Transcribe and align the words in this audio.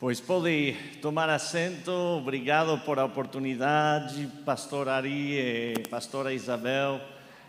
Pois 0.00 0.20
pode 0.20 0.76
tomar 1.02 1.28
assento, 1.28 1.90
obrigado 1.90 2.78
por 2.84 3.00
a 3.00 3.04
oportunidade, 3.04 4.28
pastor 4.44 4.88
Ari 4.88 5.40
e 5.40 5.74
pastora 5.90 6.32
Isabel. 6.32 7.00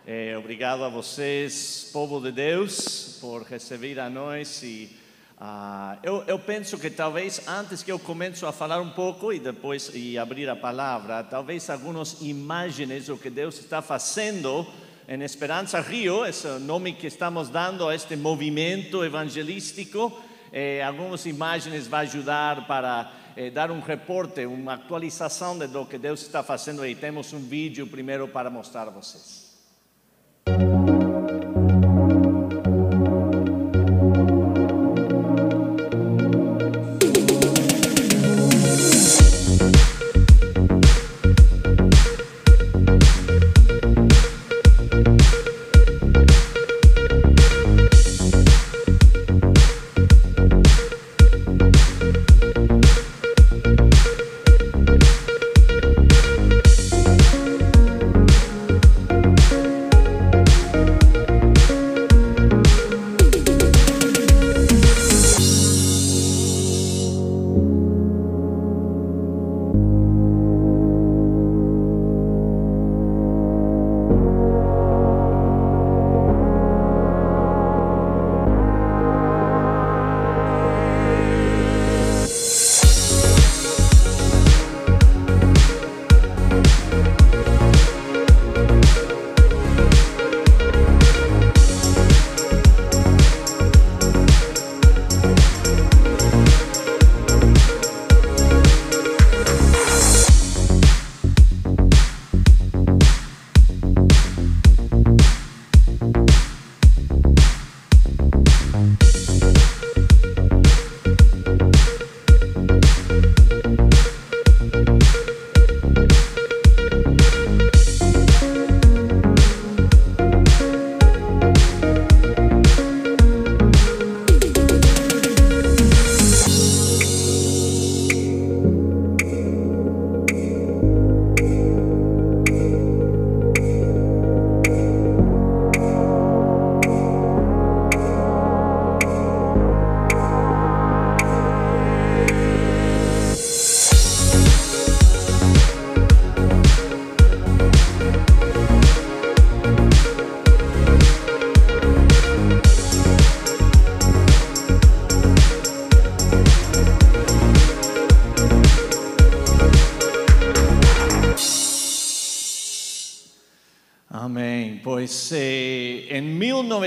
Eh, 0.04 0.36
obrigado 0.36 0.82
a 0.82 0.88
vocês, 0.88 1.88
povo 1.92 2.20
de 2.20 2.32
Deus, 2.32 3.18
por 3.20 3.44
receber 3.44 4.00
a 4.00 4.10
nós. 4.10 4.64
E 4.64 4.90
ah, 5.38 5.96
eu, 6.02 6.24
eu 6.26 6.40
penso 6.40 6.76
que 6.76 6.90
talvez 6.90 7.46
antes 7.46 7.84
que 7.84 7.92
eu 7.92 8.00
comece 8.00 8.44
a 8.44 8.50
falar 8.50 8.80
um 8.80 8.90
pouco 8.90 9.32
e 9.32 9.38
depois 9.38 9.88
e 9.94 10.18
abrir 10.18 10.48
a 10.48 10.56
palavra, 10.56 11.22
talvez 11.22 11.70
algumas 11.70 12.20
imagens 12.20 13.06
do 13.06 13.16
que 13.16 13.30
Deus 13.30 13.60
está 13.60 13.80
fazendo 13.80 14.66
em 15.06 15.22
Esperança 15.22 15.80
Rio, 15.80 16.26
esse 16.26 16.48
é 16.48 16.58
nome 16.58 16.94
que 16.94 17.06
estamos 17.06 17.48
dando 17.48 17.88
a 17.88 17.94
este 17.94 18.16
movimento 18.16 19.04
evangelístico. 19.04 20.29
Eh, 20.52 20.82
algumas 20.82 21.26
imagens 21.26 21.86
vai 21.86 22.06
ajudar 22.06 22.66
para 22.66 23.12
eh, 23.36 23.50
dar 23.50 23.70
um 23.70 23.80
reporte, 23.80 24.46
uma 24.46 24.74
atualização 24.74 25.56
do 25.58 25.86
que 25.86 25.98
Deus 25.98 26.22
está 26.22 26.42
fazendo 26.42 26.84
e 26.84 26.94
temos 26.94 27.32
um 27.32 27.40
vídeo 27.40 27.86
primeiro 27.86 28.26
para 28.28 28.50
mostrar 28.50 28.88
a 28.88 28.90
vocês. 28.90 29.49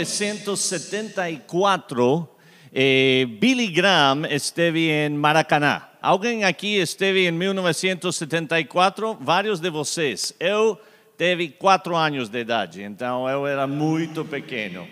1974, 0.03 2.29
eh, 2.73 3.25
Billy 3.39 3.67
Graham 3.67 4.25
esteve 4.29 4.89
em 4.89 5.11
Maracanã. 5.11 5.81
Alguém 6.01 6.43
aqui 6.43 6.75
esteve 6.75 7.25
em 7.25 7.31
1974? 7.31 9.17
Vários 9.21 9.61
de 9.61 9.69
vocês. 9.69 10.33
Eu 10.37 10.77
tive 11.17 11.47
quatro 11.49 11.95
anos 11.95 12.27
de 12.27 12.41
idade, 12.41 12.83
então 12.83 13.29
eu 13.29 13.47
era 13.47 13.65
muito 13.65 14.25
pequeno. 14.25 14.85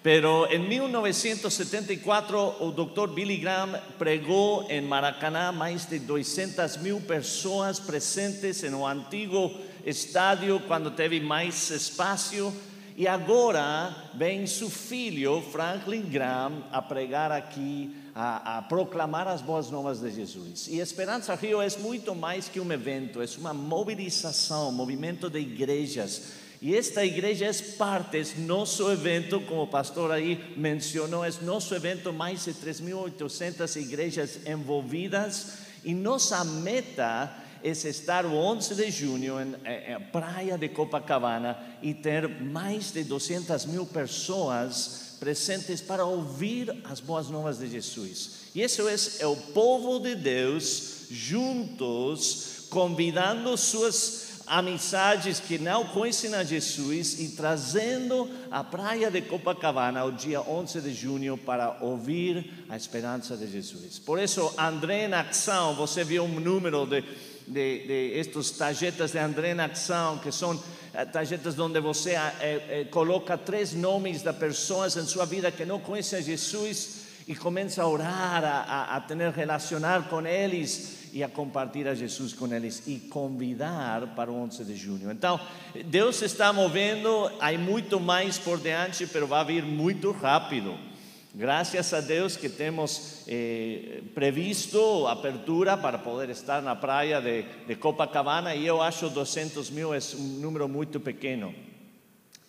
Pero 0.00 0.46
em 0.46 0.60
1974, 0.60 2.38
o 2.60 2.70
Dr. 2.70 3.08
Billy 3.12 3.38
Graham 3.38 3.80
pregou 3.98 4.64
em 4.70 4.80
Maracanã 4.80 5.50
mais 5.50 5.86
de 5.86 5.98
200 5.98 6.76
mil 6.76 7.00
pessoas 7.00 7.80
presentes 7.80 8.62
no 8.62 8.86
antigo 8.86 9.52
estádio 9.84 10.60
quando 10.68 10.92
teve 10.92 11.18
mais 11.18 11.68
espaço. 11.70 12.52
E 12.96 13.08
agora 13.08 13.94
vem 14.14 14.46
seu 14.46 14.68
filho, 14.68 15.42
Franklin 15.50 16.02
Graham, 16.02 16.64
a 16.70 16.82
pregar 16.82 17.32
aqui, 17.32 17.96
a, 18.14 18.58
a, 18.58 18.62
proclamar 18.62 19.26
as 19.26 19.40
boas 19.40 19.70
novas 19.70 20.00
de 20.00 20.10
Jesus. 20.10 20.68
E 20.68 20.78
Esperança 20.78 21.34
Rio 21.34 21.62
é 21.62 21.68
muito 21.78 22.14
mais 22.14 22.48
que 22.48 22.60
um 22.60 22.70
evento, 22.70 23.22
é 23.22 23.26
uma 23.38 23.54
mobilização, 23.54 24.68
um 24.68 24.72
movimento 24.72 25.30
de 25.30 25.38
igrejas. 25.38 26.42
E 26.60 26.76
esta 26.76 27.04
igreja 27.04 27.46
é 27.46 27.52
parte, 27.76 28.18
é 28.18 28.40
nosso 28.40 28.90
evento, 28.92 29.40
como 29.40 29.62
o 29.62 29.66
pastor 29.66 30.12
aí 30.12 30.54
mencionou, 30.56 31.24
é 31.24 31.30
nosso 31.40 31.74
evento, 31.74 32.12
mais 32.12 32.44
de 32.44 32.52
3.800 32.52 33.80
igrejas 33.80 34.38
envolvidas. 34.46 35.54
E 35.84 35.94
nossa 35.94 36.44
meta 36.44 37.41
é 37.62 37.70
estar 37.70 38.26
o 38.26 38.34
11 38.34 38.74
de 38.74 38.90
junho 38.90 39.40
em, 39.40 39.54
em, 39.92 40.00
Praia 40.10 40.58
de 40.58 40.68
Copacabana 40.68 41.58
e 41.82 41.94
ter 41.94 42.28
mais 42.28 42.92
de 42.92 43.04
200 43.04 43.66
mil 43.66 43.86
pessoas 43.86 45.16
presentes 45.20 45.80
para 45.80 46.04
ouvir 46.04 46.76
as 46.84 46.98
boas 46.98 47.28
novas 47.28 47.58
de 47.58 47.68
Jesus. 47.68 48.42
E 48.54 48.62
isso 48.62 48.82
é, 48.88 49.26
o 49.26 49.36
povo 49.36 50.00
de 50.00 50.14
Deus 50.16 51.06
juntos, 51.10 52.66
convidando 52.68 53.56
suas 53.56 54.32
amizades 54.46 55.40
que 55.40 55.58
não 55.58 55.86
conhecem 55.86 56.34
a 56.34 56.42
Jesus 56.42 57.20
e 57.20 57.28
trazendo 57.30 58.28
a 58.50 58.64
praia 58.64 59.10
de 59.10 59.22
Copacabana 59.22 60.04
o 60.04 60.12
dia 60.12 60.40
11 60.40 60.80
de 60.80 60.92
junho 60.92 61.38
para 61.38 61.78
ouvir 61.80 62.64
a 62.68 62.76
esperança 62.76 63.36
de 63.36 63.50
Jesus. 63.50 63.98
Por 63.98 64.18
isso, 64.18 64.52
André 64.58 65.08
na 65.08 65.20
ação, 65.20 65.74
você 65.74 66.04
viu 66.04 66.24
um 66.24 66.40
número 66.40 66.84
de 66.86 67.02
de, 67.46 67.86
de 67.86 68.18
estes 68.18 68.50
tarjetas 68.52 69.12
de 69.12 69.18
André 69.18 69.54
na 69.54 69.66
Ação, 69.66 70.18
que 70.18 70.32
são 70.32 70.60
eh, 70.94 71.04
tarjetas 71.04 71.58
onde 71.58 71.80
você 71.80 72.10
eh, 72.10 72.32
eh, 72.40 72.86
coloca 72.90 73.36
três 73.38 73.72
nomes 73.72 74.22
de 74.22 74.32
pessoas 74.32 74.96
em 74.96 75.04
sua 75.04 75.26
vida 75.26 75.50
que 75.50 75.64
não 75.64 75.80
conhecem 75.80 76.22
Jesus 76.22 77.02
e 77.26 77.34
começa 77.34 77.82
a 77.82 77.88
orar, 77.88 78.44
a, 78.44 78.62
a, 78.62 78.96
a 78.96 79.00
ter 79.00 79.16
relacionar 79.30 80.08
com 80.08 80.26
eles 80.26 81.02
e 81.12 81.22
a 81.22 81.28
compartilhar 81.28 81.94
Jesus 81.94 82.32
com 82.32 82.52
eles 82.52 82.82
e 82.86 82.98
convidar 82.98 84.14
para 84.14 84.30
o 84.30 84.34
11 84.34 84.64
de 84.64 84.74
junho. 84.74 85.10
Então, 85.10 85.38
Deus 85.86 86.22
está 86.22 86.52
movendo, 86.52 87.30
há 87.38 87.52
muito 87.52 88.00
mais 88.00 88.38
por 88.38 88.58
diante, 88.58 89.06
mas 89.12 89.28
vai 89.28 89.44
vir 89.44 89.62
muito 89.62 90.10
rápido. 90.10 90.91
Graças 91.34 91.94
a 91.94 92.02
Deus 92.02 92.36
que 92.36 92.50
temos 92.50 93.22
eh, 93.26 94.02
previsto 94.14 95.06
apertura 95.06 95.78
para 95.78 95.96
poder 95.96 96.28
estar 96.28 96.60
na 96.60 96.76
praia 96.76 97.22
de, 97.22 97.46
de, 97.66 97.74
Copacabana 97.74 98.54
e 98.54 98.66
eu 98.66 98.82
acho 98.82 99.08
200 99.08 99.70
mil 99.70 99.94
é 99.94 99.98
um 100.14 100.40
número 100.40 100.68
muito 100.68 101.00
pequeno. 101.00 101.54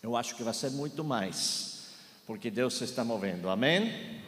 Eu 0.01 0.17
acho 0.17 0.35
que 0.35 0.43
vai 0.43 0.53
ser 0.53 0.71
muito 0.71 1.01
mais, 1.01 1.93
porque 2.27 2.51
Deus 2.51 2.73
se 2.73 2.83
está 2.83 3.05
movendo. 3.05 3.49
Amém? 3.49 4.19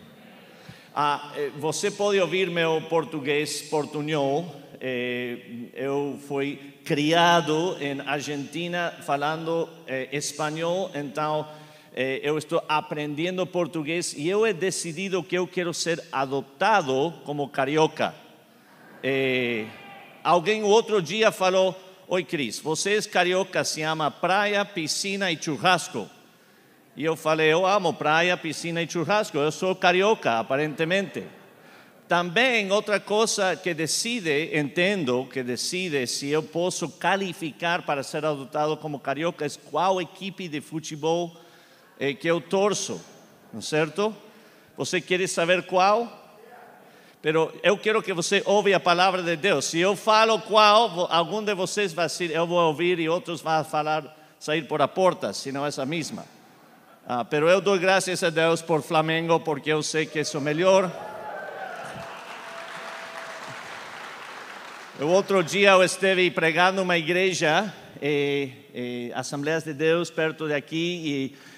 Ah, 0.96 1.34
eh, 1.36 1.52
você 1.58 1.92
pode 1.92 2.18
ouvir 2.22 2.50
meu 2.50 2.82
português 2.84 3.64
portunhol. 3.64 4.56
Eh, 4.80 5.68
eu 5.74 6.18
fui 6.30 6.76
criado 6.86 7.76
em 7.82 8.00
Argentina 8.00 8.94
falando 9.02 9.68
eh, 9.86 10.08
espanhol, 10.14 10.92
então 10.96 11.46
eh, 11.98 12.20
eu 12.22 12.38
estou 12.38 12.62
aprendendo 12.68 13.48
português 13.48 14.14
e 14.18 14.28
eu 14.28 14.46
he 14.46 14.52
decidido 14.52 15.24
que 15.24 15.38
eu 15.38 15.48
quero 15.48 15.74
ser 15.74 16.04
adotado 16.12 17.14
como 17.24 17.48
carioca. 17.48 18.14
Eh, 19.02 19.66
alguém 20.22 20.62
outro 20.62 21.02
dia 21.02 21.32
falou: 21.32 21.74
Oi, 22.10 22.22
Cris, 22.26 22.62
é 22.86 23.02
carioca, 23.10 23.64
se 23.64 23.82
ama 23.82 24.12
praia, 24.12 24.66
piscina 24.66 25.32
e 25.32 25.42
churrasco. 25.42 26.10
E 26.98 27.06
eu 27.06 27.16
falei: 27.16 27.54
Eu 27.54 27.66
amo 27.66 27.94
praia, 27.94 28.36
piscina 28.36 28.84
e 28.84 28.90
churrasco, 28.90 29.38
eu 29.38 29.52
sou 29.52 29.74
carioca, 29.74 30.40
aparentemente. 30.40 31.24
Também 32.10 32.70
outra 32.74 33.00
coisa 33.00 33.56
que 33.56 33.74
decide, 33.74 34.52
entendo 34.54 35.26
que 35.32 35.42
decide 35.42 36.06
se 36.06 36.28
eu 36.28 36.44
posso 36.44 36.90
qualificar 36.90 37.84
para 37.84 38.04
ser 38.04 38.26
adotado 38.26 38.76
como 38.76 39.00
carioca 39.00 39.46
é 39.46 39.50
qual 39.72 40.02
equipe 40.02 40.50
de 40.50 40.60
futebol 40.60 41.45
eh, 42.00 42.14
que 42.14 42.28
eu 42.28 42.42
torço, 42.42 43.02
não 43.52 43.60
é 43.60 43.62
certo? 43.62 44.16
Você 44.78 45.00
quer 45.00 45.28
saber 45.28 45.64
qual? 45.64 46.24
Pero 47.22 47.52
eu 47.64 47.78
quero 47.78 48.04
que 48.04 48.14
você 48.14 48.44
ouve 48.46 48.74
a 48.74 48.80
palavra 48.80 49.24
de 49.24 49.36
Deus. 49.36 49.66
Se 49.66 49.80
eu 49.80 49.96
falo 49.96 50.40
qual, 50.40 51.08
algum 51.12 51.44
de 51.44 51.56
vocês 51.56 51.92
vai 51.92 52.06
dizer, 52.08 52.30
eu 52.32 52.46
vou 52.46 52.60
ouvir 52.60 53.00
e 53.00 53.10
outros 53.10 53.42
vão 53.42 53.64
falar, 53.64 54.16
sair 54.40 54.68
por 54.68 54.82
a 54.82 54.88
porta, 54.88 55.34
se 55.34 55.52
não 55.52 55.66
é 55.66 55.70
essa 55.70 55.86
mesma. 55.86 56.26
Ah, 57.08 57.24
pero 57.26 57.50
eu 57.50 57.62
dou 57.62 57.80
graças 57.80 58.24
a 58.24 58.30
Deus 58.30 58.62
por 58.62 58.82
Flamengo, 58.82 59.40
porque 59.40 59.72
eu 59.72 59.82
sei 59.82 60.06
que 60.06 60.24
sou 60.24 60.42
melhor. 60.42 60.92
O 65.00 65.08
outro 65.08 65.44
dia 65.44 65.72
eu 65.72 65.84
estive 65.84 66.30
pregando 66.32 66.82
uma 66.82 66.98
igreja, 66.98 67.74
eh, 68.02 68.50
eh, 68.74 69.12
Assembleias 69.14 69.64
de 69.64 69.74
Deus, 69.74 70.10
perto 70.10 70.48
de 70.48 70.54
aqui, 70.54 71.34
e 71.34 71.55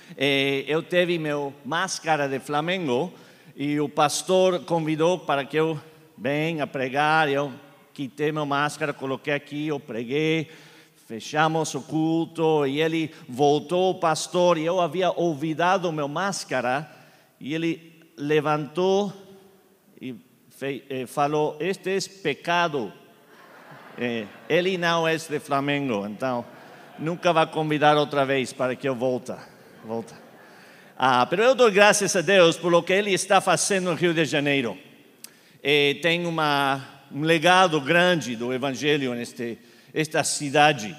eu 0.67 0.83
tive 0.83 1.17
meu 1.17 1.53
máscara 1.65 2.27
de 2.29 2.39
Flamengo, 2.39 3.11
e 3.55 3.79
o 3.79 3.89
pastor 3.89 4.59
convidou 4.65 5.17
para 5.17 5.43
que 5.43 5.57
eu 5.57 5.79
venha 6.15 6.67
pregar, 6.67 7.27
eu 7.27 7.51
quitei 7.93 8.31
minha 8.31 8.45
máscara, 8.45 8.93
coloquei 8.93 9.33
aqui, 9.33 9.67
eu 9.67 9.79
preguei, 9.79 10.47
fechamos 11.07 11.73
o 11.73 11.81
culto, 11.81 12.67
e 12.67 12.79
ele 12.79 13.11
voltou, 13.27 13.91
o 13.91 13.99
pastor, 13.99 14.59
e 14.59 14.65
eu 14.65 14.79
havia 14.79 15.09
olvidado 15.11 15.91
meu 15.91 16.07
máscara, 16.07 16.87
e 17.39 17.55
ele 17.55 17.99
levantou 18.15 19.11
e 19.99 20.15
eh, 20.61 21.05
falou, 21.07 21.57
este 21.59 21.97
é 21.97 21.99
pecado, 22.21 22.93
eh, 23.97 24.27
ele 24.47 24.77
não 24.77 25.07
é 25.07 25.15
de 25.15 25.39
Flamengo, 25.39 26.05
então 26.05 26.45
nunca 26.99 27.33
vai 27.33 27.47
convidar 27.47 27.97
outra 27.97 28.25
vez 28.25 28.53
para 28.53 28.75
que 28.75 28.87
eu 28.87 28.95
volte. 28.95 29.33
Volta. 29.85 30.15
Ah, 30.97 31.25
pero 31.25 31.43
eu 31.43 31.55
dou 31.55 31.71
graças 31.71 32.15
a 32.15 32.21
Deus 32.21 32.57
por 32.57 32.71
lo 32.71 32.83
que 32.83 32.93
Ele 32.93 33.13
está 33.13 33.39
fazendo 33.39 33.91
no 33.91 33.95
Rio 33.95 34.13
de 34.13 34.25
Janeiro. 34.25 34.77
Eh, 35.63 35.99
tem 36.01 36.25
uma, 36.25 36.83
um 37.11 37.21
legado 37.21 37.79
grande 37.79 38.35
do 38.35 38.53
Evangelho 38.53 39.13
neste 39.13 39.57
esta 39.93 40.23
cidade. 40.23 40.95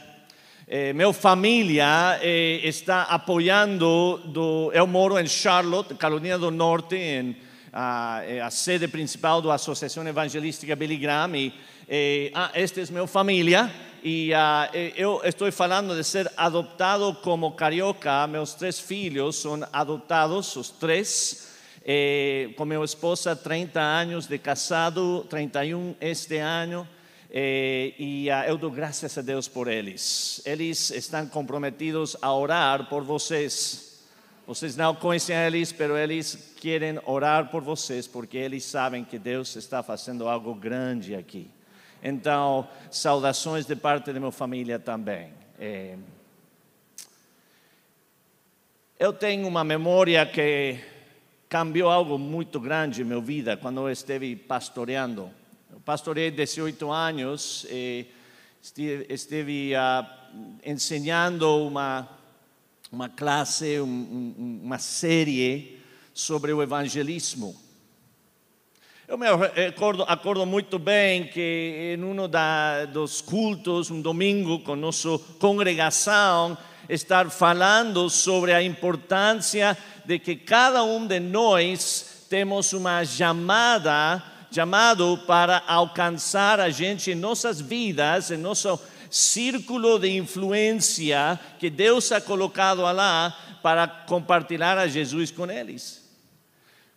Eh, 0.66 0.92
minha 0.92 1.12
família 1.12 2.19
eh, 2.22 2.60
está 2.62 3.02
apoiando. 3.02 4.19
Do, 4.26 4.70
eu 4.72 4.86
moro 4.86 5.19
em 5.19 5.26
Charlotte, 5.26 5.94
Carolina 5.94 6.38
do 6.38 6.50
Norte, 6.50 6.96
em 6.96 7.36
eh, 7.72 8.40
a 8.40 8.50
sede 8.50 8.88
principal 8.88 9.42
da 9.42 9.54
Associação 9.54 10.06
Evangelística 10.06 10.75
Billy 10.76 10.96
Graham. 10.96 11.36
E, 11.36 11.52
eh, 11.88 12.30
ah, 12.34 12.50
esta 12.54 12.80
é 12.80 12.84
minha 12.90 13.06
família. 13.06 13.70
E 14.02 14.32
ah, 14.32 14.70
eh, 14.72 14.92
eu 14.96 15.20
estou 15.24 15.50
falando 15.50 15.94
de 15.94 16.04
ser 16.04 16.30
adoptado 16.36 17.14
como 17.22 17.52
carioca. 17.52 18.26
Meus 18.26 18.54
três 18.54 18.78
filhos 18.78 19.36
são 19.36 19.60
adotados, 19.72 20.54
os 20.56 20.70
três. 20.70 21.48
Eh, 21.84 22.50
com 22.56 22.64
minha 22.64 22.84
esposa, 22.84 23.34
30 23.34 23.80
anos 23.80 24.26
de 24.26 24.38
casado, 24.38 25.24
31 25.28 25.96
este 26.00 26.36
ano. 26.36 26.86
Eh, 27.30 27.94
e 27.98 28.30
ah, 28.30 28.46
eu 28.46 28.56
dou 28.56 28.70
graças 28.70 29.18
a 29.18 29.22
Deus 29.22 29.48
por 29.48 29.68
eles. 29.68 30.40
Eles 30.44 30.90
estão 30.90 31.26
comprometidos 31.26 32.16
a 32.22 32.32
orar 32.32 32.88
por 32.88 33.02
vocês. 33.02 34.02
Vocês 34.46 34.76
não 34.76 34.94
conhecem 34.94 35.36
eles, 35.36 35.74
mas 35.78 35.90
eles 35.90 36.54
querem 36.60 36.98
orar 37.04 37.50
por 37.50 37.62
vocês 37.62 38.06
porque 38.06 38.38
eles 38.38 38.64
sabem 38.64 39.04
que 39.04 39.18
Deus 39.18 39.56
está 39.56 39.82
fazendo 39.82 40.28
algo 40.28 40.54
grande 40.54 41.14
aqui. 41.14 41.50
Então, 42.02 42.68
saudações 42.90 43.66
de 43.66 43.74
parte 43.74 44.12
da 44.12 44.20
minha 44.20 44.30
família 44.30 44.78
também. 44.78 45.32
Eh, 45.58 45.96
eu 48.98 49.12
tenho 49.12 49.46
uma 49.46 49.64
memória 49.64 50.24
que 50.26 50.78
cambiou 51.48 51.90
algo 51.90 52.18
muito 52.18 52.60
grande 52.60 53.02
em 53.02 53.04
minha 53.04 53.20
vida 53.20 53.56
quando 53.56 53.80
eu 53.80 53.90
estive 53.90 54.36
pastoreando. 54.36 55.30
Eu 55.72 55.80
pastorei 55.80 56.30
18 56.30 56.90
anos 56.90 57.66
e 57.70 58.06
estive, 58.62 59.06
estive 59.08 59.74
ah, 59.74 60.28
ensinando 60.64 61.66
uma, 61.66 62.08
uma 62.92 63.08
classe, 63.08 63.80
um, 63.80 64.60
uma 64.62 64.78
série 64.78 65.80
sobre 66.12 66.52
o 66.52 66.62
evangelismo. 66.62 67.67
Eu 69.08 69.16
me 69.16 69.26
acordo, 70.06 70.44
muito 70.44 70.78
bem 70.78 71.28
que 71.28 71.96
em 71.96 72.05
um 72.05 72.14
dos 72.93 73.22
cultos, 73.22 73.90
um 73.90 74.02
domingo, 74.02 74.58
com 74.58 74.76
nossa 74.76 75.19
congregação, 75.38 76.58
estar 76.90 77.31
falando 77.31 78.10
sobre 78.10 78.52
a 78.52 78.62
importância 78.62 79.78
de 80.05 80.19
que 80.19 80.37
cada 80.37 80.84
um 80.84 81.06
de 81.06 81.19
nós 81.20 82.26
temos 82.28 82.75
uma 82.75 83.02
chamada, 83.02 84.22
chamado 84.52 85.16
para 85.26 85.62
alcançar 85.66 86.61
a 86.61 86.69
gente 86.69 87.12
em 87.12 87.14
nossas 87.14 87.62
vidas, 87.62 88.31
em 88.31 88.37
nosso 88.37 88.78
círculo 89.08 89.99
de 89.99 90.19
influência 90.19 91.40
que 91.58 91.70
Deus 91.70 92.12
ha 92.12 92.20
colocado 92.20 92.82
lá 92.82 93.34
para 93.62 93.88
compartilhar 93.88 94.76
a 94.76 94.87
Jesus 94.87 95.31
com 95.31 95.50
eles 95.50 96.07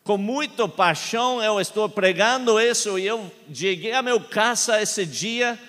com 0.03 0.17
muita 0.17 0.67
paixão 0.67 1.41
eu 1.43 1.59
estou 1.59 1.87
pregando 1.87 2.59
isso 2.59 2.97
e 2.97 3.05
eu 3.05 3.31
cheguei 3.53 3.93
a 3.93 4.01
meu 4.01 4.19
casa 4.19 4.81
esse 4.81 5.05
dia 5.05 5.59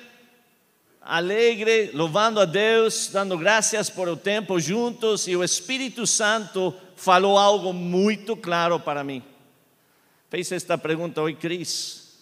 alegre, 1.01 1.91
louvando 1.93 2.41
a 2.41 2.45
Deus, 2.45 3.09
dando 3.13 3.37
graças 3.37 3.91
por 3.91 4.09
o 4.09 4.17
tempo 4.17 4.59
juntos 4.61 5.27
e 5.27 5.37
o 5.37 5.43
Espírito 5.43 6.07
Santo 6.07 6.75
falou 6.97 7.37
algo 7.37 7.73
muito 7.73 8.37
claro 8.37 8.79
para 8.79 9.03
mim. 9.03 9.23
Fez 10.31 10.51
esta 10.53 10.79
pergunta, 10.79 11.21
oi 11.21 11.35
Cris, 11.35 12.19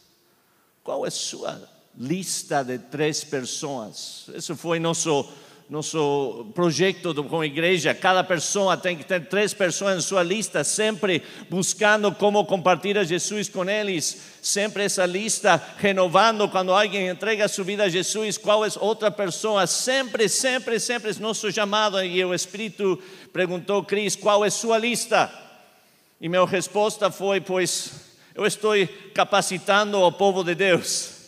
qual 0.83 1.05
é 1.05 1.09
a 1.09 1.13
sua 1.13 1.63
lista 1.97 2.65
de 2.65 2.79
três 2.79 3.23
pessoas? 3.23 4.27
Isso 4.35 4.57
foi 4.57 4.81
nosso 4.81 5.31
nosso 5.71 6.51
projeto 6.53 7.15
com 7.23 7.41
a 7.41 7.47
igreja, 7.47 7.95
cada 7.95 8.25
pessoa 8.25 8.77
tem 8.77 8.97
que 8.97 9.05
ter 9.05 9.29
três 9.29 9.55
pessoas 9.55 9.97
em 9.97 10.01
sua 10.01 10.21
lista, 10.21 10.65
sempre 10.65 11.23
buscando 11.49 12.11
como 12.11 12.45
compartilhar 12.45 13.05
Jesus 13.05 13.49
com 13.49 13.65
eles, 13.71 14.21
sempre 14.43 14.83
essa 14.83 15.07
lista 15.07 15.63
renovando 15.79 16.49
quando 16.49 16.73
alguém 16.73 17.07
entrega 17.07 17.47
sua 17.47 17.63
vida 17.63 17.85
a 17.85 17.89
Jesus, 17.89 18.37
qual 18.37 18.67
é 18.67 18.69
outra 18.81 19.13
pessoa, 19.13 19.65
sempre, 19.65 20.29
sempre, 20.29 20.81
sempre 20.81 21.17
nosso 21.21 21.53
chamado. 21.53 22.03
E 22.03 22.25
o 22.25 22.35
Espírito 22.35 23.01
perguntou, 23.33 23.85
Cris, 23.85 24.17
qual 24.17 24.45
é 24.45 24.51
sua 24.51 24.77
lista? 24.77 25.33
E 26.21 26.29
minha 26.29 26.45
resposta 26.45 27.13
foi: 27.13 27.41
Pois 27.41 27.93
eu 28.35 28.45
estou 28.45 28.73
capacitando 29.15 30.01
o 30.01 30.11
povo 30.11 30.43
de 30.43 30.57
Deus. 30.57 31.20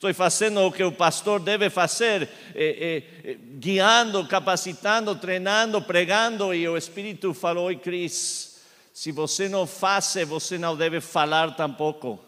Estou 0.00 0.14
fazendo 0.14 0.62
o 0.62 0.72
que 0.72 0.82
o 0.82 0.90
pastor 0.90 1.38
deve 1.38 1.68
fazer, 1.68 2.26
eh, 2.54 3.02
eh, 3.24 3.32
eh, 3.32 3.38
guiando, 3.58 4.26
capacitando, 4.26 5.14
treinando, 5.14 5.82
pregando. 5.82 6.54
E 6.54 6.66
o 6.66 6.74
Espírito 6.74 7.34
falou: 7.34 7.66
Oi, 7.66 7.76
Cris, 7.76 8.62
se 8.94 9.12
você 9.12 9.46
não 9.46 9.66
faz, 9.66 10.14
você 10.26 10.56
não 10.56 10.74
deve 10.74 11.02
falar 11.02 11.54
tampouco. 11.54 12.18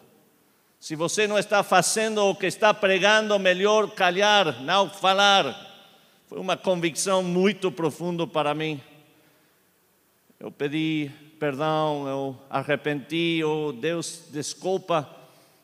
Se 0.79 0.95
você 0.95 1.25
não 1.25 1.35
está 1.35 1.63
fazendo 1.63 2.19
o 2.25 2.35
que 2.35 2.45
está 2.45 2.75
pregando, 2.75 3.39
melhor 3.39 3.89
calhar, 3.95 4.61
não 4.61 4.87
falar. 4.87 5.59
Foi 6.27 6.37
uma 6.37 6.55
convicção 6.55 7.23
muito 7.23 7.71
profunda 7.71 8.27
para 8.27 8.53
mim. 8.53 8.79
Eu 10.39 10.51
pedi 10.51 11.09
perdão, 11.39 12.07
eu 12.07 12.37
arrependi, 12.51 13.43
oh 13.43 13.71
Deus, 13.71 14.25
desculpa, 14.31 15.22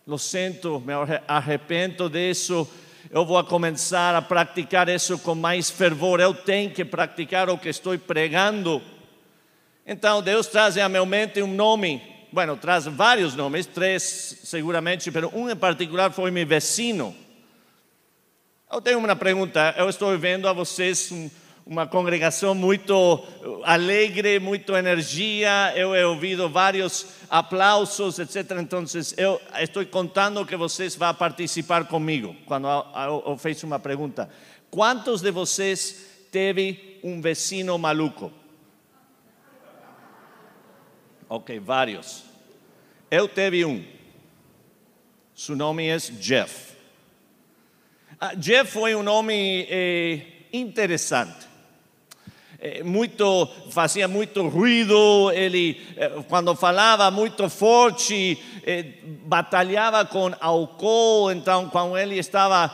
lo 0.10 0.18
sinto, 0.18 0.80
me 0.80 0.92
arre- 0.92 1.22
arrependo 1.28 2.10
disso. 2.10 2.68
Eu 3.12 3.24
vou 3.24 3.44
começar 3.44 4.16
a 4.16 4.22
praticar 4.24 4.90
isso 4.90 5.20
com 5.20 5.36
mais 5.36 5.70
fervor. 5.70 6.20
Eu 6.20 6.34
tenho 6.34 6.72
que 6.72 6.84
praticar 6.84 7.48
o 7.48 7.60
que 7.60 7.70
estou 7.70 7.98
pregando. 8.00 8.82
Então 9.86 10.20
Deus 10.24 10.48
traz 10.48 10.80
à 10.80 10.90
minha 10.90 11.06
mente 11.06 11.44
um 11.44 11.54
nome, 11.54 12.02
bueno, 12.32 12.58
traz 12.58 12.86
vários 12.86 13.36
nomes, 13.36 13.68
três 13.68 14.40
seguramente, 14.44 15.12
mas 15.12 15.24
um 15.32 15.48
em 15.48 15.56
particular 15.56 16.12
foi 16.12 16.32
meu 16.32 16.46
vecino. 16.46 17.16
Eu 18.72 18.82
tenho 18.82 18.98
uma 18.98 19.16
pergunta, 19.16 19.76
eu 19.78 19.90
estou 19.90 20.18
vendo 20.18 20.48
a 20.48 20.54
vocês 20.54 21.12
um, 21.12 21.30
uma 21.70 21.86
congregação 21.86 22.56
muito 22.56 23.24
alegre, 23.64 24.40
muito 24.40 24.76
energia, 24.76 25.72
eu 25.76 25.96
he 25.96 26.04
ouvido 26.04 26.50
vários 26.50 27.06
aplausos, 27.30 28.18
etc. 28.18 28.58
Então, 28.60 28.84
eu 29.16 29.40
estou 29.60 29.86
contando 29.86 30.44
que 30.48 30.58
vocês 30.58 30.96
vão 30.96 31.14
participar 31.14 31.86
comigo 31.86 32.36
quando 32.48 32.68
eu, 32.68 33.38
fiz 33.38 33.62
uma 33.62 33.78
pergunta. 33.78 34.28
Quantos 34.72 35.22
de 35.22 35.30
vocês 35.30 36.08
teve 36.32 37.00
um 37.04 37.22
vecino 37.22 37.78
maluco? 37.78 38.34
Ok, 41.30 41.60
vários. 41.60 42.24
Eu 43.12 43.28
teve 43.28 43.64
um. 43.64 43.86
Seu 45.36 45.56
nome 45.56 45.86
é 45.86 45.98
Jeff. 45.98 46.74
Ah, 48.20 48.34
Jeff 48.34 48.72
foi 48.72 48.96
um 48.96 49.04
nome 49.04 49.68
eh, 49.70 50.22
interessante. 50.52 51.49
Eh, 52.62 52.84
muito, 52.84 53.48
fazia 53.70 54.06
muito 54.06 54.46
ruído, 54.50 55.32
ele, 55.32 55.82
eh, 55.96 56.12
quando 56.28 56.54
falava 56.56 57.10
muito 57.10 57.50
forte, 57.50 58.38
eh, 58.66 58.86
batalhava 59.26 60.04
com 60.04 60.34
álcool, 60.42 61.32
então, 61.32 61.70
quando 61.70 61.98
ele 61.98 62.18
estava 62.18 62.70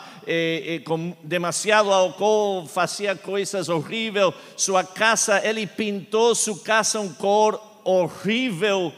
com 0.86 1.14
demasiado 1.22 1.94
álcool, 1.94 2.66
fazia 2.66 3.16
coisas 3.16 3.70
horríveis. 3.70 4.34
Sua 4.58 4.84
casa, 4.84 5.40
ele 5.48 5.68
pintou 5.68 6.34
sua 6.34 6.58
casa 6.58 7.00
um 7.00 7.14
cor 7.14 7.62
horrível. 7.84 8.92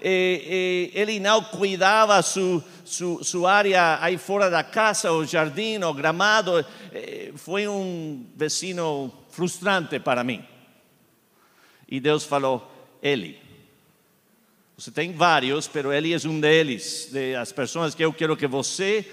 ele 0.00 1.18
não 1.18 1.42
cuidava 1.42 2.22
sua 2.22 2.62
su, 2.84 3.24
su, 3.24 3.44
área 3.44 3.98
aí 4.00 4.16
fora 4.16 4.48
da 4.48 4.62
casa, 4.62 5.10
o 5.10 5.26
jardim, 5.26 5.82
o 5.82 5.92
gramado. 5.92 6.64
foi 7.34 7.66
um 7.66 8.24
vecino 8.36 9.12
frustrante 9.38 10.00
para 10.00 10.24
mim. 10.24 10.44
E 11.88 12.00
Deus 12.00 12.24
falou: 12.24 12.68
Ele. 13.00 13.38
Você 14.76 14.90
tem 14.90 15.12
vários, 15.12 15.70
mas 15.72 15.84
ele 15.86 16.12
é 16.12 16.28
um 16.28 16.40
deles, 16.40 17.08
de 17.10 17.34
as 17.34 17.50
pessoas 17.50 17.94
que 17.94 18.04
eu 18.04 18.12
quero 18.12 18.36
que 18.36 18.46
você 18.46 19.08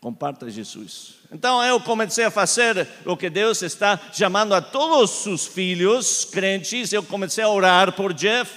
comparta 0.00 0.48
Jesus. 0.48 1.16
Então 1.32 1.64
eu 1.64 1.80
comecei 1.80 2.24
a 2.24 2.30
fazer 2.30 2.86
o 3.04 3.16
que 3.16 3.28
Deus 3.28 3.62
está 3.62 3.98
chamando 4.12 4.54
a 4.54 4.60
todos 4.60 5.26
os 5.26 5.46
filhos 5.46 6.24
crentes. 6.24 6.92
Eu 6.92 7.02
comecei 7.02 7.42
a 7.42 7.48
orar 7.48 7.92
por 7.92 8.12
Jeff. 8.12 8.52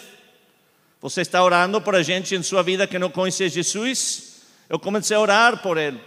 Você 1.01 1.21
está 1.21 1.43
orando 1.43 1.81
por 1.81 1.95
a 1.95 2.03
gente 2.03 2.35
em 2.35 2.43
sua 2.43 2.61
vida 2.63 2.87
que 2.87 2.99
não 2.99 3.09
conhece 3.09 3.49
Jesus? 3.49 4.41
Eu 4.69 4.79
comecei 4.79 5.17
a 5.17 5.19
orar 5.19 5.61
por 5.61 5.77
ele. 5.77 5.99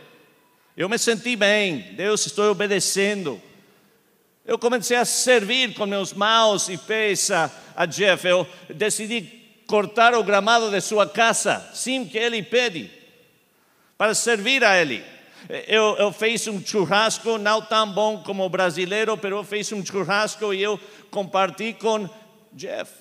Eu 0.76 0.88
me 0.88 0.98
senti 0.98 1.34
bem. 1.34 1.94
Deus, 1.96 2.24
estou 2.26 2.50
obedecendo. 2.50 3.40
Eu 4.46 4.56
comecei 4.56 4.96
a 4.96 5.04
servir 5.04 5.74
com 5.74 5.86
meus 5.86 6.12
mãos 6.12 6.68
e 6.68 6.78
pés 6.78 7.32
a, 7.32 7.50
a 7.74 7.84
Jeff. 7.84 8.24
Eu 8.24 8.46
decidi 8.72 9.22
cortar 9.66 10.14
o 10.14 10.22
gramado 10.22 10.70
de 10.70 10.80
sua 10.80 11.04
casa, 11.04 11.68
sem 11.74 12.06
que 12.06 12.16
ele 12.16 12.40
pede, 12.44 12.88
para 13.98 14.14
servir 14.14 14.62
a 14.62 14.80
ele. 14.80 15.04
Eu, 15.66 15.96
eu 15.96 16.12
fiz 16.12 16.46
um 16.46 16.64
churrasco, 16.64 17.38
não 17.38 17.60
tão 17.60 17.90
bom 17.90 18.22
como 18.22 18.48
brasileiro, 18.48 19.18
mas 19.20 19.32
eu 19.32 19.42
fiz 19.42 19.72
um 19.72 19.84
churrasco 19.84 20.54
e 20.54 20.62
eu 20.62 20.78
compartilhei 21.10 21.74
com 21.74 22.08
Jeff. 22.52 22.92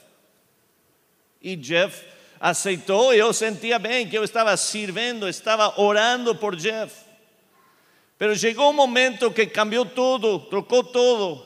E 1.39 1.55
Jeff 1.55 2.05
aceitou 2.39 3.13
e 3.13 3.19
eu 3.19 3.31
sentia 3.31 3.77
bem 3.77 4.09
que 4.09 4.17
eu 4.17 4.23
estava 4.23 4.57
servindo, 4.57 5.29
estava 5.29 5.79
orando 5.79 6.33
por 6.33 6.55
Jeff. 6.55 7.04
Pero 8.17 8.35
chegou 8.35 8.69
um 8.69 8.73
momento 8.73 9.31
que 9.31 9.45
cambiou 9.45 9.85
tudo, 9.85 10.39
trocou 10.39 10.83
tudo. 10.83 11.43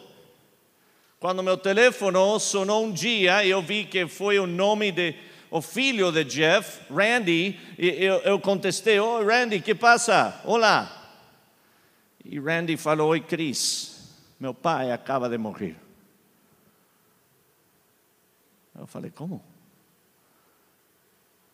Quando 1.19 1.43
meu 1.43 1.57
telefone 1.57 2.17
sonou 2.39 2.85
um 2.85 2.91
dia, 2.91 3.45
eu 3.45 3.61
vi 3.61 3.85
que 3.85 4.07
foi 4.07 4.39
o 4.39 4.47
nome 4.47 4.91
de 4.91 5.15
o 5.51 5.61
filho 5.61 6.11
de 6.11 6.23
Jeff, 6.23 6.81
Randy, 6.93 7.59
e 7.77 7.87
eu, 7.87 8.17
eu 8.19 8.39
contestei: 8.39 8.99
oh, 8.99 9.23
Randy, 9.25 9.61
que 9.61 9.73
passa? 9.73 10.39
Olá. 10.45 10.95
E 12.23 12.39
Randy 12.39 12.77
falou: 12.77 13.09
Oi, 13.09 13.21
Cris, 13.21 14.15
meu 14.39 14.53
pai 14.53 14.91
acaba 14.91 15.27
de 15.27 15.37
morrer. 15.37 15.75
Eu 18.77 18.85
falei: 18.85 19.09
Como? 19.09 19.43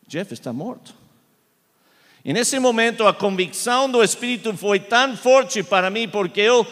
Jeff 0.06 0.32
está 0.32 0.52
morto. 0.52 1.05
E 2.26 2.32
nesse 2.32 2.58
momento 2.58 3.06
a 3.06 3.14
convicção 3.14 3.88
do 3.88 4.02
Espírito 4.02 4.52
foi 4.56 4.80
tão 4.80 5.16
forte 5.16 5.62
para 5.62 5.88
mim, 5.90 6.08
porque 6.08 6.40
eu 6.40 6.66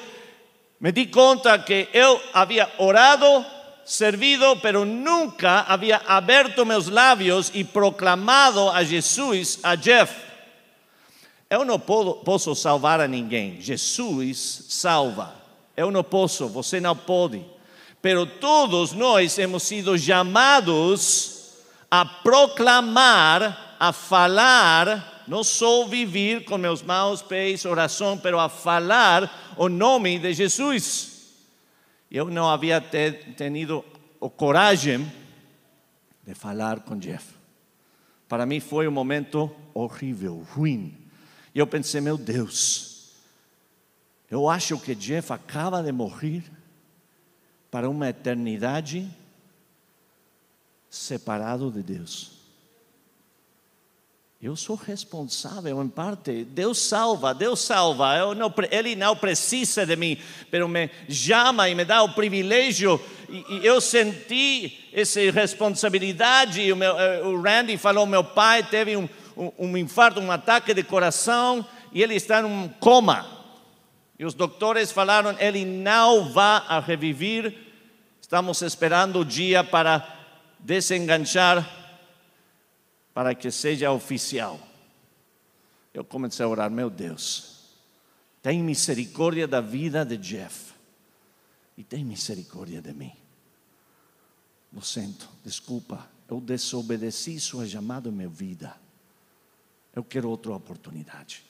me 0.81 0.91
di 0.91 1.07
conta 1.07 1.57
que 1.61 1.89
eu 1.93 2.21
havia 2.33 2.69
orado, 2.77 3.47
servido, 3.85 4.57
pero 4.57 4.85
nunca 4.85 5.61
havia 5.69 6.03
aberto 6.09 6.67
meus 6.67 6.89
lábios 6.89 7.53
e 7.55 7.63
proclamado 7.63 8.69
a 8.69 8.83
Jesus, 8.83 9.61
a 9.63 9.77
Jeff. 9.77 10.13
Eu 11.49 11.65
não 11.65 11.79
posso 11.79 12.53
salvar 12.57 12.99
a 12.99 13.07
ninguém, 13.07 13.61
Jesus 13.61 14.65
salva. 14.71 15.33
Eu 15.77 15.93
não 15.93 16.03
posso, 16.03 16.49
você 16.49 16.81
não 16.81 16.97
pode. 16.97 17.45
Pero 18.03 18.27
todos 18.27 18.91
nós 18.91 19.39
hemos 19.39 19.63
sido 19.63 19.97
chamados 19.97 21.53
a 21.89 22.05
proclamar, 22.05 23.77
a 23.79 23.93
falar 23.93 25.14
não 25.27 25.45
só 25.45 25.87
viver 25.87 26.45
com 26.45 26.59
meus 26.59 26.83
mãos, 26.83 27.23
pés, 27.23 27.65
oração, 27.65 28.19
pero 28.19 28.39
a 28.39 28.49
falar 28.49 29.55
o 29.57 29.69
nome 29.69 30.19
de 30.19 30.33
Jesus. 30.33 31.33
Eu 32.11 32.31
não 32.31 32.49
havia 32.49 32.81
tenido 32.81 33.85
a 34.21 34.29
coragem 34.29 35.11
de 36.23 36.35
falar 36.35 36.81
com 36.81 36.99
Jeff. 36.99 37.35
Para 38.29 38.47
mim 38.47 38.61
foi 38.61 38.89
um 38.89 38.93
momento 38.93 39.51
horrível, 39.73 40.47
ruim. 40.53 40.97
E 41.55 41.59
eu 41.59 41.67
pensei, 41.67 42.01
meu 42.01 42.17
Deus, 42.17 43.13
eu 44.31 44.49
acho 44.49 44.79
que 44.79 44.95
Jeff 44.95 45.33
acaba 45.33 45.83
de 45.83 45.93
morrer 45.93 46.43
para 47.71 47.89
uma 47.89 48.09
eternidade 48.09 49.09
separado 50.89 51.71
de 51.71 51.83
Deus. 51.83 52.34
Eu 54.45 54.57
sou 54.57 54.77
responsável 54.77 55.83
em 55.83 55.89
parte. 55.89 56.45
Deus 56.45 56.79
salva, 56.79 57.33
Deus 57.33 57.61
salva. 57.61 58.35
Não, 58.35 58.53
ele 58.71 58.95
não 58.95 59.17
precisa 59.17 59.87
de 59.87 59.97
mim, 59.97 60.19
mas 60.53 60.69
me 60.69 60.91
chama 61.09 61.67
e 61.71 61.75
me 61.75 61.83
dá 61.83 62.03
o 62.03 62.13
privilégio. 62.13 63.01
E, 63.27 63.43
e 63.55 63.67
eu 63.67 63.81
senti 63.81 64.91
essa 64.93 65.19
responsabilidade. 65.31 66.71
O, 66.71 66.77
meu, 66.77 67.01
eh, 67.01 67.23
o, 67.23 67.41
Randy 67.41 67.79
falou: 67.79 68.05
meu 68.05 68.23
pai 68.23 68.63
teve 68.63 68.99
um, 68.99 69.09
um, 69.35 69.51
um 69.61 69.77
infarto, 69.79 70.21
um 70.21 70.31
ataque 70.31 70.75
de 70.75 70.83
coração, 70.83 71.67
e 71.91 72.03
ele 72.03 72.15
está 72.15 72.43
em 72.43 72.45
um 72.45 72.69
coma. 72.69 73.27
E 74.19 74.27
os 74.27 74.35
doutores 74.35 74.93
falaram: 74.93 75.35
ele 75.39 75.65
não 75.65 76.31
vai 76.31 76.61
reviver. 76.87 77.57
Estamos 78.21 78.61
esperando 78.61 79.21
o 79.21 79.25
dia 79.25 79.65
para 79.65 80.07
desenganchar 80.61 81.84
para 83.15 83.35
que 83.35 83.51
seja 83.51 83.93
oficial. 83.93 84.61
Eu 85.95 86.05
comecei 86.05 86.45
a 86.45 86.49
orar, 86.49 86.71
meu 86.71 86.91
Deus, 86.91 87.61
tem 88.43 88.61
misericórdia 88.61 89.47
da 89.47 89.61
vida 89.61 90.05
de 90.05 90.17
Jeff 90.17 90.75
e 91.79 91.85
tem 91.85 92.05
misericórdia 92.05 92.83
de 92.83 92.93
mim. 92.93 93.13
Lo 94.73 94.83
sinto, 94.83 95.29
desculpa, 95.45 96.11
eu 96.29 96.41
desobedeci 96.41 97.39
sua 97.39 97.65
chamada 97.65 98.09
em 98.09 98.13
minha 98.13 98.29
vida. 98.29 98.77
Eu 99.95 100.03
quero 100.03 100.29
outra 100.29 100.53
oportunidade. 100.53 101.45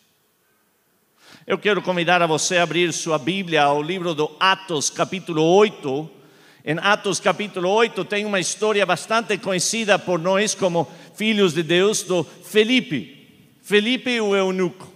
Eu 1.47 1.59
quero 1.59 1.81
convidar 1.81 2.21
a 2.21 2.27
você 2.27 2.59
a 2.59 2.65
abrir 2.65 2.93
sua 2.93 3.19
Bíblia 3.19 3.65
ao 3.65 3.83
livro 3.83 4.15
do 4.15 4.37
Atos, 4.39 4.91
capítulo 4.91 5.43
8 5.43 6.24
em 6.65 6.79
Atos 6.79 7.21
capítulo 7.21 7.69
8 7.69 8.07
tem 8.07 8.25
uma 8.25 8.41
história 8.41 8.87
bastante 8.87 9.37
conhecida 9.37 9.99
por 9.99 10.19
nós 10.19 10.55
como 10.55 10.91
filhos 11.15 11.53
de 11.53 11.63
Deus 11.63 12.03
do 12.03 12.25
Felipe. 12.25 13.29
Felipe 13.63 14.19
o 14.19 14.35
eunuco. 14.35 14.91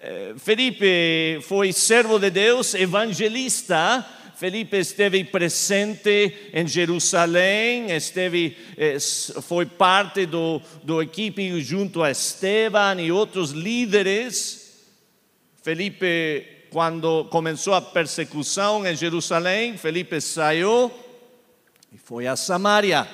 Eh, 0.00 0.32
Felipe 0.38 1.40
foi 1.42 1.74
servo 1.74 2.18
de 2.18 2.30
Deus, 2.30 2.72
evangelista. 2.72 4.02
Felipe 4.34 4.78
esteve 4.78 5.22
presente 5.24 6.50
em 6.54 6.66
Jerusalém, 6.66 7.90
esteve, 7.90 8.56
eh, 8.78 8.96
foi 9.42 9.66
parte 9.66 10.24
do, 10.24 10.60
do 10.82 11.02
equipe 11.02 11.60
junto 11.60 12.02
a 12.02 12.10
Esteban 12.10 12.96
e 12.98 13.12
outros 13.12 13.50
líderes. 13.50 14.86
Felipe 15.62 16.53
quando 16.74 17.24
começou 17.26 17.72
a 17.72 17.80
persecução 17.80 18.84
em 18.84 18.96
Jerusalém, 18.96 19.76
Felipe 19.76 20.20
saiu 20.20 20.90
e 21.92 21.96
foi 21.96 22.26
a 22.26 22.34
Samaria. 22.34 23.06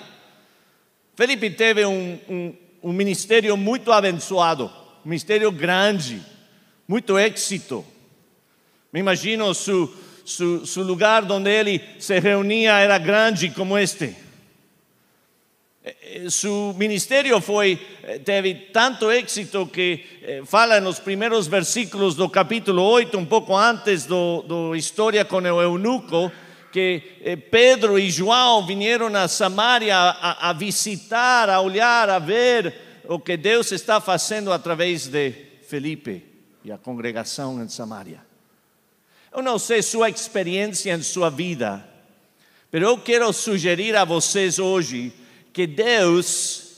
Felipe 1.15 1.51
teve 1.51 1.85
um, 1.85 2.19
um, 2.27 2.55
um 2.83 2.91
ministério 2.91 3.55
muito 3.59 3.93
abençoado, 3.93 4.73
um 5.05 5.11
ministério 5.11 5.53
grande, 5.53 6.23
muito 6.89 7.19
êxito. 7.19 7.85
Me 8.91 9.01
imagino 9.01 9.53
su, 9.53 9.95
su 10.25 10.83
lugar 10.83 11.31
onde 11.31 11.51
ele 11.51 11.83
se 11.99 12.19
reunia 12.19 12.79
era 12.79 12.97
grande 12.97 13.51
como 13.51 13.77
este. 13.77 14.17
Eh, 15.83 16.29
Su 16.29 16.75
ministério 16.77 17.41
foi, 17.41 17.79
eh, 18.03 18.19
teve 18.19 18.55
tanto 18.71 19.11
êxito 19.11 19.67
que 19.67 20.05
eh, 20.23 20.43
fala 20.45 20.79
nos 20.79 20.99
primeiros 20.99 21.47
versículos 21.47 22.15
do 22.15 22.29
capítulo 22.29 22.83
8, 22.83 23.17
um 23.17 23.25
pouco 23.25 23.57
antes 23.57 24.05
do, 24.05 24.77
história 24.77 25.25
com 25.25 25.39
o 25.39 25.63
eunuco, 25.63 26.31
que 26.71 27.03
eh, 27.23 27.37
Pedro 27.37 27.99
e 27.99 28.11
João 28.11 28.67
vieram 28.67 29.07
a 29.17 29.27
Samaria 29.27 29.97
a, 29.97 30.51
a 30.51 30.53
visitar, 30.53 31.49
a 31.49 31.63
olhar, 31.63 32.11
a 32.11 32.19
ver 32.19 32.75
o 33.09 33.19
que 33.19 33.39
Deus 33.39 33.73
está 33.73 34.03
fazendo 34.03 34.53
através 34.53 35.07
de 35.07 35.33
Felipe 35.67 36.23
e 36.63 36.71
a 36.71 36.77
congregação 36.77 37.63
em 37.63 37.69
Samaria. 37.71 38.21
Eu 39.35 39.43
não 39.43 39.59
sei 39.59 39.81
sua 39.81 40.11
experiência 40.11 40.93
em 40.93 41.03
sua 41.03 41.31
vida, 41.31 41.89
mas 42.71 42.83
eu 42.83 42.99
quero 42.99 43.33
sugerir 43.33 43.97
a 43.97 44.05
vocês 44.05 44.59
hoje 44.59 45.13
que 45.53 45.67
Deus 45.67 46.71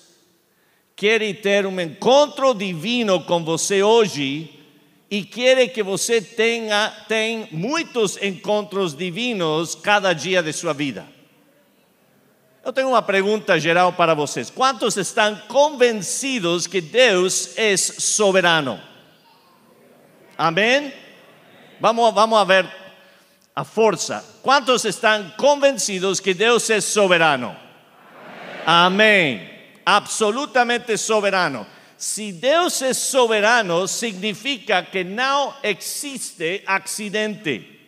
quer 0.97 1.21
ter 1.41 1.67
um 1.67 1.81
encontro 1.81 2.55
divino 2.55 3.25
com 3.25 3.45
você 3.45 3.83
hoje 3.83 4.59
e 5.11 5.25
quer 5.25 5.69
que 5.69 5.83
você 5.83 6.23
tenha 6.23 6.91
tem 7.09 7.49
muitos 7.51 8.17
encontros 8.23 8.95
divinos 8.95 9.75
cada 9.75 10.13
dia 10.13 10.43
de 10.43 10.53
sua 10.53 10.73
vida. 10.73 11.07
Eu 12.65 12.73
tenho 12.73 12.89
uma 12.89 13.03
pergunta 13.03 13.59
geral 13.59 13.93
para 13.93 14.15
vocês. 14.15 14.49
Quantos 14.49 14.97
estão 14.97 15.37
convencidos 15.49 16.67
que 16.67 16.81
Deus 16.81 17.59
é 17.59 17.77
soberano? 17.77 18.81
Amém? 20.39 20.93
Vamos, 21.81 22.15
vamos 22.15 22.39
a 22.39 22.45
ver 22.45 22.71
a 23.55 23.65
força. 23.65 24.25
Quantos 24.43 24.85
estão 24.85 25.31
convencidos 25.37 26.21
que 26.21 26.33
Deus 26.33 26.71
é 26.71 26.81
soberano? 26.81 27.57
Amém. 28.67 29.49
Absolutamente 29.85 30.97
soberano. 30.97 31.67
Se 31.97 32.33
Deus 32.33 32.83
é 32.83 32.93
soberano, 32.93 33.87
significa 33.87 34.83
que 34.83 35.05
não 35.05 35.55
existe 35.63 36.63
acidente, 36.67 37.79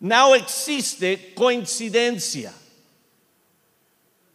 não 0.00 0.34
existe 0.34 1.16
coincidência. 1.34 2.52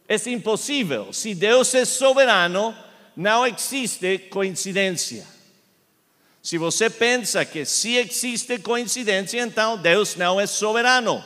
É 0.08 0.30
impossível. 0.30 1.12
Se 1.12 1.34
Deus 1.34 1.74
é 1.74 1.84
soberano, 1.84 2.74
não 3.14 3.46
existe 3.46 4.18
coincidência. 4.30 5.26
Se 6.42 6.56
você 6.56 6.88
pensa 6.88 7.44
que 7.44 7.64
se 7.66 7.96
existe 7.96 8.58
coincidência, 8.58 9.40
então 9.42 9.76
Deus 9.76 10.16
não 10.16 10.40
é 10.40 10.46
soberano. 10.46 11.22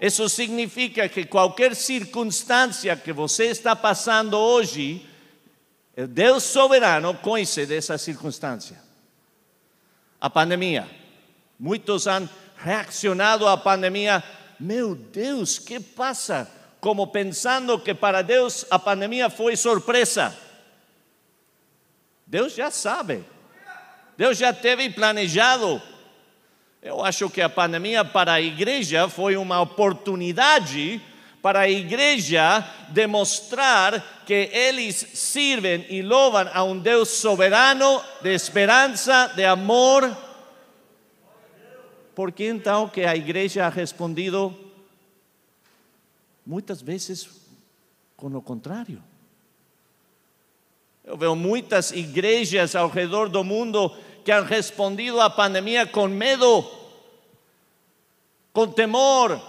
Isso 0.00 0.28
significa 0.28 1.08
que 1.08 1.24
qualquer 1.24 1.74
circunstância 1.74 2.96
que 2.96 3.12
você 3.12 3.46
está 3.46 3.74
passando 3.74 4.38
hoje, 4.38 5.04
Deus 6.08 6.44
soberano 6.44 7.14
conhece 7.14 7.66
dessa 7.66 7.98
circunstância. 7.98 8.80
A 10.20 10.30
pandemia. 10.30 10.88
Muitos 11.58 12.06
han 12.06 12.28
reaccionado 12.56 13.48
à 13.48 13.56
pandemia. 13.56 14.22
Meu 14.60 14.94
Deus, 14.94 15.58
que 15.58 15.80
passa? 15.80 16.48
Como 16.80 17.08
pensando 17.08 17.80
que 17.80 17.92
para 17.92 18.22
Deus 18.22 18.64
a 18.70 18.78
pandemia 18.78 19.28
foi 19.28 19.56
surpresa. 19.56 20.36
Deus 22.24 22.54
já 22.54 22.70
sabe. 22.70 23.24
Deus 24.16 24.38
já 24.38 24.52
teve 24.52 24.90
planejado. 24.90 25.82
Eu 26.88 27.04
acho 27.04 27.28
que 27.28 27.42
a 27.42 27.50
pandemia 27.50 28.02
para 28.02 28.32
a 28.32 28.40
igreja 28.40 29.10
foi 29.10 29.36
uma 29.36 29.60
oportunidade 29.60 30.98
para 31.42 31.60
a 31.60 31.68
igreja 31.68 32.66
demonstrar 32.88 34.22
que 34.24 34.48
eles 34.50 34.96
sirvem 35.12 35.84
e 35.90 36.00
louvam 36.00 36.48
a 36.50 36.64
um 36.64 36.78
Deus 36.78 37.10
soberano, 37.10 38.02
de 38.22 38.32
esperança, 38.32 39.30
de 39.36 39.44
amor. 39.44 40.16
Por 42.14 42.32
que 42.32 42.46
então 42.46 42.88
que 42.88 43.02
a 43.02 43.14
igreja 43.14 43.66
ha 43.66 43.68
respondido 43.68 44.58
muitas 46.46 46.80
vezes 46.80 47.28
com 48.16 48.28
o 48.28 48.40
contrário? 48.40 49.02
Eu 51.04 51.18
vejo 51.18 51.34
muitas 51.34 51.90
igrejas 51.90 52.74
ao 52.74 52.88
redor 52.88 53.28
do 53.28 53.44
mundo 53.44 53.94
que 54.24 54.32
han 54.32 54.44
respondido 54.44 55.20
à 55.20 55.30
pandemia 55.30 55.86
com 55.86 56.06
medo, 56.06 56.77
com 58.58 58.66
temor, 58.66 59.40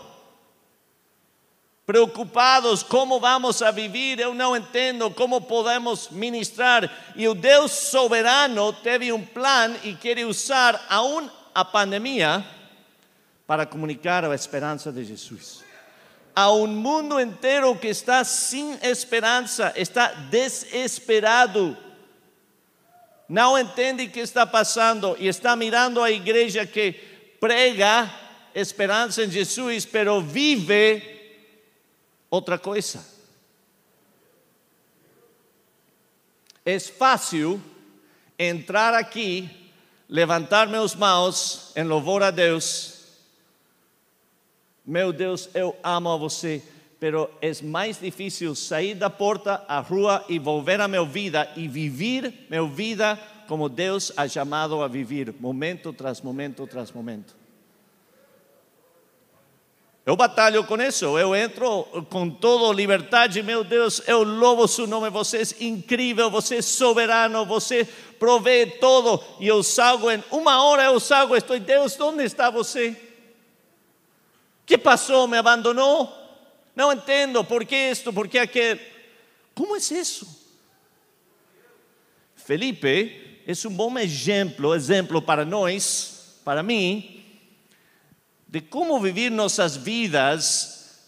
preocupados 1.84 2.84
como 2.84 3.20
vamos 3.20 3.60
a 3.60 3.72
viver, 3.72 4.20
eu 4.20 4.36
não 4.36 4.56
entendo 4.56 5.10
como 5.10 5.42
podemos 5.42 6.12
ministrar. 6.12 6.88
E 7.16 7.28
o 7.28 7.34
Deus 7.34 7.72
soberano 7.72 8.72
teve 8.72 9.12
um 9.12 9.26
plano 9.26 9.76
e 9.84 9.96
quer 9.96 10.24
usar 10.28 10.86
aún 10.88 11.28
a 11.56 11.66
pandemia 11.66 12.46
para 13.48 13.66
comunicar 13.66 14.24
a 14.24 14.36
esperança 14.36 14.92
de 14.92 15.04
Jesus. 15.04 15.64
A 16.36 16.52
um 16.52 16.68
mundo 16.68 17.20
inteiro 17.20 17.76
que 17.78 17.88
está 17.88 18.24
sem 18.24 18.78
esperança, 18.84 19.74
está 19.76 20.10
desesperado, 20.30 21.76
não 23.28 23.58
entende 23.58 24.04
o 24.04 24.12
que 24.12 24.20
está 24.20 24.46
passando 24.46 25.16
e 25.18 25.28
está 25.28 25.56
mirando 25.56 26.00
a 26.00 26.12
igreja 26.12 26.64
que 26.64 26.92
prega 27.40 28.29
esperança 28.54 29.24
em 29.24 29.32
Jesus, 29.32 29.86
pero 29.86 30.22
vive 30.22 31.02
outra 32.30 32.58
coisa. 32.58 33.06
É 36.66 36.80
fácil 36.80 37.62
entrar 38.38 38.94
aqui, 38.94 39.50
levantar 40.08 40.68
meus 40.68 40.94
mãos 40.94 41.72
em 41.76 41.84
louvor 41.84 42.22
a 42.22 42.32
Deus. 42.32 43.00
Meu 44.86 45.12
Deus, 45.12 45.50
eu 45.54 45.76
amo 45.84 46.10
a 46.10 46.18
você, 46.18 46.62
pero 47.00 47.30
é 47.42 47.52
mais 47.64 48.00
difícil 48.00 48.56
sair 48.56 48.94
da 48.94 49.10
porta 49.10 49.64
à 49.68 49.80
rua 49.80 50.24
e 50.28 50.38
volver 50.38 50.82
a 50.82 50.88
minha 50.88 51.06
vida 51.06 51.52
e 51.56 51.68
viver 51.68 52.48
minha 52.50 52.68
vida 52.68 53.20
como 53.48 53.68
Deus 53.68 54.12
ha 54.16 54.28
chamado 54.28 54.84
a 54.84 54.88
viver, 54.88 55.34
momento 55.40 55.92
tras 55.92 56.22
momento 56.22 56.68
tras 56.68 56.92
momento. 56.92 57.39
Eu 60.10 60.16
batalho 60.16 60.64
com 60.64 60.82
isso, 60.82 61.20
eu 61.20 61.36
entro 61.36 61.84
com 62.10 62.28
toda 62.32 62.76
liberdade, 62.76 63.44
meu 63.44 63.64
Deus, 63.64 64.02
eu 64.08 64.24
louvo 64.24 64.68
seu 64.68 64.88
nome, 64.88 65.08
você 65.12 65.44
é 65.44 65.64
incrível, 65.64 66.32
você 66.32 66.56
é 66.56 66.62
soberano, 66.64 67.46
você 67.46 67.88
provê 68.18 68.66
todo, 68.66 69.24
e 69.40 69.48
eu 69.48 69.62
salgo 69.62 70.10
em 70.10 70.24
uma 70.32 70.64
hora, 70.64 70.86
eu 70.86 71.00
salgo, 71.00 71.36
estou, 71.36 71.60
Deus, 71.60 72.00
onde 72.00 72.24
está 72.24 72.50
você? 72.50 73.00
que 74.66 74.80
passou? 74.80 75.28
Me 75.28 75.38
abandonou? 75.38 76.12
Não 76.76 76.92
entendo, 76.92 77.44
por 77.44 77.64
que 77.64 77.76
isto, 77.76 78.12
por 78.12 78.28
que 78.28 78.40
aquilo? 78.40 78.80
Como 79.54 79.76
é 79.76 79.78
isso? 79.78 80.28
Felipe 82.36 83.44
é 83.46 83.68
um 83.68 83.76
bom 83.76 83.96
exemplo, 84.00 84.74
exemplo 84.74 85.22
para 85.22 85.46
nós, 85.46 86.40
para 86.44 86.64
mim, 86.64 87.19
de 88.50 88.62
como 88.62 89.00
viver 89.00 89.30
nossas 89.30 89.78
vidas 89.78 91.06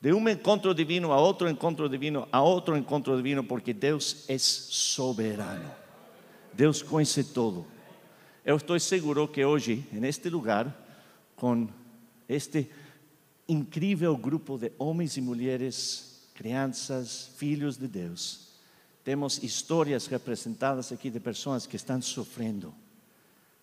de 0.00 0.12
um 0.12 0.28
encontro 0.28 0.72
divino 0.72 1.12
a 1.12 1.18
outro 1.18 1.48
encontro 1.48 1.88
divino, 1.88 2.28
a 2.30 2.40
outro 2.40 2.76
encontro 2.76 3.16
divino, 3.16 3.42
porque 3.42 3.74
Deus 3.74 4.24
é 4.28 4.38
soberano. 4.38 5.68
Deus 6.52 6.80
conhece 6.80 7.24
todo. 7.24 7.66
Eu 8.44 8.56
estou 8.56 8.78
seguro 8.78 9.26
que 9.26 9.44
hoje, 9.44 9.84
neste 9.90 10.28
lugar, 10.28 10.72
com 11.34 11.66
este 12.28 12.70
incrível 13.48 14.16
grupo 14.16 14.56
de 14.56 14.70
homens 14.78 15.16
e 15.16 15.20
mulheres, 15.20 16.28
crianças, 16.34 17.30
filhos 17.36 17.76
de 17.76 17.88
Deus, 17.88 18.50
temos 19.02 19.42
histórias 19.42 20.06
representadas 20.06 20.92
aqui 20.92 21.10
de 21.10 21.18
pessoas 21.18 21.66
que 21.66 21.74
estão 21.74 22.00
sofrendo 22.00 22.72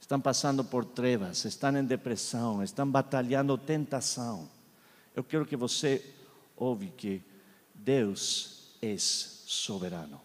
estão 0.02 0.20
passando 0.20 0.64
por 0.64 0.84
trevas, 0.84 1.46
estão 1.46 1.78
em 1.78 1.86
depressão, 1.86 2.62
estão 2.64 2.90
batalhando 2.90 3.58
tentação. 3.58 4.50
Eu 5.16 5.24
quero 5.24 5.46
que 5.46 5.56
você 5.56 6.04
ouve 6.58 6.88
que 6.88 7.22
Deus 7.74 8.76
é 8.82 8.96
soberano. 8.98 10.20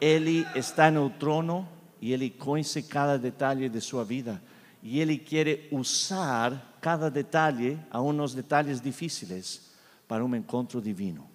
Ele 0.00 0.46
está 0.56 0.90
no 0.90 1.10
trono 1.10 1.68
e 2.00 2.12
ele 2.12 2.30
conhece 2.30 2.82
cada 2.82 3.18
detalhe 3.18 3.68
de 3.68 3.80
sua 3.80 4.02
vida 4.02 4.42
e 4.82 4.98
ele 5.00 5.18
quer 5.18 5.68
usar 5.70 6.78
cada 6.80 7.10
detalhe, 7.10 7.78
a 7.90 8.02
uns 8.02 8.34
detalhes 8.34 8.80
difíceis, 8.80 9.72
para 10.08 10.24
um 10.24 10.34
encontro 10.34 10.80
divino. 10.80 11.26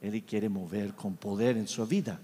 Ele 0.00 0.20
quer 0.20 0.48
mover 0.48 0.92
com 0.92 1.12
poder 1.12 1.56
em 1.56 1.66
sua 1.66 1.84
vida. 1.84 2.20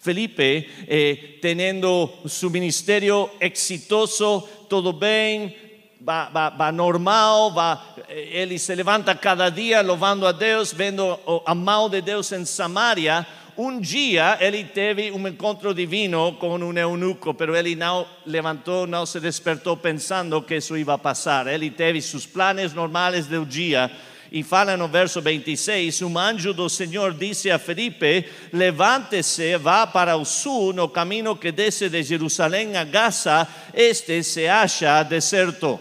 Felipe, 0.00 0.68
eh, 0.86 1.38
teniendo 1.40 2.20
su 2.26 2.48
ministerio 2.50 3.32
exitoso, 3.40 4.48
todo 4.68 4.92
bem, 4.92 5.54
va, 6.00 6.70
normal, 6.72 7.52
va, 7.52 7.96
ele 8.08 8.58
se 8.58 8.76
levanta 8.76 9.16
cada 9.16 9.50
dia 9.50 9.82
louvando 9.82 10.26
a 10.26 10.32
Deus, 10.32 10.72
vendo 10.72 11.18
o 11.26 11.42
amado 11.44 11.90
de 11.90 12.02
Deus 12.02 12.30
em 12.32 12.44
Samaria. 12.44 13.26
Um 13.58 13.80
dia 13.80 14.36
ele 14.38 14.64
teve 14.64 15.10
um 15.10 15.26
encontro 15.26 15.72
divino 15.72 16.34
com 16.34 16.56
um 16.56 16.78
eunuco, 16.78 17.32
pero 17.32 17.56
ele 17.56 17.74
não 17.74 18.06
levantou, 18.26 18.86
não 18.86 19.06
se 19.06 19.18
despertou 19.18 19.76
pensando 19.76 20.42
que 20.42 20.56
isso 20.56 20.76
ia 20.76 20.98
passar. 20.98 21.46
Ele 21.46 21.70
teve 21.70 22.02
seus 22.02 22.26
planos 22.26 22.74
normais 22.74 23.26
do 23.26 23.46
dia 23.46 23.90
e 24.30 24.42
fala 24.42 24.76
no 24.76 24.88
verso 24.88 25.20
26: 25.20 26.02
Um 26.02 26.18
anjo 26.18 26.52
do 26.52 26.68
Senhor 26.68 27.14
disse 27.14 27.50
a 27.50 27.58
Felipe: 27.58 28.24
Levante-se, 28.52 29.56
vá 29.56 29.86
para 29.86 30.16
o 30.16 30.24
sul, 30.24 30.72
no 30.72 30.88
caminho 30.88 31.36
que 31.36 31.52
desce 31.52 31.88
de 31.88 32.02
Jerusalém 32.02 32.76
a 32.76 32.84
Gaza, 32.84 33.46
este 33.72 34.22
se 34.22 34.46
acha 34.46 35.02
deserto. 35.02 35.80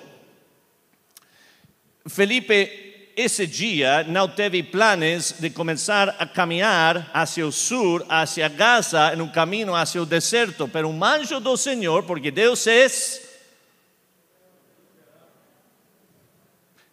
Felipe, 2.07 3.11
esse 3.15 3.47
dia, 3.47 4.03
não 4.03 4.27
teve 4.27 4.61
planos 4.61 5.35
de 5.39 5.49
começar 5.49 6.15
a 6.19 6.25
caminhar 6.27 7.09
hacia 7.13 7.47
o 7.47 7.51
sul, 7.51 8.05
hacia 8.09 8.49
Gaza, 8.49 9.15
um 9.15 9.27
caminho 9.27 9.73
hacia 9.73 10.01
o 10.01 10.05
deserto, 10.05 10.67
pero 10.67 10.89
um 10.89 11.03
anjo 11.03 11.39
do 11.39 11.55
Senhor, 11.55 12.03
porque 12.03 12.29
Deus 12.29 12.67
é. 12.67 12.87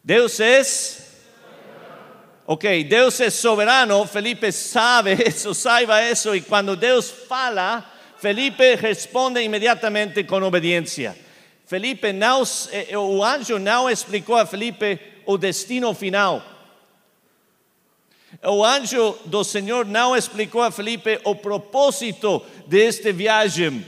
Deus 0.04 0.40
é 0.40 0.62
Ok, 2.52 2.84
Deus 2.84 3.18
é 3.18 3.30
soberano, 3.30 4.06
Felipe 4.06 4.52
sabe 4.52 5.14
isso, 5.26 5.54
saiba 5.54 6.02
isso, 6.02 6.36
e 6.36 6.42
quando 6.42 6.76
Deus 6.76 7.10
fala, 7.10 7.82
Felipe 8.18 8.74
responde 8.74 9.40
imediatamente 9.40 10.22
com 10.24 10.42
obediência. 10.42 11.16
Felipe 11.64 12.08
eh, 12.08 12.98
o 12.98 13.24
anjo 13.24 13.58
não 13.58 13.88
explicou 13.88 14.36
a 14.36 14.44
Felipe 14.44 15.00
o 15.24 15.38
destino 15.38 15.94
final. 15.94 16.44
O 18.42 18.62
anjo 18.62 19.18
do 19.24 19.42
Senhor 19.42 19.86
não 19.86 20.14
explicou 20.14 20.60
a 20.60 20.70
Felipe 20.70 21.22
o 21.24 21.34
propósito 21.34 22.44
deste 22.66 23.12
viagem. 23.12 23.82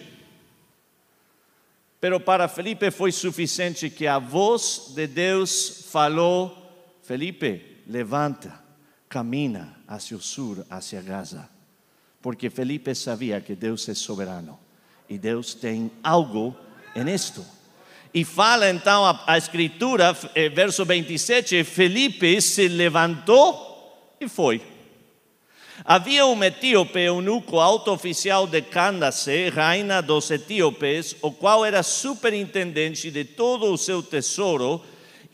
Pero 2.01 2.19
para 2.19 2.49
Felipe 2.49 2.91
foi 2.91 3.13
suficiente 3.13 3.91
que 3.91 4.07
a 4.07 4.19
voz 4.19 4.93
de 4.95 5.07
Deus 5.07 5.85
falou: 5.91 6.73
Felipe, 7.03 7.74
levanta, 7.87 8.63
camina 9.09 9.77
hacia 9.87 10.17
o 10.17 10.21
sur, 10.21 10.65
hacia 10.71 11.01
Gaza. 11.01 11.49
Porque 12.21 12.51
Felipe 12.51 12.95
sabia 12.95 13.41
que 13.41 13.55
Deus 13.55 13.89
é 13.89 13.95
soberano 13.95 14.59
e 15.09 15.19
Deus 15.19 15.55
tem 15.55 15.91
algo 16.03 16.57
em 16.95 17.09
isto. 17.13 17.45
E 18.13 18.25
fala 18.25 18.71
então 18.71 19.05
a, 19.05 19.25
a 19.27 19.37
escritura, 19.37 20.17
eh, 20.35 20.49
verso 20.49 20.85
27, 20.85 21.65
Felipe 21.65 22.41
se 22.41 22.69
levantou 22.69 24.15
e 24.21 24.29
foi. 24.29 24.63
Havia 25.85 26.25
um 26.25 26.43
etíope, 26.43 27.01
eunuco, 27.01 27.59
alto 27.59 27.91
oficial 27.91 28.47
de 28.47 28.63
Candace, 28.63 29.49
rainha 29.49 30.01
dos 30.01 30.31
etíopes, 30.31 31.17
o 31.21 31.33
qual 31.33 31.65
era 31.65 31.83
superintendente 31.83 33.11
de 33.11 33.25
todo 33.25 33.73
o 33.73 33.77
seu 33.77 34.01
tesouro, 34.01 34.81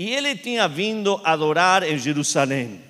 e 0.00 0.14
ele 0.14 0.34
tinha 0.34 0.66
vindo 0.66 1.20
adorar 1.22 1.82
em 1.82 1.98
Jerusalém. 1.98 2.80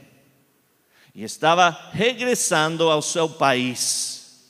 E 1.12 1.24
estava 1.24 1.76
regressando 1.90 2.88
ao 2.88 3.02
seu 3.02 3.28
país. 3.28 4.46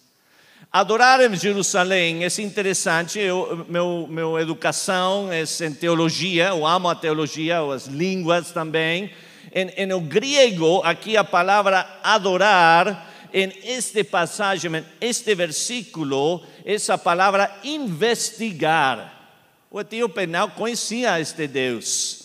Adorar 0.70 1.22
em 1.22 1.34
Jerusalém 1.34 2.22
é 2.22 2.26
interessante, 2.42 3.18
eu, 3.18 3.64
meu, 3.66 4.06
meu 4.10 4.38
educação 4.38 5.32
é 5.32 5.42
em 5.42 5.72
teologia, 5.72 6.48
eu 6.48 6.66
amo 6.66 6.90
a 6.90 6.94
teologia, 6.94 7.60
as 7.60 7.86
línguas 7.86 8.50
também. 8.50 9.10
Em, 9.54 9.70
em 9.78 9.92
o 9.94 10.00
grego, 10.02 10.82
aqui 10.84 11.16
a 11.16 11.24
palavra 11.24 11.88
adorar, 12.02 13.10
em 13.32 13.50
este 13.64 14.04
passagem, 14.04 14.70
em 14.76 14.84
este 15.00 15.34
versículo, 15.34 16.44
essa 16.62 16.98
palavra 16.98 17.58
investigar. 17.64 19.30
O 19.70 19.80
etíope 19.80 20.26
não 20.26 20.50
conhecia 20.50 21.18
este 21.18 21.46
Deus 21.46 22.19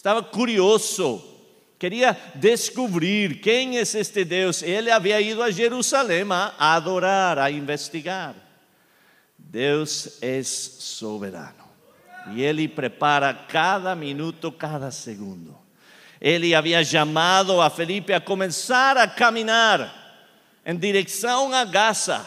estava 0.00 0.22
curioso, 0.22 1.22
queria 1.78 2.16
descobrir 2.34 3.38
quem 3.42 3.76
é 3.76 3.82
este 3.82 4.24
Deus. 4.24 4.62
Ele 4.62 4.90
havia 4.90 5.20
ido 5.20 5.42
a 5.42 5.50
Jerusalém 5.50 6.24
a 6.30 6.74
adorar, 6.74 7.38
a 7.38 7.50
investigar. 7.50 8.34
Deus 9.36 10.16
é 10.22 10.42
soberano 10.42 11.68
e 12.32 12.40
Ele 12.40 12.66
prepara 12.66 13.34
cada 13.34 13.94
minuto, 13.94 14.50
cada 14.50 14.90
segundo. 14.90 15.54
Ele 16.18 16.54
havia 16.54 16.82
chamado 16.82 17.60
a 17.60 17.68
Felipe 17.68 18.14
a 18.14 18.20
começar 18.22 18.96
a 18.96 19.06
caminhar 19.06 20.24
em 20.64 20.76
direção 20.76 21.52
a 21.52 21.64
Gaza 21.66 22.26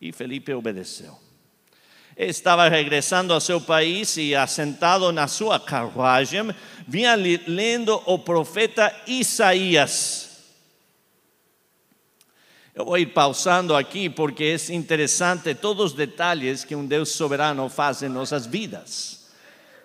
e 0.00 0.12
Felipe 0.12 0.52
obedeceu 0.52 1.23
estava 2.16 2.68
regressando 2.68 3.32
ao 3.32 3.40
seu 3.40 3.60
país 3.60 4.16
e, 4.16 4.34
assentado 4.34 5.10
na 5.12 5.26
sua 5.26 5.58
carruagem, 5.58 6.54
vinha 6.86 7.14
lendo 7.14 8.00
o 8.06 8.18
profeta 8.18 8.94
Isaías. 9.06 10.30
Eu 12.74 12.84
vou 12.84 12.98
ir 12.98 13.06
pausando 13.06 13.74
aqui 13.74 14.08
porque 14.08 14.44
é 14.44 14.74
interessante 14.74 15.54
todos 15.54 15.86
os 15.86 15.92
detalhes 15.92 16.64
que 16.64 16.74
um 16.74 16.86
Deus 16.86 17.10
soberano 17.10 17.68
faz 17.68 18.02
em 18.02 18.08
nossas 18.08 18.46
vidas. 18.46 19.24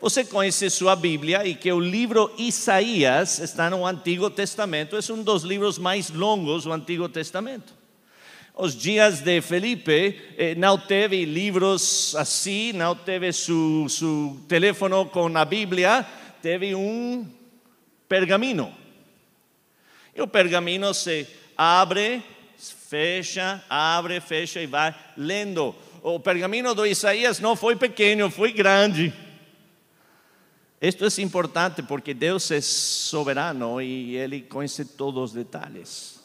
Você 0.01 0.23
conhece 0.23 0.69
sua 0.69 0.95
Bíblia 0.95 1.45
e 1.45 1.53
que 1.53 1.71
o 1.71 1.79
livro 1.79 2.33
Isaías 2.37 3.39
está 3.39 3.69
no 3.69 3.85
Antigo 3.85 4.29
Testamento, 4.29 4.95
é 4.95 5.13
um 5.13 5.21
dos 5.21 5.43
livros 5.43 5.77
mais 5.77 6.09
longos 6.09 6.63
do 6.63 6.71
Antigo 6.71 7.09
Testamento 7.09 7.78
os 8.59 8.75
dias 8.75 9.21
de 9.21 9.41
Felipe, 9.41 10.21
eh, 10.37 10.53
não 10.53 10.77
teve 10.77 11.23
livros 11.23 12.13
assim, 12.15 12.73
não 12.73 12.93
teve 12.93 13.31
seu, 13.31 13.87
seu 13.87 14.37
telefone 14.49 15.05
com 15.11 15.37
a 15.37 15.45
Bíblia, 15.45 16.05
teve 16.41 16.75
um 16.75 17.25
pergaminho. 18.09 18.75
E 20.13 20.21
o 20.21 20.27
pergaminho 20.27 20.93
se 20.93 21.25
abre, 21.57 22.21
fecha, 22.57 23.63
abre, 23.69 24.19
fecha 24.19 24.59
e 24.61 24.67
vai 24.67 24.93
lendo. 25.15 25.73
O 26.03 26.19
pergaminho 26.19 26.75
do 26.75 26.85
Isaías 26.85 27.39
não 27.39 27.55
foi 27.55 27.77
pequeno, 27.77 28.29
foi 28.29 28.51
grande. 28.51 29.13
Isto 30.81 31.05
é 31.05 31.21
importante 31.21 31.81
porque 31.81 32.13
Deus 32.13 32.51
é 32.51 32.59
soberano 32.59 33.81
e 33.81 34.17
Ele 34.17 34.41
conhece 34.41 34.83
todos 34.83 35.23
os 35.23 35.31
detalhes 35.31 36.18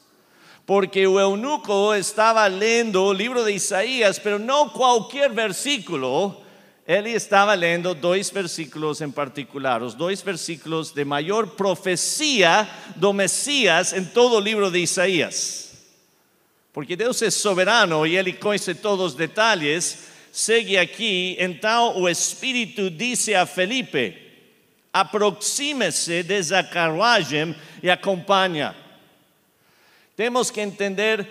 porque 0.66 1.07
o 1.07 1.20
eunuco 1.20 1.94
estava 1.94 2.46
lendo 2.46 3.03
o 3.03 3.12
livro 3.12 3.44
de 3.44 3.53
Isaías, 3.53 4.18
pero 4.18 4.38
não 4.38 4.68
qualquer 4.68 5.31
versículo, 5.31 6.42
ele 6.87 7.11
estava 7.11 7.53
lendo 7.55 7.94
dois 7.94 8.31
versículos 8.31 9.00
em 9.00 9.11
particular, 9.11 9.83
os 9.83 9.94
dois 9.94 10.22
versículos 10.22 10.90
de 10.90 11.05
maior 11.05 11.48
profecia 11.48 12.68
do 12.96 13.12
Messias 13.12 13.92
em 13.92 14.05
todo 14.05 14.37
o 14.37 14.40
livro 14.40 14.70
de 14.70 14.79
Isaías. 14.79 15.72
Porque 16.72 16.96
Deus 16.96 17.20
é 17.22 17.31
soberano 17.31 18.07
e 18.07 18.16
ele 18.16 18.33
conhece 18.33 18.74
todos 18.74 19.12
os 19.12 19.14
detalhes. 19.14 20.09
Segue 20.33 20.77
aqui, 20.77 21.37
então 21.38 22.00
o 22.00 22.09
Espírito 22.09 22.90
disse 22.90 23.33
a 23.35 23.46
Felipe: 23.46 24.18
aproxime-se 24.92 26.24
dessa 26.24 26.64
carruagem 26.64 27.55
e 27.81 27.88
acompanha. 27.88 28.84
Temos 30.16 30.48
que 30.48 30.61
entender 30.61 31.29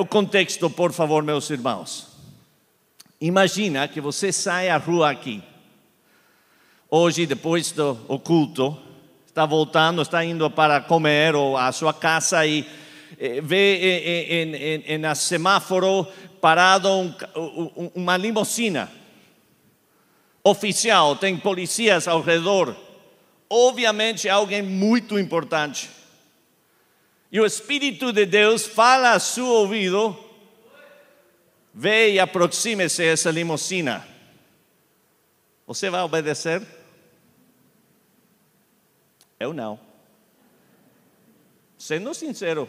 o 0.00 0.06
contexto, 0.06 0.70
por 0.70 0.90
favor, 0.90 1.22
meus 1.22 1.50
irmãos. 1.50 2.08
Imagina 3.20 3.86
que 3.86 4.00
você 4.00 4.32
sai 4.32 4.70
à 4.70 4.78
rua 4.78 5.10
aqui. 5.10 5.42
Hoje, 6.88 7.26
depois 7.26 7.72
do 7.72 7.94
culto, 8.24 8.74
está 9.26 9.44
voltando, 9.44 10.00
está 10.00 10.24
indo 10.24 10.50
para 10.50 10.80
comer 10.80 11.34
ou 11.34 11.58
à 11.58 11.70
sua 11.72 11.92
casa 11.92 12.46
e 12.46 12.66
eh, 13.18 13.42
vê 13.42 14.44
em, 14.44 15.04
em, 15.04 15.14
semáforo 15.14 16.06
parado 16.40 16.88
um, 16.90 17.90
uma 17.94 18.16
limusina 18.16 18.90
oficial, 20.42 21.16
tem 21.16 21.36
policias 21.36 22.08
ao 22.08 22.22
redor. 22.22 22.74
Obviamente, 23.48 24.26
alguém 24.26 24.62
muito 24.62 25.18
importante 25.18 26.01
e 27.32 27.40
o 27.40 27.46
Espírito 27.46 28.12
de 28.12 28.26
Deus 28.26 28.66
fala 28.66 29.12
a 29.12 29.18
seu 29.18 29.46
ouvido: 29.46 30.14
Vê 31.72 32.12
e 32.12 32.20
aproxime-se 32.20 33.02
a 33.02 33.06
essa 33.06 33.30
limusina. 33.30 34.06
Você 35.66 35.88
vai 35.88 36.02
obedecer? 36.02 36.60
Eu 39.40 39.54
não. 39.54 39.80
Sendo 41.78 42.12
sincero, 42.12 42.68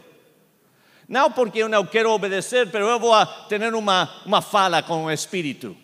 Não 1.10 1.30
porque 1.30 1.60
eu 1.60 1.68
não 1.68 1.86
quero 1.86 2.10
obedecer, 2.10 2.72
pero 2.72 2.88
eu 2.88 2.98
vou 2.98 3.14
ter 3.50 3.62
uma, 3.74 4.24
uma 4.26 4.42
fala 4.42 4.82
com 4.82 5.04
o 5.04 5.12
Espírito. 5.12 5.76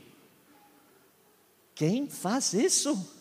Quem 1.76 2.10
faz 2.10 2.54
isso? 2.54 3.16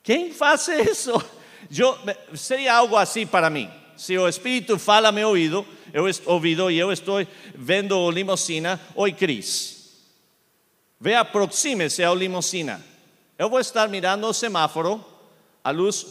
Quem 0.00 0.32
faz 0.32 0.68
isso? 0.68 1.12
Eu, 1.76 1.98
seria 2.36 2.74
algo 2.74 2.96
assim 2.96 3.26
para 3.26 3.50
mim. 3.50 3.79
Se 4.00 4.16
o 4.16 4.26
Espírito 4.26 4.78
fala 4.78 5.12
meu 5.12 5.28
ouvido, 5.28 5.66
eu 5.92 6.06
ouvido 6.24 6.70
e 6.70 6.78
eu 6.78 6.90
estou 6.90 7.16
vendo 7.54 8.10
limusina, 8.10 8.80
oi 8.94 9.12
Cris, 9.12 10.06
ve 10.98 11.14
aproxime-se 11.14 12.02
ao 12.02 12.14
limusina. 12.14 12.82
Eu 13.36 13.50
vou 13.50 13.60
estar 13.60 13.90
mirando 13.90 14.26
o 14.26 14.32
semáforo, 14.32 15.04
a 15.62 15.70
luz 15.70 16.06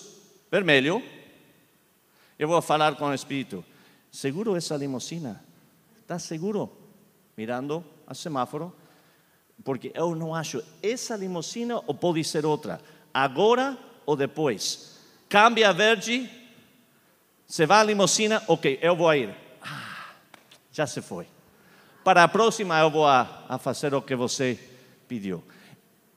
vermelho, 0.52 1.02
eu 2.38 2.47
vou 2.47 2.62
falar 2.62 2.95
com 2.95 3.06
o 3.06 3.13
Espírito. 3.13 3.65
Seguro 4.12 4.56
essa 4.56 4.78
limusina? 4.78 5.43
Está 5.99 6.19
seguro? 6.19 6.71
Mirando 7.36 7.84
o 8.08 8.13
semáforo, 8.13 8.71
porque 9.63 9.91
eu 9.95 10.13
não 10.13 10.36
acho 10.36 10.63
essa 10.84 11.15
limusina 11.15 11.82
ou 11.88 11.95
pode 11.95 12.23
ser 12.23 12.45
outra. 12.45 12.80
Agora 13.12 13.75
ou 14.06 14.15
depois? 14.15 14.99
Cambia 15.28 15.73
verde, 15.73 16.30
se 17.50 17.66
vai 17.66 17.80
a 17.80 17.84
limusina, 17.84 18.44
ok, 18.48 18.78
eu 18.80 18.96
vou 18.96 19.12
ir. 19.12 19.36
Ah, 19.60 20.12
já 20.72 20.86
se 20.86 21.02
foi. 21.02 21.26
Para 22.04 22.24
a 22.24 22.28
próxima 22.28 22.80
eu 22.80 22.92
vou 22.92 23.08
a, 23.08 23.44
a 23.50 23.58
fazer 23.58 23.92
o 23.96 24.04
que 24.04 24.16
você 24.16 24.58
pediu. 25.08 25.44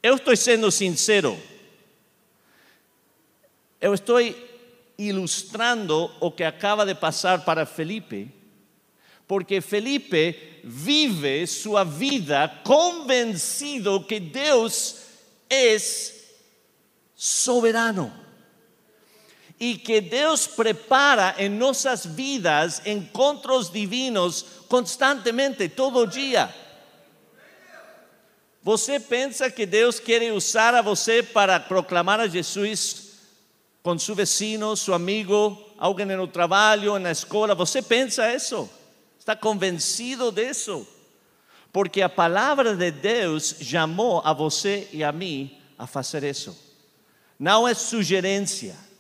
Eu 0.03 0.16
estou 0.16 0.37
sendo 0.37 0.71
sincero. 0.71 1.40
Eu 3.81 3.95
estou 3.95 4.18
ilustrando 4.99 6.11
o 6.21 6.31
que 6.31 6.45
acaba 6.45 6.85
de 6.85 6.95
passar 6.95 7.42
para 7.47 7.64
Felipe, 7.64 8.31
porque 9.27 9.62
Felipe 9.62 10.61
vive 10.62 11.47
sua 11.47 11.83
vida 11.83 12.47
convencido 12.62 14.05
que 14.05 14.21
Deus 14.21 14.99
é 15.49 15.79
soberano 17.16 18.21
e 19.62 19.77
que 19.77 20.01
Deus 20.01 20.44
prepara 20.44 21.37
em 21.38 21.48
nossas 21.48 22.05
vidas 22.05 22.83
encontros 22.85 23.70
divinos 23.70 24.44
constantemente, 24.66 25.68
todo 25.68 26.05
dia. 26.05 26.53
Você 28.61 28.98
pensa 28.98 29.48
que 29.48 29.64
Deus 29.64 30.01
quer 30.01 30.33
usar 30.33 30.75
a 30.75 30.83
você 30.83 31.22
para 31.22 31.61
proclamar 31.61 32.18
a 32.18 32.27
Jesus 32.27 33.11
com 33.85 33.96
seu 33.96 34.16
vecino, 34.16 34.77
seu 34.77 34.94
amigo, 34.94 35.57
alguém 35.79 36.07
no 36.07 36.27
trabalho, 36.27 36.98
na 36.98 37.12
escola? 37.12 37.55
Você 37.55 37.81
pensa 37.81 38.35
isso? 38.35 38.68
Está 39.16 39.37
convencido 39.37 40.33
disso? 40.33 40.85
Porque 41.72 42.03
a 42.03 42.09
palavra 42.09 42.75
de 42.75 42.90
Deus 42.90 43.55
chamou 43.61 44.22
a 44.25 44.33
você 44.33 44.88
e 44.92 45.05
a 45.05 45.12
mim 45.12 45.57
a 45.79 45.87
fazer 45.87 46.25
isso. 46.25 46.59
Não 47.38 47.68
é 47.68 47.75
sugerência. 47.75 48.90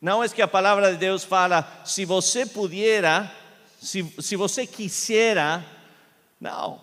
Não 0.00 0.22
é 0.22 0.28
que 0.28 0.42
a 0.42 0.48
palavra 0.48 0.92
de 0.92 0.98
Deus 0.98 1.24
fala, 1.24 1.82
se 1.84 2.04
você 2.04 2.44
pudiera, 2.44 3.32
se, 3.80 4.04
se 4.20 4.36
você 4.36 4.66
quisera. 4.66 5.64
Não. 6.40 6.80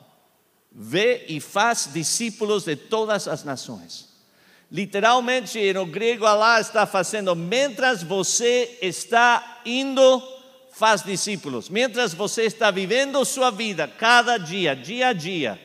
Vê 0.71 1.25
e 1.27 1.39
faz 1.39 1.89
discípulos 1.93 2.63
de 2.63 2.75
todas 2.75 3.27
as 3.27 3.43
nações. 3.43 4.09
Literalmente, 4.71 5.71
no 5.73 5.85
grego, 5.85 6.25
Allah 6.25 6.59
está 6.59 6.87
fazendo, 6.87 7.35
mientras 7.35 8.01
você 8.01 8.79
está 8.81 9.61
indo, 9.63 10.21
faz 10.71 11.03
discípulos. 11.03 11.69
Mientras 11.69 12.15
você 12.15 12.43
está 12.43 12.71
vivendo 12.71 13.23
sua 13.23 13.51
vida, 13.51 13.87
cada 13.87 14.37
dia, 14.37 14.75
dia 14.75 15.09
a 15.09 15.13
dia, 15.13 15.61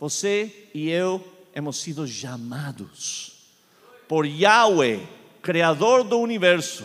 você 0.00 0.68
e 0.74 0.90
eu 0.90 1.24
hemos 1.54 1.80
sido 1.80 2.06
chamados 2.06 3.32
por 4.08 4.26
Yahweh, 4.26 5.06
Criador 5.48 6.04
do 6.04 6.18
universo, 6.18 6.84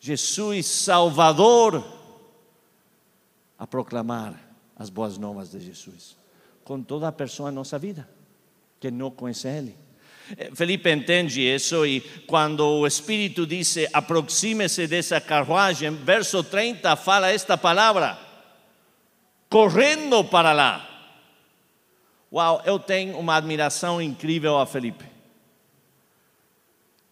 Jesus 0.00 0.66
Salvador, 0.66 1.86
a 3.56 3.64
proclamar 3.64 4.34
as 4.74 4.90
boas 4.90 5.16
novas 5.16 5.52
de 5.52 5.60
Jesus, 5.60 6.16
com 6.64 6.82
toda 6.82 7.06
a 7.06 7.12
pessoa 7.12 7.48
na 7.52 7.54
nossa 7.54 7.78
vida 7.78 8.08
que 8.80 8.90
não 8.90 9.12
conhece 9.12 9.46
Ele. 9.46 9.76
Eh, 10.36 10.50
Felipe 10.52 10.90
entende 10.90 11.42
isso 11.42 11.86
e 11.86 12.00
quando 12.26 12.66
o 12.66 12.84
Espírito 12.84 13.46
disse 13.46 13.88
aproxime-se 13.92 14.88
dessa 14.88 15.20
carruagem, 15.20 15.94
verso 15.94 16.42
30 16.42 16.96
fala 16.96 17.30
esta 17.30 17.56
palavra, 17.56 18.18
correndo 19.48 20.24
para 20.24 20.52
lá. 20.52 21.14
Uau, 22.32 22.60
eu 22.66 22.80
tenho 22.80 23.16
uma 23.16 23.36
admiração 23.36 24.02
incrível 24.02 24.58
a 24.58 24.66
Felipe 24.66 25.14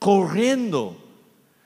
correndo. 0.05 0.95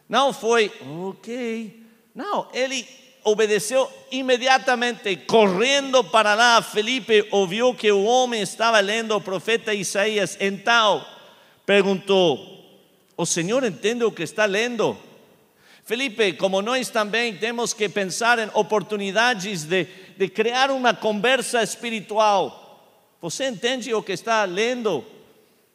Não 0.09 0.33
foi, 0.33 0.71
ok. 1.09 1.83
Não, 2.15 2.47
ele 2.55 2.87
obedeceu 3.25 3.91
imediatamente, 4.13 5.17
correndo 5.17 6.05
para 6.05 6.35
lá. 6.35 6.63
Felipe 6.63 7.27
ouviu 7.33 7.75
que 7.75 7.91
o 7.91 8.05
homem 8.05 8.41
estava 8.41 8.79
lendo 8.79 9.17
o 9.17 9.21
profeta 9.21 9.75
Isaías. 9.75 10.37
Então 10.41 11.05
perguntou: 11.67 12.39
O 13.17 13.27
Senhor 13.27 13.65
entende 13.65 14.05
o 14.05 14.13
que 14.13 14.23
está 14.23 14.45
lendo? 14.45 14.97
Felipe, 15.85 16.35
como 16.35 16.63
nós 16.63 16.91
também 16.91 17.37
temos 17.37 17.75
que 17.75 17.89
pensar 17.89 18.39
em 18.39 18.49
oportunidades 18.55 19.65
de, 19.65 19.85
de 20.17 20.29
criar 20.29 20.71
uma 20.71 20.95
conversa 20.95 21.61
espiritual. 21.61 22.87
Você 23.21 23.49
entende 23.49 23.93
o 23.93 24.01
que 24.01 24.13
está 24.13 24.45
lendo? 24.45 25.05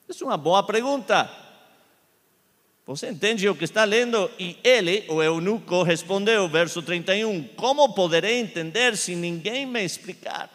É 0.07 0.23
uma 0.23 0.37
boa 0.37 0.63
pergunta. 0.63 1.42
Você 2.85 3.09
entende 3.09 3.47
o 3.47 3.55
que 3.55 3.63
está 3.63 3.85
lendo? 3.85 4.29
E 4.37 4.57
ele, 4.61 5.05
o 5.07 5.23
eunuco, 5.23 5.83
respondeu, 5.83 6.49
verso 6.49 6.81
31, 6.81 7.47
como 7.55 7.93
poderei 7.93 8.41
entender 8.41 8.97
se 8.97 9.15
ninguém 9.15 9.65
me 9.65 9.81
explicar? 9.83 10.49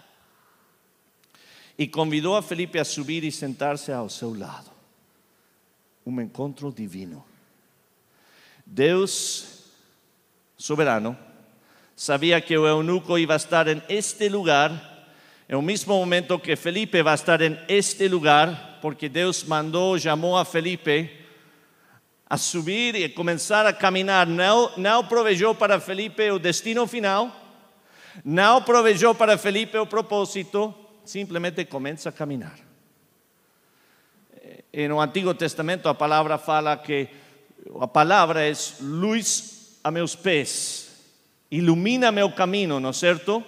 E 1.79 1.87
convidou 1.87 2.37
a 2.37 2.43
Felipe 2.43 2.79
a 2.79 2.85
subir 2.85 3.25
e 3.25 3.33
sentar-se 3.33 3.91
ao 3.93 4.11
seu 4.11 4.37
lado. 4.37 4.71
Um 6.05 6.21
encontro 6.21 6.71
divino. 6.71 7.25
Deus, 8.67 9.65
soberano, 10.59 11.17
sabia 11.97 12.43
que 12.43 12.59
o 12.59 12.67
eunuco 12.67 13.19
iba 13.19 13.35
a 13.35 13.37
estar 13.39 13.69
en 13.69 13.83
este 13.89 14.29
lugar, 14.29 15.17
en 15.49 15.57
el 15.57 15.63
mismo 15.63 15.97
momento 15.97 16.43
que 16.43 16.57
Felipe 16.57 17.03
va 17.03 17.13
a 17.13 17.15
estar 17.15 17.41
en 17.41 17.59
este 17.69 18.07
lugar, 18.07 18.81
porque 18.83 19.09
Deus 19.09 19.45
mandou, 19.45 19.99
chamou 19.99 20.37
a 20.37 20.45
Felipe 20.45 21.18
a 22.29 22.37
subir 22.37 22.95
e 22.95 23.09
começar 23.09 23.65
a 23.67 23.73
caminhar. 23.73 24.27
Não, 24.27 24.71
não 24.77 25.05
provejou 25.05 25.55
para 25.55 25.81
Felipe 25.81 26.31
o 26.31 26.39
destino 26.39 26.87
final, 26.87 27.35
não 28.25 28.63
provejou 28.63 29.15
para 29.15 29.39
Felipe 29.39 29.79
o 29.79 29.87
propósito, 29.87 30.75
simplesmente 31.05 31.65
começa 31.65 32.11
a 32.11 32.13
caminhar. 32.13 32.59
E 34.71 34.87
no 34.87 35.01
Antigo 35.01 35.33
Testamento 35.33 35.89
a 35.89 35.95
palavra 35.95 36.37
fala 36.37 36.77
que 36.77 37.09
a 37.81 37.89
palavra 37.89 38.47
é 38.47 38.53
luz 38.81 39.79
a 39.83 39.91
meus 39.91 40.15
pés, 40.15 40.91
ilumina 41.51 42.13
meu 42.13 42.31
caminho, 42.31 42.79
não 42.79 42.91
é 42.91 42.93
certo? 42.93 43.43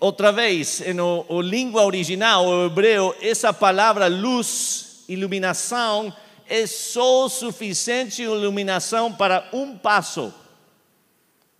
Outra 0.00 0.32
vez, 0.32 0.82
no 0.94 1.40
língua 1.42 1.84
original, 1.84 2.46
o 2.46 2.66
hebreu, 2.66 3.14
essa 3.20 3.52
palavra 3.52 4.08
luz, 4.08 5.04
iluminação, 5.08 6.14
é 6.50 6.66
só 6.66 7.28
suficiente 7.28 8.22
iluminação 8.22 9.12
para 9.12 9.48
um 9.52 9.78
passo. 9.78 10.34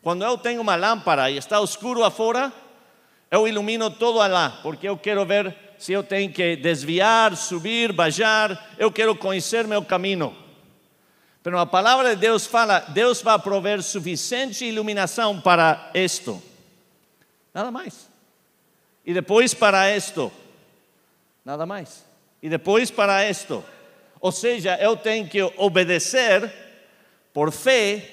Quando 0.03 0.25
eu 0.25 0.37
tenho 0.37 0.61
uma 0.61 0.75
lâmpada 0.75 1.31
e 1.31 1.37
está 1.37 1.63
escuro 1.63 2.03
afora, 2.03 2.53
eu 3.31 3.47
ilumino 3.47 3.89
todo 3.89 4.17
lá, 4.17 4.59
porque 4.63 4.89
eu 4.89 4.99
quero 4.99 5.25
ver 5.25 5.57
se 5.79 5.93
eu 5.93 6.03
tenho 6.03 6.33
que 6.33 6.57
desviar, 6.57 7.37
subir, 7.37 7.93
baixar, 7.93 8.75
eu 8.77 8.91
quero 8.91 9.15
conhecer 9.15 9.65
meu 9.65 9.85
caminho. 9.85 10.37
Mas 11.45 11.55
a 11.55 11.65
palavra 11.65 12.17
de 12.17 12.21
Deus 12.21 12.45
fala, 12.45 12.81
Deus 12.81 13.23
vai 13.23 13.39
prover 13.39 13.83
suficiente 13.85 14.65
iluminação 14.65 15.41
para 15.41 15.91
isto. 15.95 16.43
Nada 17.55 17.71
mais. 17.71 18.11
E 19.07 19.15
depois 19.15 19.55
para 19.55 19.97
isto. 19.97 20.33
Nada 21.45 21.65
mais. 21.65 22.05
E 22.43 22.49
depois 22.49 22.91
para 22.91 23.29
isto. 23.31 23.65
Ou 24.21 24.31
seja, 24.31 24.77
eu 24.81 24.97
tenho 24.97 25.27
que 25.27 25.43
obedecer 25.57 26.53
por 27.33 27.51
fé 27.51 28.07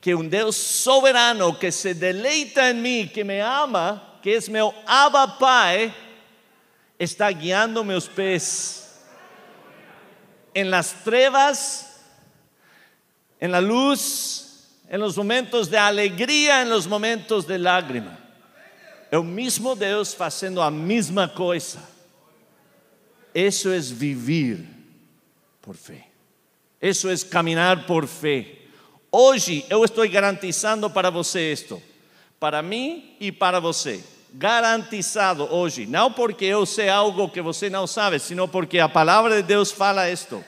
que 0.00 0.14
um 0.14 0.28
Deus 0.28 0.54
soberano 0.54 1.54
que 1.58 1.72
se 1.72 1.94
deleita 1.94 2.70
em 2.70 2.74
mim, 2.74 3.10
que 3.12 3.24
me 3.24 3.40
ama, 3.40 4.18
que 4.22 4.34
é 4.34 4.50
meu 4.50 4.74
Abba 4.86 5.26
Pai, 5.26 5.92
está 6.98 7.30
guiando 7.32 7.82
meus 7.84 8.06
pés 8.06 9.02
em 10.54 10.64
las 10.64 10.92
trevas, 11.04 12.00
em 13.40 13.48
la 13.48 13.60
luz, 13.60 14.68
en 14.88 15.00
los 15.00 15.16
momentos 15.16 15.68
de 15.68 15.76
alegria, 15.76 16.62
en 16.62 16.70
los 16.70 16.86
momentos 16.86 17.46
de 17.46 17.58
lágrima. 17.58 18.18
É 19.10 19.18
o 19.18 19.24
mesmo 19.24 19.74
Deus 19.74 20.14
fazendo 20.14 20.60
a 20.60 20.70
mesma 20.70 21.28
coisa. 21.28 21.80
Isso 23.34 23.70
é 23.70 23.78
viver 23.78 24.75
por 25.66 25.74
fé. 25.74 26.06
Isso 26.80 27.08
é 27.08 27.16
caminhar 27.28 27.86
por 27.86 28.06
fé. 28.06 28.46
Hoje 29.10 29.66
eu 29.68 29.84
estou 29.84 30.08
garantizando 30.08 30.88
para 30.88 31.10
você 31.10 31.52
isto, 31.52 31.82
para 32.38 32.62
mim 32.62 33.16
e 33.18 33.32
para 33.32 33.58
você. 33.58 34.00
Garantizado 34.32 35.52
hoje, 35.52 35.84
não 35.86 36.12
porque 36.12 36.44
eu 36.44 36.64
sei 36.64 36.88
algo 36.88 37.28
que 37.28 37.42
você 37.42 37.68
não 37.68 37.84
sabe, 37.86 38.20
sino 38.20 38.46
porque 38.46 38.78
a 38.78 38.88
palavra 38.88 39.36
de 39.36 39.42
Deus 39.42 39.72
fala 39.72 40.08
isto. 40.08 40.44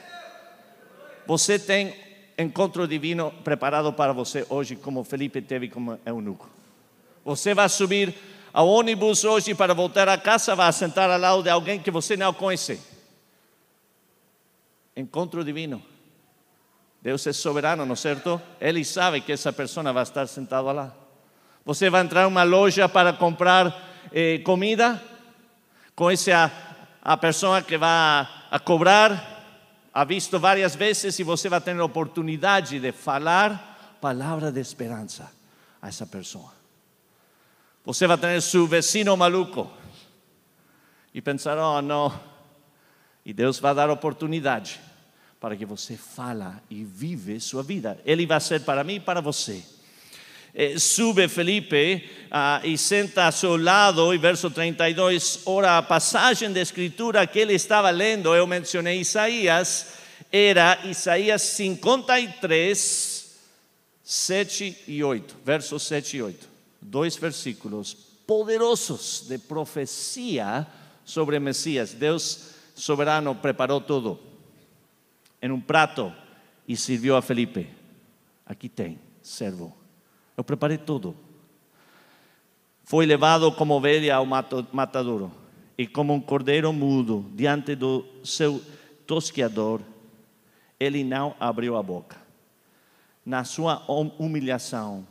Você 1.27 1.59
tem 1.59 1.95
encontro 2.39 2.87
divino 2.87 3.33
preparado 3.43 3.93
para 3.93 4.13
você 4.13 4.47
hoje, 4.49 4.77
como 4.77 5.03
Felipe 5.03 5.43
teve 5.43 5.69
como 5.69 5.99
eunuco. 6.07 6.49
Você 7.25 7.55
vai 7.55 7.69
subir 7.69 8.15
ao 8.53 8.69
ônibus 8.69 9.25
hoje 9.25 9.53
para 9.53 9.75
voltar 9.75 10.09
a 10.09 10.17
casa, 10.17 10.55
vai 10.55 10.73
sentar 10.73 11.11
ao 11.11 11.19
lado 11.19 11.43
de 11.43 11.51
alguém 11.51 11.81
que 11.81 11.91
você 11.91 12.17
não 12.17 12.33
conhece. 12.33 12.98
Encontro 14.99 15.45
divino. 15.45 15.81
Deus 17.01 17.25
é 17.29 17.33
soberano, 17.33 17.87
não 17.87 17.93
é 17.93 17.97
certo? 17.97 18.43
Ele 18.61 18.85
sabe 18.85 19.21
que 19.21 19.31
essa 19.31 19.53
pessoa 19.53 19.93
vai 19.93 20.03
estar 20.03 20.27
sentada 20.27 20.73
lá. 20.73 20.93
Você 21.65 21.89
vai 21.89 22.03
entrar 22.03 22.25
em 22.25 22.27
uma 22.27 22.43
loja 22.43 22.89
para 22.89 23.13
comprar 23.13 24.09
eh, 24.13 24.39
comida 24.39 25.01
com 25.95 26.11
essa 26.11 26.51
a 27.01 27.17
pessoa 27.17 27.63
que 27.63 27.79
vai 27.79 28.29
a 28.51 28.59
cobrar, 28.59 29.89
ha 29.95 30.03
visto 30.03 30.37
várias 30.41 30.75
vezes 30.75 31.17
e 31.21 31.23
você 31.23 31.49
vai 31.49 31.61
ter 31.61 31.79
a 31.79 31.85
oportunidade 31.85 32.81
de 32.81 32.91
falar 32.91 33.97
palavra 34.01 34.51
de 34.51 34.59
esperança 34.61 35.31
a 35.81 35.87
essa 35.87 36.09
pessoa. 36.09 36.53
Você 37.85 38.05
vai 38.05 38.19
ter 38.19 38.43
seu 38.43 38.67
vecino 38.67 39.17
maluco 39.17 39.71
e 41.15 41.23
pensar, 41.23 41.57
oh 41.57 41.81
não, 41.81 42.13
e 43.25 43.33
Deus 43.33 43.61
vai 43.61 43.77
dar 43.77 43.91
oportunidade 43.91 44.88
para 45.41 45.57
que 45.57 45.65
você 45.65 45.97
fala 45.97 46.63
e 46.69 46.85
vive 46.85 47.41
sua 47.41 47.63
vida. 47.63 47.99
Ele 48.05 48.27
vai 48.27 48.41
ser 48.41 48.61
para 48.63 48.83
mim 48.83 48.97
e 48.97 49.01
para 49.01 49.21
você. 49.21 49.63
Eh, 50.55 50.79
sube 50.79 51.29
Felipe 51.29 52.11
uh, 52.27 52.67
e 52.67 52.77
senta 52.77 53.27
a 53.29 53.33
seu 53.33 53.57
lado, 53.57 54.13
e 54.13 54.19
verso 54.19 54.51
32, 54.51 55.43
ora 55.45 55.79
a 55.79 55.83
passagem 55.83 56.53
da 56.53 56.61
escritura 56.61 57.25
que 57.27 57.39
ele 57.39 57.53
estava 57.53 57.91
lendo, 57.91 58.35
eu 58.35 58.47
mencionei 58.47 58.99
Isaías, 59.01 59.87
era 60.33 60.81
Isaías 60.85 61.43
53, 61.43 63.37
7 64.03 64.79
e 64.89 65.05
8, 65.05 65.37
versos 65.45 65.83
7 65.85 66.17
e 66.17 66.23
8. 66.23 66.49
Dois 66.81 67.17
versículos 67.17 67.95
poderosos 68.27 69.27
de 69.29 69.39
profecia 69.39 70.67
sobre 71.05 71.39
Messias. 71.39 71.93
Deus 71.93 72.49
soberano 72.75 73.35
preparou 73.35 73.81
tudo 73.81 74.28
em 75.41 75.51
um 75.51 75.61
prato 75.61 76.13
e 76.67 76.77
serviu 76.77 77.17
a 77.17 77.23
Felipe. 77.23 77.69
Aqui 78.45 78.69
tem, 78.69 78.99
servo. 79.23 79.77
Eu 80.37 80.45
preparei 80.45 80.79
tudo. 80.79 81.17
Foi 82.85 83.05
levado 83.05 83.53
como 83.53 83.75
ovelha 83.75 84.17
ao 84.17 84.27
matadouro 84.27 85.31
e 85.77 85.87
como 85.87 86.13
um 86.13 86.21
cordeiro 86.21 86.73
mudo 86.73 87.31
diante 87.35 87.75
do 87.75 88.05
seu 88.25 88.63
tosqueador, 89.07 89.81
ele 90.79 91.05
não 91.05 91.37
abriu 91.39 91.77
a 91.77 91.83
boca. 91.83 92.17
Na 93.25 93.45
sua 93.45 93.85
humilhação, 94.19 95.07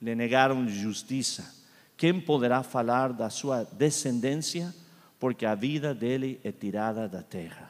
lhe 0.00 0.14
negaram 0.14 0.68
justiça. 0.68 1.54
Quem 1.96 2.20
poderá 2.20 2.62
falar 2.62 3.12
da 3.12 3.28
sua 3.28 3.64
descendência? 3.64 4.74
Porque 5.18 5.44
a 5.44 5.54
vida 5.54 5.94
dele 5.94 6.40
é 6.44 6.52
tirada 6.52 7.08
da 7.08 7.22
terra. 7.22 7.69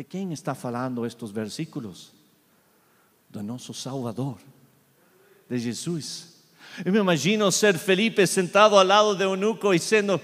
De 0.00 0.04
quem 0.04 0.32
está 0.32 0.54
falando 0.54 1.04
estes 1.04 1.30
versículos? 1.30 2.10
Do 3.28 3.42
nosso 3.42 3.74
Salvador, 3.74 4.38
de 5.46 5.58
Jesus. 5.58 6.38
Eu 6.82 6.90
me 6.90 6.98
imagino 6.98 7.52
ser 7.52 7.76
Felipe 7.76 8.26
sentado 8.26 8.78
ao 8.78 8.82
lado 8.82 9.14
de 9.14 9.24
eunuco 9.24 9.74
e 9.74 9.78
sendo 9.78 10.18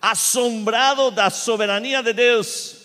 assombrado 0.00 1.10
da 1.10 1.28
soberania 1.28 2.02
de 2.02 2.14
Deus. 2.14 2.76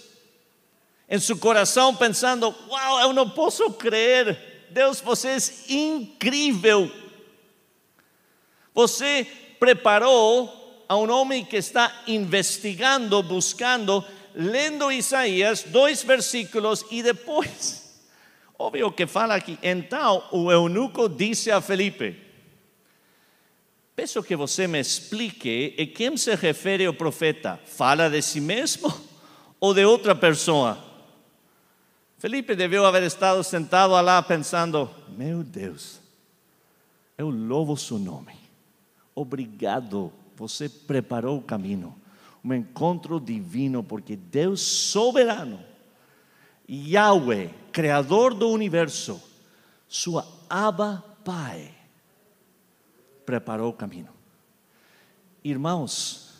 Em 1.07 1.17
seu 1.17 1.37
coração 1.37 1.95
pensando: 1.95 2.53
Uau, 2.67 2.99
eu 2.99 3.13
não 3.13 3.29
posso 3.29 3.71
crer. 3.71 4.67
Deus, 4.69 4.99
você 4.99 5.29
é 5.29 5.73
incrível. 5.73 6.91
Você 8.75 9.25
preparou 9.57 10.83
a 10.89 10.97
um 10.97 11.09
homem 11.09 11.45
que 11.45 11.55
está 11.55 12.03
investigando, 12.05 13.23
buscando, 13.23 14.03
lendo 14.35 14.91
Isaías, 14.91 15.63
dois 15.63 16.03
versículos 16.03 16.85
e 16.91 17.03
depois, 17.03 18.01
óbvio 18.57 18.91
que 18.91 19.07
fala 19.07 19.35
aqui, 19.35 19.57
então 19.61 20.23
o 20.31 20.51
eunuco 20.51 21.07
disse 21.07 21.51
a 21.51 21.61
Felipe: 21.61 22.15
Peço 23.95 24.23
que 24.23 24.35
você 24.35 24.67
me 24.67 24.79
explique 24.79 25.75
a 25.77 25.85
quem 25.95 26.17
se 26.17 26.33
refere 26.35 26.87
o 26.87 26.93
profeta. 26.93 27.59
Fala 27.65 28.09
de 28.09 28.21
si 28.21 28.41
mesmo 28.41 28.91
ou 29.59 29.73
de 29.73 29.85
outra 29.85 30.15
pessoa? 30.15 30.83
Felipe 32.17 32.55
deveu 32.55 32.85
haver 32.85 33.03
estado 33.03 33.43
sentado 33.43 33.91
lá 33.91 34.21
pensando: 34.23 34.89
Meu 35.09 35.43
Deus, 35.43 35.99
eu 37.17 37.29
louvo 37.29 37.77
seu 37.77 37.99
nome. 37.99 38.33
Obrigado, 39.13 40.11
você 40.35 40.67
preparou 40.67 41.37
o 41.37 41.43
caminho. 41.43 41.95
Um 42.43 42.53
encontro 42.53 43.19
divino, 43.19 43.83
porque 43.83 44.15
Deus 44.15 44.61
soberano, 44.61 45.59
Yahweh, 46.69 47.49
Criador 47.71 48.33
do 48.33 48.49
universo, 48.49 49.21
sua 49.87 50.27
Abba 50.49 51.03
Pai, 51.23 51.71
preparou 53.25 53.69
o 53.69 53.73
caminho. 53.73 54.09
Irmãos, 55.43 56.33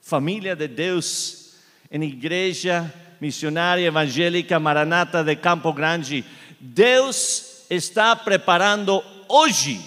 família 0.00 0.54
de 0.54 0.68
Deus, 0.68 1.54
em 1.90 2.02
igreja 2.02 2.92
missionária 3.20 3.86
evangélica 3.86 4.60
Maranata 4.60 5.24
de 5.24 5.34
Campo 5.36 5.72
Grande, 5.72 6.24
Deus 6.60 7.64
está 7.70 8.14
preparando 8.16 9.02
hoje, 9.28 9.80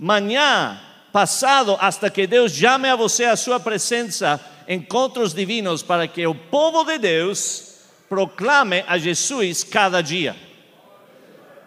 amanhã, 0.00 0.80
passado, 1.12 1.76
hasta 1.80 2.10
que 2.10 2.26
Deus 2.26 2.52
chame 2.52 2.88
a 2.88 2.96
você 2.96 3.24
a 3.24 3.36
sua 3.36 3.58
presença, 3.58 4.40
encontros 4.68 5.34
divinos 5.34 5.82
para 5.82 6.06
que 6.08 6.26
o 6.26 6.34
povo 6.34 6.84
de 6.84 6.98
Deus 6.98 7.74
proclame 8.08 8.84
a 8.86 8.98
Jesus 8.98 9.64
cada 9.64 10.00
dia. 10.00 10.36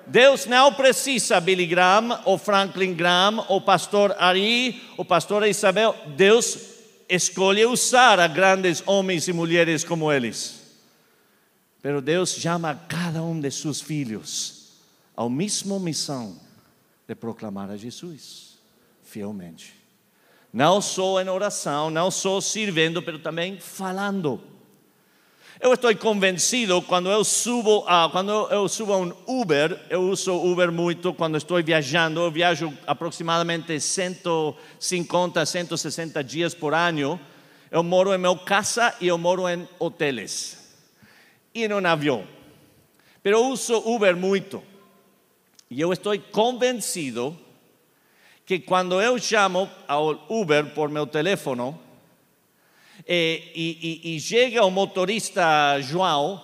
Deus 0.05 0.45
não 0.45 0.73
precisa 0.73 1.39
Billy 1.41 1.65
Graham, 1.65 2.21
ou 2.23 2.37
Franklin 2.37 2.93
Graham, 2.93 3.45
ou 3.49 3.59
pastor 3.59 4.15
Ari, 4.17 4.81
ou 4.95 5.03
pastor 5.03 5.45
Isabel. 5.45 5.93
Deus 6.15 6.57
escolhe 7.09 7.65
usar 7.65 8.19
a 8.19 8.27
grandes 8.27 8.81
homens 8.85 9.27
e 9.27 9.33
mulheres 9.33 9.83
como 9.83 10.11
eles. 10.11 10.61
Pero 11.81 12.01
Deus 12.01 12.31
chama 12.31 12.75
cada 12.87 13.21
um 13.21 13.39
de 13.39 13.51
seus 13.51 13.81
filhos 13.81 14.57
ao 15.15 15.29
mesmo 15.29 15.79
missão 15.79 16.39
de 17.07 17.15
proclamar 17.15 17.71
a 17.71 17.75
Jesus 17.75 18.59
fielmente. 19.03 19.73
Não 20.57 20.81
só 20.81 21.21
em 21.21 21.29
oração, 21.29 21.91
não 21.91 22.09
só 22.09 22.41
servindo, 22.41 23.03
mas 23.05 23.21
também 23.21 23.59
falando. 23.59 24.41
Eu 25.61 25.75
estou 25.75 25.95
convencido 25.95 26.81
quando 26.81 27.11
eu 27.11 27.23
subo 27.23 27.83
a, 27.85 28.09
quando 28.11 28.31
eu 28.49 28.67
subo 28.67 28.97
um 28.97 29.13
Uber, 29.27 29.79
eu 29.87 30.01
uso 30.01 30.33
Uber 30.33 30.71
muito 30.71 31.13
quando 31.13 31.37
estou 31.37 31.61
viajando, 31.61 32.21
eu 32.21 32.31
viajo 32.31 32.75
aproximadamente 32.87 33.79
150, 33.79 35.45
160 35.45 36.23
dias 36.23 36.55
por 36.55 36.73
ano. 36.73 37.19
Eu 37.69 37.83
moro 37.83 38.11
em 38.11 38.17
meu 38.17 38.35
casa 38.35 38.95
e 38.99 39.07
eu 39.07 39.17
moro 39.19 39.47
em 39.47 39.69
hotéis 39.77 40.57
e 41.53 41.65
em 41.65 41.71
um 41.71 41.85
avião. 41.85 42.27
Pero 43.21 43.37
eu 43.37 43.45
uso 43.45 43.77
Uber 43.85 44.17
muito. 44.17 44.63
E 45.69 45.79
eu 45.79 45.93
estou 45.93 46.17
convencido 46.31 47.37
que 48.47 48.59
quando 48.59 49.01
eu 49.01 49.19
chamo 49.19 49.69
ao 49.85 50.25
Uber 50.29 50.67
por 50.67 50.87
meu 50.87 51.05
telefone, 51.05 51.75
e, 53.05 54.01
e, 54.03 54.15
e 54.15 54.19
chega 54.21 54.63
o 54.63 54.71
motorista 54.71 55.77
João, 55.81 56.41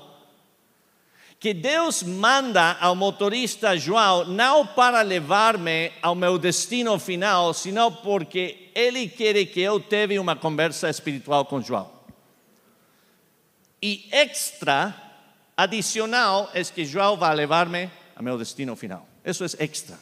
que 1.40 1.54
Deus 1.54 2.04
manda 2.04 2.74
ao 2.82 2.94
motorista 2.94 3.78
João 3.78 4.26
não 4.26 4.68
para 4.68 5.02
levar-me 5.02 5.94
ao 6.02 6.14
meu 6.14 6.38
destino 6.38 7.00
final, 7.00 7.54
senão 7.54 7.90
porque 7.90 8.70
Ele 8.76 9.08
quer 9.08 9.46
que 9.46 9.62
eu 9.62 9.80
tenha 9.80 10.22
uma 10.22 10.36
conversa 10.36 10.90
espiritual 10.90 11.46
com 11.46 11.62
João. 11.62 11.90
E 13.82 14.10
extra, 14.12 14.94
adicional, 15.56 16.50
é 16.54 16.62
que 16.66 16.84
João 16.84 17.16
vai 17.16 17.34
levar-me 17.34 17.90
ao 18.14 18.24
meu 18.24 18.38
destino 18.38 18.76
final. 18.76 19.08
Eso 19.24 19.46
es 19.46 19.56
extra. 19.58 19.98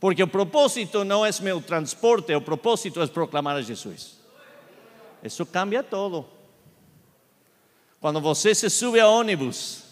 Porque 0.00 0.22
el 0.22 0.30
propósito 0.30 1.04
no 1.04 1.26
es 1.26 1.42
mi 1.42 1.60
transporte, 1.60 2.32
el 2.32 2.42
propósito 2.42 3.02
es 3.02 3.10
proclamar 3.10 3.58
a 3.58 3.62
Jesús. 3.62 4.16
Eso 5.22 5.44
cambia 5.44 5.82
todo. 5.82 6.26
Cuando 8.00 8.18
você 8.18 8.54
se 8.54 8.70
sube 8.70 8.98
a 8.98 9.06
ônibus, 9.06 9.84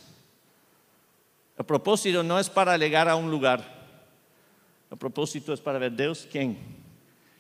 el 1.59 1.65
propósito 1.65 2.23
no 2.23 2.39
es 2.39 2.49
para 2.49 2.79
llegar 2.79 3.07
a 3.07 3.17
un 3.17 3.31
lugar. 3.31 3.63
El 4.91 4.97
propósito 4.97 5.53
es 5.53 5.61
para 5.61 5.79
ver 5.79 5.93
Deus 5.93 6.25
quem. 6.25 6.57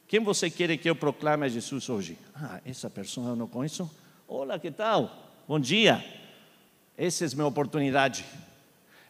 Quem 0.06 0.22
você 0.22 0.50
quer 0.50 0.76
que 0.76 0.90
eu 0.90 0.94
proclame 0.94 1.46
a 1.46 1.48
Jesus 1.48 1.88
hoje? 1.88 2.18
Ah, 2.34 2.60
essa 2.66 2.90
pessoa 2.90 3.28
eu 3.28 3.36
não 3.36 3.46
conheço. 3.46 3.90
Olá, 4.26 4.58
que 4.58 4.70
tal? 4.70 5.32
Bom 5.48 5.58
dia. 5.58 6.04
Essa 6.98 7.24
é 7.24 7.28
minha 7.34 7.46
oportunidade. 7.46 8.26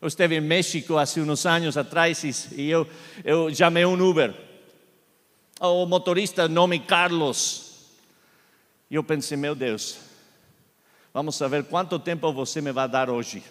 Eu 0.00 0.08
estive 0.08 0.36
em 0.36 0.40
México 0.40 0.96
há 0.96 1.02
uns 1.02 1.46
anos 1.46 1.76
atrás 1.76 2.52
e 2.52 2.70
eu, 2.70 2.86
eu 3.24 3.52
chamei 3.54 3.84
um 3.84 4.00
Uber. 4.00 4.34
O 5.60 5.86
motorista, 5.86 6.46
nome 6.46 6.78
Carlos. 6.78 7.90
E 8.88 8.94
eu 8.94 9.02
pensei, 9.02 9.36
meu 9.36 9.54
Deus, 9.54 9.98
vamos 11.12 11.34
saber 11.34 11.64
quanto 11.64 11.98
tempo 11.98 12.32
você 12.32 12.60
me 12.60 12.70
vai 12.72 12.88
dar 12.88 13.10
hoje. 13.10 13.42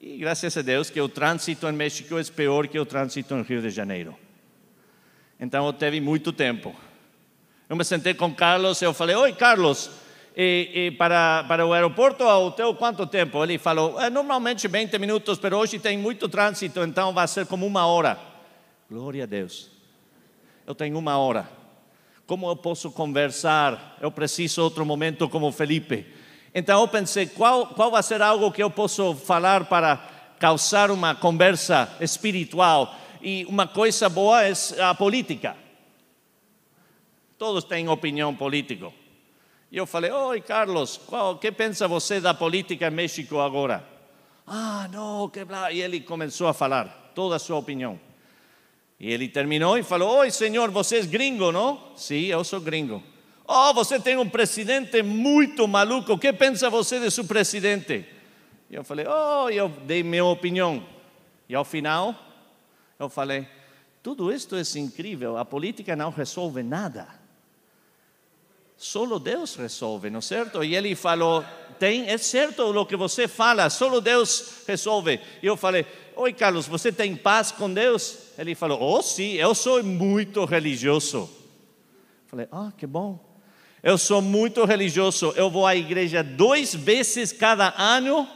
E 0.00 0.16
graças 0.16 0.56
a 0.56 0.62
Deus 0.62 0.90
que 0.90 1.00
o 1.00 1.08
trânsito 1.08 1.68
em 1.68 1.72
México 1.72 2.18
é 2.18 2.24
pior 2.24 2.66
que 2.66 2.78
o 2.78 2.86
trânsito 2.86 3.34
em 3.34 3.42
Rio 3.42 3.62
de 3.62 3.70
Janeiro. 3.70 4.16
Então 5.38 5.64
eu 5.66 5.72
tive 5.72 6.00
muito 6.00 6.32
tempo. 6.32 6.74
Eu 7.68 7.76
me 7.76 7.84
sentei 7.84 8.14
com 8.14 8.34
Carlos 8.34 8.82
e 8.82 8.84
eu 8.84 8.92
falei: 8.92 9.14
Oi, 9.14 9.32
Carlos, 9.32 9.90
e, 10.36 10.70
e 10.74 10.90
para, 10.92 11.44
para 11.44 11.66
o 11.66 11.72
aeroporto 11.72 12.24
ao 12.24 12.46
hotel 12.46 12.74
quanto 12.74 13.06
tempo? 13.06 13.42
Ele 13.42 13.58
falou: 13.58 14.00
é, 14.00 14.08
Normalmente 14.08 14.68
20 14.68 14.98
minutos, 14.98 15.38
mas 15.42 15.52
hoje 15.52 15.78
tem 15.78 15.98
muito 15.98 16.28
trânsito, 16.28 16.80
então 16.80 17.12
vai 17.12 17.26
ser 17.26 17.46
como 17.46 17.66
uma 17.66 17.86
hora. 17.86 18.18
Glória 18.90 19.24
a 19.24 19.26
Deus. 19.26 19.70
Eu 20.66 20.74
tenho 20.74 20.96
uma 20.98 21.18
hora. 21.18 21.48
Como 22.26 22.48
eu 22.48 22.54
posso 22.54 22.92
conversar? 22.92 23.96
Eu 24.00 24.10
preciso 24.10 24.62
outro 24.62 24.86
momento 24.86 25.28
como 25.28 25.50
Felipe. 25.50 26.06
Então 26.54 26.80
eu 26.80 26.88
pensei: 26.88 27.26
qual, 27.26 27.66
qual 27.66 27.90
vai 27.90 28.02
ser 28.02 28.22
algo 28.22 28.52
que 28.52 28.62
eu 28.62 28.70
posso 28.70 29.14
falar 29.14 29.64
para 29.64 29.96
causar 30.38 30.90
uma 30.90 31.14
conversa 31.14 31.92
espiritual? 32.00 32.96
E 33.20 33.44
uma 33.46 33.66
coisa 33.66 34.08
boa 34.08 34.42
é 34.44 34.52
a 34.80 34.94
política. 34.94 35.56
Todos 37.36 37.64
têm 37.64 37.88
opinião 37.88 38.34
política. 38.34 38.92
E 39.72 39.76
eu 39.76 39.86
falei, 39.86 40.10
oi 40.10 40.40
Carlos, 40.40 41.00
o 41.08 41.36
que 41.36 41.52
pensa 41.52 41.86
você 41.86 42.20
da 42.20 42.34
política 42.34 42.88
em 42.88 42.90
México 42.90 43.38
agora? 43.38 43.86
Ah, 44.44 44.88
não, 44.90 45.28
que 45.28 45.44
blá. 45.44 45.70
E 45.70 45.80
ele 45.80 46.00
começou 46.00 46.48
a 46.48 46.52
falar 46.52 47.12
toda 47.14 47.36
a 47.36 47.38
sua 47.38 47.56
opinião. 47.56 47.98
E 48.98 49.12
ele 49.12 49.28
terminou 49.28 49.78
e 49.78 49.84
falou, 49.84 50.18
oi 50.18 50.30
senhor, 50.32 50.70
você 50.72 50.98
é 50.98 51.06
gringo, 51.06 51.52
não? 51.52 51.80
Sim, 51.94 52.26
eu 52.26 52.42
sou 52.42 52.60
gringo. 52.60 53.00
Oh, 53.46 53.72
você 53.72 54.00
tem 54.00 54.16
um 54.16 54.28
presidente 54.28 55.02
muito 55.02 55.68
maluco, 55.68 56.14
o 56.14 56.18
que 56.18 56.32
pensa 56.32 56.68
você 56.68 56.98
de 56.98 57.10
seu 57.10 57.24
presidente? 57.24 58.04
E 58.68 58.74
eu 58.74 58.82
falei, 58.82 59.06
oh, 59.08 59.48
eu 59.50 59.68
dei 59.68 60.02
minha 60.02 60.24
opinião. 60.24 60.84
E 61.48 61.54
ao 61.54 61.64
final, 61.64 62.14
eu 62.98 63.08
falei, 63.08 63.46
tudo 64.02 64.32
isto 64.32 64.56
é 64.56 64.62
incrível, 64.78 65.36
a 65.36 65.44
política 65.44 65.94
não 65.94 66.10
resolve 66.10 66.62
nada. 66.62 67.19
Solo 68.82 69.18
Deus 69.18 69.56
resolve, 69.56 70.08
não 70.08 70.20
é 70.20 70.22
certo? 70.22 70.64
E 70.64 70.74
ele 70.74 70.94
falou: 70.94 71.44
tem, 71.78 72.08
é 72.08 72.16
certo 72.16 72.62
o 72.62 72.86
que 72.86 72.96
você 72.96 73.28
fala, 73.28 73.68
solo 73.68 74.00
Deus 74.00 74.62
resolve. 74.66 75.20
E 75.42 75.46
eu 75.46 75.54
falei: 75.54 75.84
Oi, 76.16 76.32
Carlos, 76.32 76.66
você 76.66 76.90
tem 76.90 77.14
paz 77.14 77.52
com 77.52 77.70
Deus? 77.70 78.16
Ele 78.38 78.54
falou: 78.54 78.80
Oh, 78.80 79.02
sim, 79.02 79.34
eu 79.34 79.54
sou 79.54 79.84
muito 79.84 80.46
religioso. 80.46 81.28
Falei: 82.26 82.48
Ah, 82.50 82.72
que 82.74 82.86
bom. 82.86 83.22
Eu 83.82 83.98
sou 83.98 84.22
muito 84.22 84.64
religioso. 84.64 85.34
Eu 85.36 85.50
vou 85.50 85.66
à 85.66 85.76
igreja 85.76 86.22
duas 86.22 86.74
vezes 86.74 87.32
cada 87.34 87.74
ano 87.76 88.26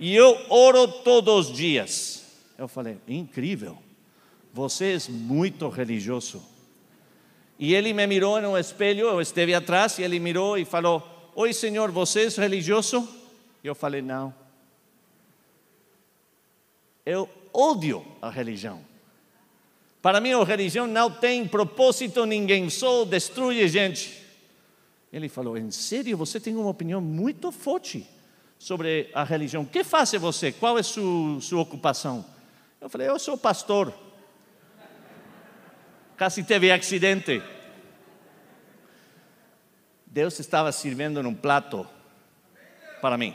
e 0.00 0.16
eu 0.16 0.36
oro 0.48 0.88
todos 0.88 1.50
os 1.50 1.56
dias. 1.56 2.24
Eu 2.58 2.66
falei: 2.66 2.98
Incrível. 3.06 3.78
Você 4.52 4.96
é 4.96 5.12
muito 5.12 5.68
religioso. 5.68 6.55
E 7.58 7.74
ele 7.74 7.92
me 7.92 8.06
mirou 8.06 8.40
no 8.40 8.56
espelho, 8.56 9.06
eu 9.06 9.20
esteve 9.20 9.54
atrás, 9.54 9.98
e 9.98 10.02
ele 10.02 10.18
mirou 10.20 10.58
e 10.58 10.64
falou: 10.64 11.02
Oi, 11.34 11.52
senhor, 11.52 11.90
você 11.90 12.26
é 12.26 12.28
religioso? 12.28 13.08
Eu 13.64 13.74
falei: 13.74 14.02
Não. 14.02 14.34
Eu 17.04 17.28
odio 17.52 18.04
a 18.20 18.28
religião. 18.28 18.80
Para 20.02 20.20
mim, 20.20 20.32
a 20.32 20.44
religião 20.44 20.86
não 20.86 21.10
tem 21.10 21.48
propósito, 21.48 22.26
ninguém 22.26 22.68
só 22.68 23.04
destrui 23.04 23.66
gente. 23.68 24.22
Ele 25.10 25.28
falou: 25.28 25.56
Em 25.56 25.70
sério, 25.70 26.16
você 26.16 26.38
tem 26.38 26.54
uma 26.54 26.68
opinião 26.68 27.00
muito 27.00 27.50
forte 27.50 28.06
sobre 28.58 29.10
a 29.14 29.24
religião. 29.24 29.62
O 29.62 29.66
que 29.66 29.82
faz 29.82 30.12
você? 30.12 30.52
Qual 30.52 30.78
é 30.78 30.82
sua, 30.82 31.40
sua 31.40 31.62
ocupação? 31.62 32.22
Eu 32.80 32.90
falei: 32.90 33.08
Eu 33.08 33.18
sou 33.18 33.38
pastor 33.38 33.94
casi 36.16 36.42
teve 36.42 36.72
acidente. 36.72 37.42
Deus 40.06 40.38
estava 40.40 40.72
servindo 40.72 41.22
num 41.22 41.34
prato 41.34 41.86
para 43.00 43.18
mim. 43.18 43.34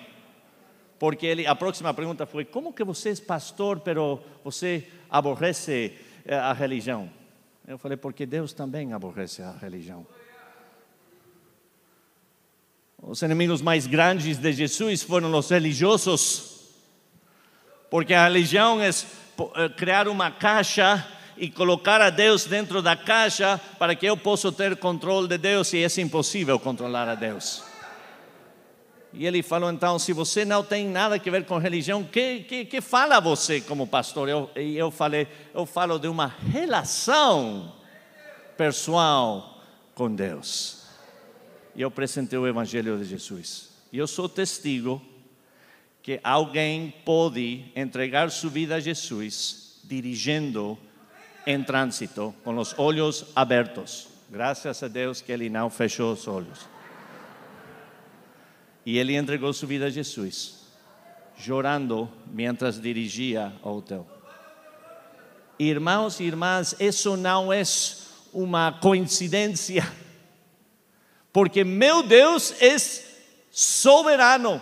Porque 0.98 1.26
ele, 1.26 1.48
a 1.48 1.56
próxima 1.56 1.94
pergunta 1.94 2.26
foi: 2.26 2.46
como 2.46 2.74
que 2.74 2.84
você 2.84 3.12
é 3.12 3.16
pastor, 3.16 3.80
pero 3.80 4.22
você 4.44 4.88
aborrece 5.10 5.98
eh, 6.26 6.36
a 6.36 6.54
religião? 6.54 7.10
Eu 7.68 7.78
falei: 7.78 7.98
porque 7.98 8.26
Deus 8.26 8.54
também 8.54 8.94
aborrece 8.94 9.42
a 9.42 9.52
religião. 9.52 10.06
Os 13.02 13.22
inimigos 13.24 13.64
mais 13.64 13.88
grandes 13.88 14.38
de 14.38 14.54
Jesus 14.54 15.02
foram 15.02 15.34
os 15.34 15.50
religiosos, 15.50 16.70
porque 17.90 18.14
a 18.14 18.26
religião 18.26 18.80
é 18.80 18.90
eh, 18.90 19.70
criar 19.76 20.08
uma 20.08 20.30
caixa 20.30 21.08
e 21.42 21.50
colocar 21.50 22.00
a 22.00 22.12
Deus 22.12 22.46
dentro 22.46 22.84
da 22.84 22.96
caixa 22.96 23.60
para 23.80 23.96
que 23.96 24.06
eu 24.06 24.16
possa 24.16 24.52
ter 24.52 24.78
controle 24.78 25.28
de 25.28 25.40
Deus 25.40 25.74
e 25.74 25.84
é 25.84 26.02
impossível 26.02 26.60
controlar 26.60 27.10
a 27.10 27.16
Deus. 27.16 27.64
E 29.12 29.26
ele 29.26 29.42
falou 29.42 29.72
então: 29.72 29.98
se 29.98 30.14
você 30.14 30.46
não 30.46 30.64
tem 30.64 30.88
nada 30.88 31.16
a 31.16 31.18
ver 31.18 31.44
com 31.46 31.58
religião, 31.58 32.04
que, 32.04 32.42
que, 32.42 32.66
que 32.66 32.80
fala 32.80 33.20
você 33.20 33.60
como 33.60 33.88
pastor? 33.88 34.30
Eu, 34.30 34.52
e 34.56 34.78
eu 34.78 34.92
falei: 34.92 35.28
eu 35.52 35.66
falo 35.66 35.98
de 35.98 36.08
uma 36.08 36.28
relação 36.28 37.74
pessoal 38.56 39.64
com 39.96 40.14
Deus. 40.14 40.84
E 41.76 41.82
eu 41.82 41.88
apresentei 41.88 42.38
o 42.38 42.48
Evangelho 42.48 43.00
de 43.00 43.06
Jesus. 43.06 43.72
E 43.92 43.98
eu 43.98 44.06
sou 44.06 44.30
testigo 44.30 45.02
que 46.04 46.20
alguém 46.24 46.94
pode 47.04 47.66
entregar 47.76 48.30
sua 48.30 48.52
vida 48.52 48.76
a 48.76 48.80
Jesus 48.80 49.80
dirigindo 49.84 50.78
em 51.46 51.64
trânsito, 51.64 52.34
com 52.44 52.58
os 52.58 52.78
olhos 52.78 53.26
abertos. 53.36 54.08
Graças 54.30 54.82
a 54.82 54.88
Deus 54.88 55.22
que 55.22 55.32
ele 55.32 55.50
não 55.50 55.70
fechou 55.70 56.14
os 56.14 56.28
olhos. 56.28 56.60
E 58.86 58.98
ele 58.98 59.16
entregou 59.16 59.52
sua 59.54 59.68
vida 59.68 59.86
a 59.86 59.90
Jesus, 59.90 60.66
chorando 61.38 62.10
mientras 62.28 62.80
dirigia 62.80 63.54
ao 63.62 63.78
hotel. 63.78 64.08
Irmãos 65.60 66.20
e 66.20 66.24
irmãs, 66.24 66.76
isso 66.80 67.16
não 67.16 67.54
é 67.54 67.62
uma 68.34 68.72
coincidência, 68.72 69.86
porque 71.32 71.64
meu 71.64 72.02
Deus 72.02 72.54
é 72.62 72.76
soberano 73.52 74.62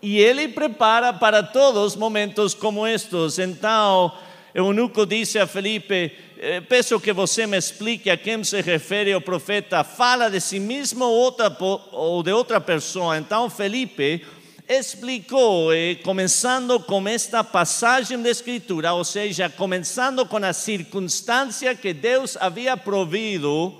e 0.00 0.18
Ele 0.18 0.48
prepara 0.48 1.12
para 1.12 1.42
todos 1.42 1.96
momentos 1.96 2.54
como 2.54 2.86
estes. 2.86 3.38
Então, 3.38 4.12
eunuco 4.54 5.06
disse 5.06 5.38
a 5.38 5.46
Felipe: 5.46 6.12
eh, 6.38 6.60
Peço 6.60 7.00
que 7.00 7.12
você 7.12 7.46
me 7.46 7.56
explique 7.56 8.10
a 8.10 8.16
quem 8.16 8.42
se 8.42 8.60
refere 8.60 9.14
o 9.14 9.20
profeta. 9.20 9.84
Fala 9.84 10.30
de 10.30 10.40
si 10.40 10.58
mesmo 10.58 11.04
ou 11.04 12.22
de 12.22 12.32
outra 12.32 12.60
pessoa. 12.60 13.18
Então 13.18 13.50
Felipe 13.50 14.24
explicou, 14.68 15.72
eh, 15.72 15.94
começando 15.96 16.78
com 16.78 17.08
esta 17.08 17.42
passagem 17.42 18.20
da 18.20 18.28
Escritura, 18.28 18.92
ou 18.92 19.02
seja, 19.02 19.48
começando 19.48 20.26
com 20.26 20.36
a 20.36 20.52
circunstância 20.52 21.74
que 21.74 21.94
Deus 21.94 22.36
havia 22.36 22.76
provido, 22.76 23.74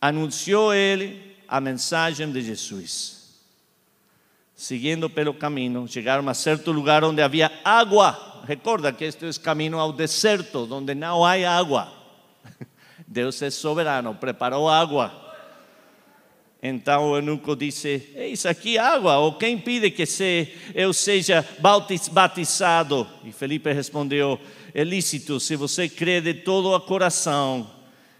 anunciou 0.00 0.72
ele 0.72 1.36
a 1.46 1.60
mensagem 1.60 2.32
de 2.32 2.40
Jesus. 2.40 3.22
Seguindo 4.56 5.10
pelo 5.10 5.34
caminho, 5.34 5.86
chegaram 5.86 6.26
a 6.28 6.34
certo 6.34 6.72
lugar 6.72 7.04
onde 7.04 7.20
havia 7.20 7.52
água 7.62 8.31
recuerda 8.46 8.96
que 8.96 9.06
este 9.06 9.28
es 9.28 9.38
camino 9.38 9.80
al 9.80 9.96
desierto 9.96 10.66
donde 10.66 10.94
no 10.94 11.26
hay 11.26 11.44
agua. 11.44 11.92
Deus 13.06 13.40
é 13.42 13.50
soberano, 13.50 14.14
preparou 14.14 14.68
água. 14.68 15.22
Então 16.62 17.10
o 17.10 17.16
eunuco 17.16 17.56
disse: 17.56 18.10
Eis 18.14 18.46
aqui 18.46 18.78
água, 18.78 19.18
ou 19.18 19.32
quem 19.34 19.58
pide 19.58 19.90
que 19.90 20.06
se, 20.06 20.48
eu 20.74 20.92
seja 20.92 21.44
batizado? 22.12 23.06
E 23.24 23.32
Felipe 23.32 23.72
respondeu: 23.72 24.38
É 24.72 24.84
lícito, 24.84 25.40
se 25.40 25.56
você 25.56 25.88
crê 25.88 26.20
de 26.20 26.34
todo 26.34 26.72
o 26.72 26.80
coração. 26.80 27.68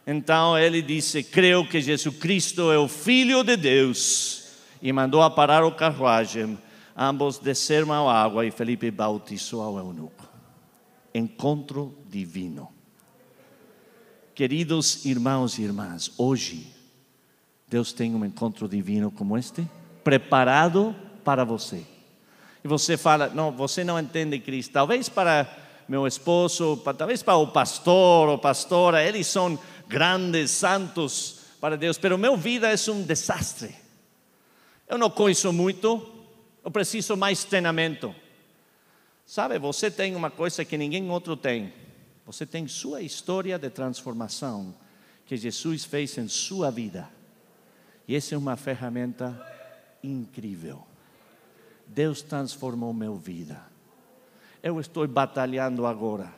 Então 0.04 0.58
ele 0.58 0.82
disse: 0.82 1.22
Creio 1.22 1.64
que 1.64 1.80
Jesus 1.80 2.16
Cristo 2.16 2.72
é 2.72 2.78
o 2.78 2.88
Filho 2.88 3.44
de 3.44 3.56
Deus. 3.56 4.42
E 4.82 4.92
mandou 4.92 5.22
a 5.22 5.30
parar 5.30 5.64
o 5.64 5.70
carruagem. 5.70 6.58
Ambos 6.96 7.38
desceram 7.38 8.08
à 8.08 8.22
água 8.22 8.44
e 8.44 8.50
Felipe 8.50 8.90
bautizou 8.90 9.62
ao 9.62 9.78
eunuco. 9.78 10.28
Encontro 11.14 11.96
divino. 12.08 12.68
Queridos 14.34 15.04
irmãos 15.04 15.58
e 15.58 15.62
irmãs, 15.62 16.12
hoje 16.16 16.72
Deus 17.68 17.92
tem 17.92 18.14
um 18.14 18.24
encontro 18.24 18.68
divino 18.68 19.10
como 19.10 19.36
este, 19.36 19.66
preparado 20.04 20.94
para 21.24 21.44
você. 21.44 21.86
E 22.64 22.68
você 22.68 22.96
fala, 22.96 23.28
não, 23.28 23.50
você 23.50 23.82
não 23.82 23.98
entende 23.98 24.38
Cristo. 24.38 24.72
Talvez 24.72 25.08
para 25.08 25.48
meu 25.88 26.06
esposo, 26.06 26.76
talvez 26.96 27.22
para 27.22 27.36
o 27.36 27.48
pastor 27.48 28.28
ou 28.28 28.38
pastora, 28.38 29.04
eles 29.04 29.26
são 29.26 29.58
grandes 29.88 30.50
santos 30.50 31.40
para 31.60 31.76
Deus, 31.76 31.98
pero 31.98 32.16
minha 32.16 32.36
vida 32.36 32.68
é 32.68 32.90
um 32.90 33.02
desastre. 33.02 33.74
Eu 34.88 34.98
não 34.98 35.10
conheço 35.10 35.52
muito, 35.52 36.06
eu 36.64 36.70
preciso 36.70 37.16
mais 37.16 37.44
treinamento. 37.44 38.14
Sabe, 39.26 39.58
você 39.58 39.90
tem 39.90 40.14
uma 40.14 40.30
coisa 40.30 40.64
que 40.64 40.76
ninguém 40.76 41.08
outro 41.10 41.36
tem. 41.36 41.72
Você 42.26 42.46
tem 42.46 42.68
sua 42.68 43.02
história 43.02 43.58
de 43.58 43.70
transformação 43.70 44.74
que 45.26 45.36
Jesus 45.36 45.84
fez 45.84 46.16
em 46.18 46.28
sua 46.28 46.70
vida. 46.70 47.08
E 48.06 48.14
essa 48.14 48.34
é 48.34 48.38
uma 48.38 48.56
ferramenta 48.56 49.40
incrível. 50.02 50.84
Deus 51.86 52.22
transformou 52.22 52.92
minha 52.92 53.12
vida. 53.12 53.60
Eu 54.62 54.78
estou 54.80 55.06
batalhando 55.06 55.86
agora. 55.86 56.32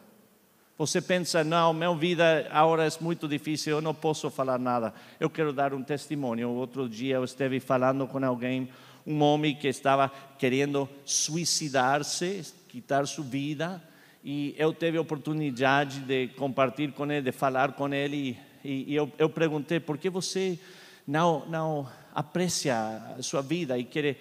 Você 0.76 1.00
pensa, 1.00 1.44
não, 1.44 1.72
minha 1.72 1.94
vida 1.94 2.48
agora 2.50 2.86
é 2.86 2.90
muito 3.00 3.28
difícil, 3.28 3.76
eu 3.76 3.80
não 3.80 3.94
posso 3.94 4.28
falar 4.28 4.58
nada. 4.58 4.92
Eu 5.20 5.30
quero 5.30 5.52
dar 5.52 5.72
um 5.72 5.82
testemunho. 5.82 6.50
Outro 6.50 6.88
dia 6.88 7.16
eu 7.16 7.24
estive 7.24 7.60
falando 7.60 8.08
com 8.08 8.24
alguém, 8.24 8.68
um 9.06 9.20
homem 9.22 9.54
que 9.54 9.68
estava 9.68 10.10
querendo 10.38 10.88
suicidar-se, 11.04 12.44
quitar 12.68 13.06
sua 13.06 13.24
vida, 13.24 13.82
e 14.22 14.54
eu 14.56 14.72
tive 14.72 14.96
a 14.96 15.02
oportunidade 15.02 16.00
de 16.00 16.28
compartilhar 16.28 16.92
com 16.92 17.10
ele, 17.10 17.22
de 17.22 17.32
falar 17.32 17.72
com 17.72 17.92
ele, 17.92 18.38
e, 18.64 18.92
e 18.92 18.94
eu, 18.94 19.12
eu 19.18 19.28
perguntei, 19.28 19.78
por 19.78 19.98
que 19.98 20.08
você 20.08 20.58
não, 21.06 21.44
não 21.46 21.88
aprecia 22.14 23.14
a 23.18 23.22
sua 23.22 23.42
vida 23.42 23.78
e 23.78 23.84
quer 23.84 24.16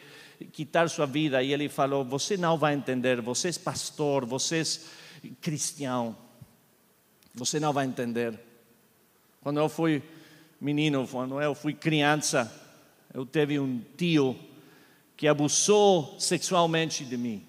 quitar 0.51 0.89
sua 0.89 1.05
vida. 1.05 1.41
E 1.43 1.53
ele 1.53 1.69
falou: 1.69 2.03
Você 2.03 2.36
não 2.36 2.57
vai 2.57 2.73
entender, 2.73 3.21
você 3.21 3.49
é 3.49 3.53
pastor, 3.53 4.25
você 4.25 4.61
é 4.61 5.29
cristão, 5.39 6.15
você 7.34 7.59
não 7.59 7.71
vai 7.71 7.86
entender. 7.86 8.39
Quando 9.41 9.59
eu 9.59 9.69
fui 9.69 10.01
menino, 10.59 11.07
quando 11.07 11.39
eu 11.41 11.53
fui 11.53 11.73
criança, 11.73 12.51
eu 13.13 13.25
tive 13.25 13.59
um 13.59 13.81
tio 13.97 14.38
que 15.16 15.28
abusou 15.28 16.16
sexualmente 16.20 17.05
de 17.05 17.18
mim. 17.18 17.45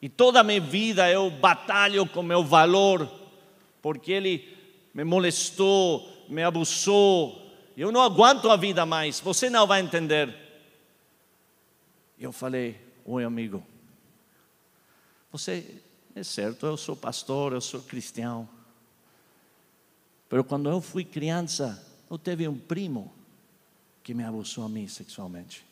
E 0.00 0.08
toda 0.08 0.40
a 0.40 0.44
minha 0.44 0.60
vida 0.60 1.08
eu 1.10 1.30
batalho 1.30 2.06
com 2.06 2.22
meu 2.22 2.42
valor, 2.42 3.10
porque 3.80 4.10
ele 4.10 4.56
me 4.92 5.04
molestou, 5.04 6.08
me 6.28 6.42
abusou, 6.42 7.40
eu 7.76 7.92
não 7.92 8.02
aguento 8.02 8.50
a 8.50 8.56
vida 8.56 8.84
mais, 8.84 9.20
você 9.20 9.48
não 9.48 9.66
vai 9.66 9.80
entender. 9.80 10.34
Eu 12.18 12.32
falei, 12.32 12.80
oi 13.04 13.24
amigo, 13.24 13.64
você 15.30 15.80
é 16.14 16.22
certo, 16.22 16.66
eu 16.66 16.76
sou 16.76 16.94
pastor, 16.94 17.52
eu 17.52 17.60
sou 17.60 17.80
cristão. 17.80 18.48
Mas 20.28 20.46
quando 20.46 20.68
eu 20.68 20.80
fui 20.80 21.04
criança, 21.04 21.84
eu 22.10 22.18
tive 22.18 22.48
um 22.48 22.58
primo 22.58 23.12
que 24.02 24.14
me 24.14 24.24
abusou 24.24 24.64
a 24.64 24.68
mim 24.68 24.88
sexualmente. 24.88 25.64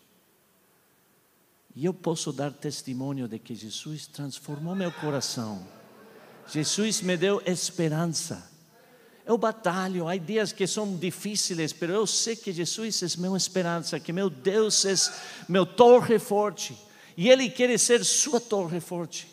E 1.75 1.85
eu 1.85 1.95
posso 1.95 2.33
dar 2.33 2.53
testemunho 2.53 3.29
de 3.29 3.39
que 3.39 3.55
Jesus 3.55 4.07
transformou 4.07 4.75
meu 4.75 4.91
coração. 4.91 5.67
Jesus 6.49 7.01
me 7.01 7.17
deu 7.17 7.41
esperança. 7.47 8.51
Eu 9.25 9.39
batalho, 9.39 10.09
há 10.09 10.17
dias 10.17 10.51
que 10.51 10.67
são 10.67 10.97
difíceis, 10.97 11.73
mas 11.73 11.91
eu 11.91 12.07
sei 12.07 12.35
que 12.35 12.53
Jesus 12.53 13.03
é 13.03 13.07
minha 13.21 13.37
esperança, 13.37 14.01
que 14.01 14.13
meu 14.13 14.29
Deus 14.29 14.85
é 14.85 14.95
meu 15.49 15.65
torre 15.65 16.19
forte, 16.19 16.77
e 17.17 17.29
Ele 17.29 17.49
quer 17.49 17.79
ser 17.79 18.05
sua 18.05 18.41
torre 18.41 18.81
forte. 18.81 19.29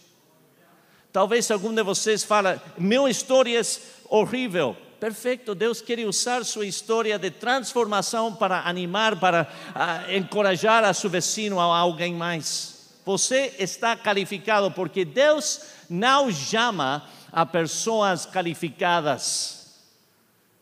Talvez 1.12 1.50
algum 1.50 1.74
de 1.74 1.82
vocês 1.82 2.24
fale, 2.24 2.60
minha 2.78 3.10
história 3.10 3.60
é 3.60 3.64
horrível. 4.08 4.78
Perfeito, 5.00 5.54
Deus 5.54 5.80
quer 5.80 6.00
usar 6.00 6.44
sua 6.44 6.66
história 6.66 7.20
de 7.20 7.30
transformação 7.30 8.34
para 8.34 8.62
animar, 8.62 9.20
para 9.20 9.44
uh, 9.44 10.12
encorajar 10.12 10.84
a 10.84 10.92
seu 10.92 11.08
vecino, 11.08 11.60
a 11.60 11.78
alguém 11.78 12.16
mais. 12.16 12.96
Você 13.06 13.54
está 13.60 13.96
qualificado 13.96 14.72
porque 14.72 15.06
Deus 15.06 15.62
não 15.88 16.32
chama 16.32 17.08
a 17.32 17.46
pessoas 17.46 18.26
qualificadas. 18.26 19.84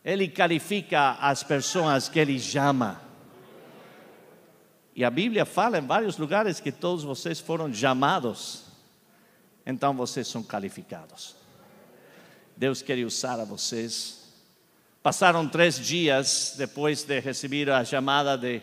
Ele 0.04 0.28
qualifica 0.28 1.12
as 1.12 1.42
pessoas 1.42 2.08
que 2.08 2.18
Ele 2.18 2.38
chama. 2.38 3.00
E 4.94 5.02
a 5.02 5.10
Bíblia 5.10 5.46
fala 5.46 5.78
em 5.78 5.86
vários 5.86 6.18
lugares 6.18 6.60
que 6.60 6.70
todos 6.70 7.02
vocês 7.02 7.40
foram 7.40 7.72
chamados, 7.72 8.64
então 9.64 9.94
vocês 9.94 10.28
são 10.28 10.42
qualificados. 10.42 11.34
Deus 12.56 12.80
quer 12.80 13.04
usar 13.04 13.40
a 13.40 13.44
vocês. 13.44 14.15
Passaram 15.06 15.48
três 15.48 15.78
dias 15.78 16.56
depois 16.58 17.04
de 17.04 17.20
receber 17.20 17.70
a 17.70 17.84
chamada 17.84 18.36
de 18.36 18.60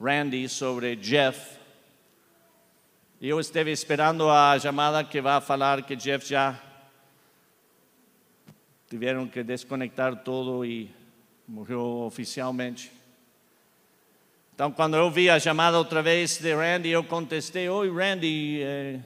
Randy 0.00 0.48
sobre 0.48 0.94
Jeff. 0.94 1.58
E 3.20 3.28
eu 3.28 3.40
esteve 3.40 3.72
esperando 3.72 4.30
a 4.30 4.56
chamada 4.60 5.02
que 5.02 5.20
vai 5.20 5.40
falar 5.40 5.82
que 5.82 5.96
Jeff 5.96 6.24
já 6.24 6.56
tiveram 8.88 9.26
que 9.26 9.42
desconectar 9.42 10.22
todo 10.22 10.64
e 10.64 10.88
morreu 11.48 12.04
oficialmente. 12.06 12.92
Então, 14.54 14.70
quando 14.70 14.96
eu 14.96 15.10
vi 15.10 15.28
a 15.28 15.40
chamada 15.40 15.78
outra 15.78 16.00
vez 16.00 16.38
de 16.38 16.54
Randy, 16.54 16.90
eu 16.90 17.02
contestei: 17.02 17.68
Oi, 17.68 17.92
Randy, 17.92 18.62
é, 18.62 19.00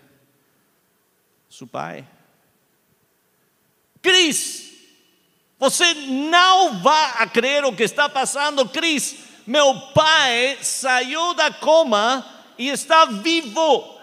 seu 1.48 1.66
pai. 1.66 2.06
Cris, 4.02 4.65
você 5.58 5.94
não 5.94 6.80
vai 6.80 7.26
crer 7.30 7.64
o 7.64 7.72
que 7.72 7.82
está 7.82 8.08
passando, 8.08 8.68
Cris. 8.68 9.16
Meu 9.46 9.74
pai 9.94 10.58
saiu 10.60 11.32
da 11.34 11.50
coma 11.50 12.24
e 12.58 12.68
está 12.68 13.06
vivo. 13.06 13.96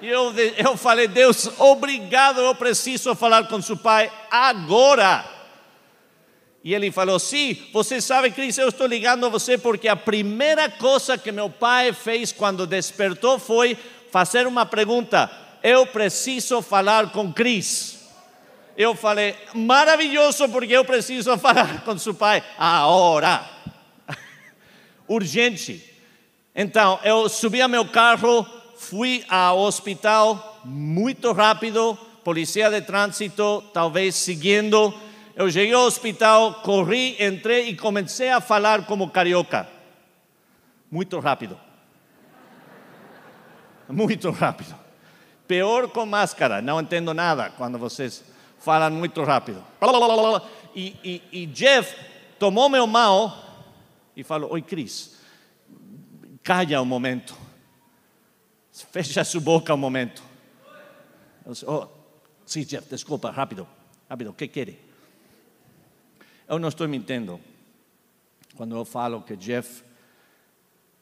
E 0.00 0.08
eu, 0.08 0.32
eu 0.56 0.76
falei, 0.76 1.08
Deus, 1.08 1.50
obrigado, 1.58 2.40
eu 2.40 2.54
preciso 2.54 3.14
falar 3.14 3.48
com 3.48 3.60
seu 3.60 3.76
pai 3.76 4.10
agora. 4.30 5.36
E 6.66 6.74
ele 6.74 6.90
falou: 6.90 7.18
Sim, 7.18 7.56
você 7.72 8.00
sabe, 8.00 8.32
Cris, 8.32 8.58
eu 8.58 8.68
estou 8.68 8.88
ligando 8.88 9.24
a 9.24 9.28
você 9.28 9.56
porque 9.56 9.86
a 9.86 9.94
primeira 9.94 10.68
coisa 10.68 11.16
que 11.16 11.30
meu 11.30 11.48
pai 11.48 11.92
fez 11.92 12.32
quando 12.32 12.66
despertou 12.66 13.38
foi 13.38 13.78
fazer 14.10 14.48
uma 14.48 14.66
pergunta: 14.66 15.30
Eu 15.62 15.86
preciso 15.86 16.60
falar 16.60 17.12
com 17.12 17.32
Cris. 17.32 17.95
Eu 18.76 18.94
falei: 18.94 19.34
Maravilhoso, 19.54 20.48
porque 20.48 20.72
eu 20.72 20.84
preciso 20.84 21.36
falar 21.38 21.82
com 21.82 21.96
seu 21.96 22.14
pai 22.14 22.42
agora. 22.58 23.48
Urgente. 25.08 25.94
Então, 26.54 26.98
eu 27.02 27.28
subi 27.28 27.60
a 27.60 27.68
meu 27.68 27.86
carro, 27.86 28.46
fui 28.76 29.24
ao 29.28 29.58
hospital 29.58 30.60
muito 30.64 31.32
rápido, 31.32 31.96
polícia 32.24 32.70
de 32.70 32.80
trânsito 32.80 33.62
talvez 33.72 34.14
seguindo. 34.14 34.92
Eu 35.34 35.50
cheguei 35.50 35.74
ao 35.74 35.82
hospital, 35.82 36.62
corri, 36.62 37.16
entrei 37.22 37.68
e 37.68 37.76
comecei 37.76 38.30
a 38.30 38.40
falar 38.40 38.86
como 38.86 39.10
carioca. 39.10 39.68
Muito 40.90 41.18
rápido. 41.18 41.58
Muito 43.88 44.30
rápido. 44.30 44.74
Pior 45.46 45.88
com 45.88 46.06
máscara, 46.06 46.60
não 46.60 46.80
entendo 46.80 47.14
nada 47.14 47.50
quando 47.50 47.78
vocês 47.78 48.24
falam 48.66 48.90
muito 48.90 49.22
rápido. 49.22 49.64
E, 50.74 50.96
e, 51.04 51.22
e 51.42 51.46
Jeff 51.46 51.96
tomou 52.36 52.68
meu 52.68 52.84
mão 52.84 53.32
e 54.16 54.24
falou: 54.24 54.52
Oi, 54.52 54.60
Cris, 54.60 55.16
calla 56.42 56.82
um 56.82 56.84
momento. 56.84 57.36
Fecha 58.72 59.22
sua 59.22 59.40
boca 59.40 59.72
um 59.72 59.76
momento. 59.76 60.22
Disse, 61.46 61.64
oh, 61.64 61.86
sim, 62.44 62.64
Jeff, 62.64 62.88
desculpa, 62.90 63.30
rápido, 63.30 63.66
rápido, 64.10 64.30
o 64.30 64.34
que 64.34 64.48
quer? 64.48 64.74
Eu 66.48 66.58
não 66.58 66.68
estou 66.68 66.88
mentindo 66.88 67.40
quando 68.56 68.74
eu 68.74 68.84
falo 68.84 69.22
que 69.22 69.36
Jeff 69.36 69.84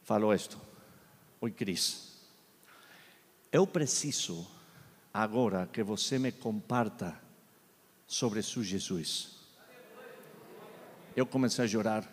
falou 0.03 0.35
isto: 0.35 0.61
Oi, 1.41 1.49
Cris, 1.49 2.15
eu 3.51 3.65
preciso 3.65 4.47
agora 5.11 5.67
que 5.73 5.81
você 5.81 6.19
me 6.19 6.31
comparta 6.31 7.24
sobre 8.07 8.41
seu 8.41 8.63
Jesus. 8.63 9.35
Eu 11.15 11.25
comecei 11.25 11.65
a 11.65 11.67
chorar. 11.67 12.03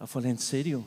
Eu 0.00 0.06
falei, 0.06 0.30
em 0.30 0.36
sério? 0.36 0.86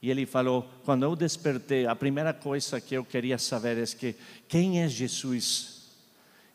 E 0.00 0.10
ele 0.10 0.26
falou: 0.26 0.68
quando 0.84 1.02
eu 1.02 1.14
despertei, 1.14 1.86
a 1.86 1.94
primeira 1.94 2.32
coisa 2.32 2.80
que 2.80 2.94
eu 2.94 3.04
queria 3.04 3.38
saber 3.38 3.78
é 3.78 3.86
que 3.86 4.14
quem 4.46 4.80
é 4.82 4.88
Jesus? 4.88 5.78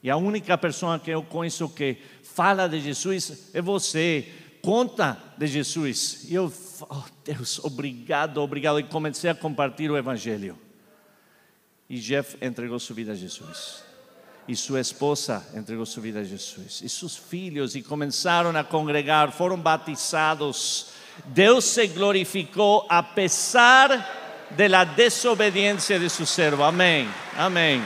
E 0.02 0.10
a 0.10 0.18
única 0.18 0.58
pessoa 0.58 1.00
que 1.00 1.12
eu 1.12 1.24
conheço 1.24 1.70
que 1.70 1.98
fala 2.24 2.68
de 2.68 2.80
Jesus 2.82 3.52
é 3.54 3.62
você, 3.62 4.28
conta 4.62 5.18
de 5.38 5.48
Jesus. 5.48 6.26
E 6.30 6.36
eu, 6.36 6.52
oh 6.82 7.04
Deus, 7.24 7.60
obrigado, 7.64 8.40
obrigado. 8.40 8.80
E 8.80 8.84
comecei 8.84 9.30
a 9.30 9.36
compartilhar 9.36 9.94
o 9.94 9.98
Evangelho. 9.98 10.58
E 11.90 12.00
Jeff 12.00 12.38
entregou 12.42 12.80
sua 12.80 12.96
vida 12.96 13.12
a 13.12 13.16
Jesus. 13.16 13.93
E 14.48 14.56
sua 14.56 14.82
esposa 14.82 15.46
entregou 15.56 15.86
sua 15.86 16.04
vida 16.04 16.20
a 16.20 16.24
Jesus. 16.24 16.82
E 16.84 16.90
seus 16.90 17.16
filhos, 17.16 17.76
e 17.76 17.82
começaram 17.82 18.56
a 18.58 18.64
congregar, 18.64 19.32
foram 19.32 19.58
batizados. 19.58 20.88
Deus 21.26 21.66
se 21.66 21.88
glorificou 21.88 22.86
a 22.90 23.02
pesar 23.02 24.50
de 24.52 24.68
la 24.68 24.84
desobediencia 24.84 25.98
de 25.98 26.10
su 26.10 26.26
servo. 26.26 26.64
Amém. 26.64 27.08
Amém. 27.38 27.82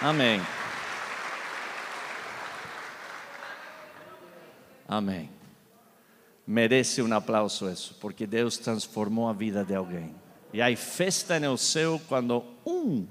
Amém. 0.00 0.40
Amém. 4.88 5.30
Merece 6.46 7.02
um 7.02 7.12
aplauso 7.14 7.68
isso, 7.70 7.96
porque 8.00 8.26
Deus 8.26 8.58
transformou 8.58 9.28
a 9.28 9.32
vida 9.32 9.64
de 9.64 9.74
alguém. 9.74 10.14
E 10.52 10.60
há 10.60 10.74
festa 10.76 11.38
no 11.38 11.56
céu 11.56 12.00
quando 12.08 12.44
um 12.66 13.06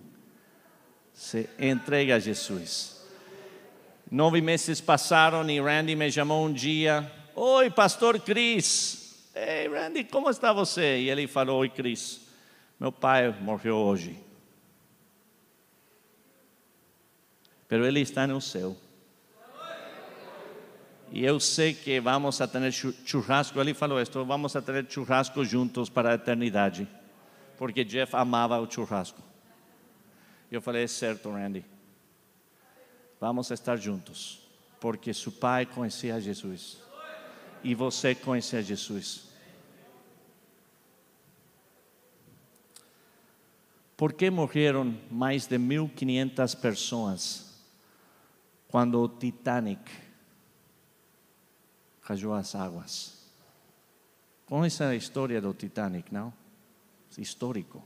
se 1.20 1.49
entrega 1.59 2.15
a 2.15 2.20
Jesus. 2.20 2.97
Nove 4.09 4.39
meses 4.39 4.80
passaram 4.80 5.47
e 5.49 5.59
Randy 5.59 5.93
me 5.93 6.09
chamou 6.09 6.45
um 6.45 6.53
dia. 6.53 7.11
Oi, 7.36 7.70
pastor 7.70 8.22
Cris. 8.22 9.30
Ei, 9.36 9.67
Randy, 9.67 10.05
como 10.05 10.30
está 10.30 10.53
você? 10.53 10.99
E 10.99 11.09
ele 11.09 11.28
falou: 11.28 11.59
Oi, 11.59 11.70
Cris. 11.70 12.22
Meu 12.80 12.89
pai 12.89 13.36
morreu 13.41 13.76
hoje. 13.76 14.17
pero 17.67 17.86
Ele 17.86 17.99
está 17.99 18.26
no 18.26 18.39
céu. 18.39 18.76
E 21.11 21.26
eu 21.26 21.38
sei 21.38 21.74
que 21.74 21.99
vamos 21.99 22.39
a 22.39 22.47
ter 22.47 22.72
churrasco, 22.72 23.59
ele 23.59 23.74
falou 23.74 24.01
isto, 24.01 24.24
vamos 24.24 24.55
a 24.55 24.61
ter 24.61 24.86
churrasco 24.89 25.43
juntos 25.43 25.89
para 25.89 26.11
a 26.11 26.13
eternidade, 26.13 26.88
porque 27.57 27.84
Jeff 27.84 28.15
amava 28.15 28.59
o 28.59 28.72
churrasco. 28.72 29.28
Eu 30.51 30.61
falei, 30.61 30.83
é 30.83 30.87
certo, 30.87 31.31
Randy, 31.31 31.65
vamos 33.19 33.51
estar 33.51 33.77
juntos, 33.77 34.47
porque 34.79 35.13
seu 35.13 35.31
pai 35.31 35.65
conhecia 35.65 36.19
Jesus, 36.19 36.79
e 37.63 37.75
você 37.75 38.15
conhecia 38.15 38.61
Jesus. 38.61 39.29
Por 43.95 44.13
que 44.13 44.29
morreram 44.29 44.97
mais 45.11 45.45
de 45.45 45.57
1.500 45.57 46.59
pessoas 46.59 47.49
quando 48.69 49.01
o 49.01 49.09
Titanic 49.09 49.91
caiu 52.09 52.33
às 52.33 52.55
águas. 52.55 53.19
Conhece 54.47 54.83
a 54.83 54.95
história 54.95 55.39
do 55.39 55.53
Titanic, 55.53 56.11
não? 56.11 56.33
Histórico. 57.17 57.83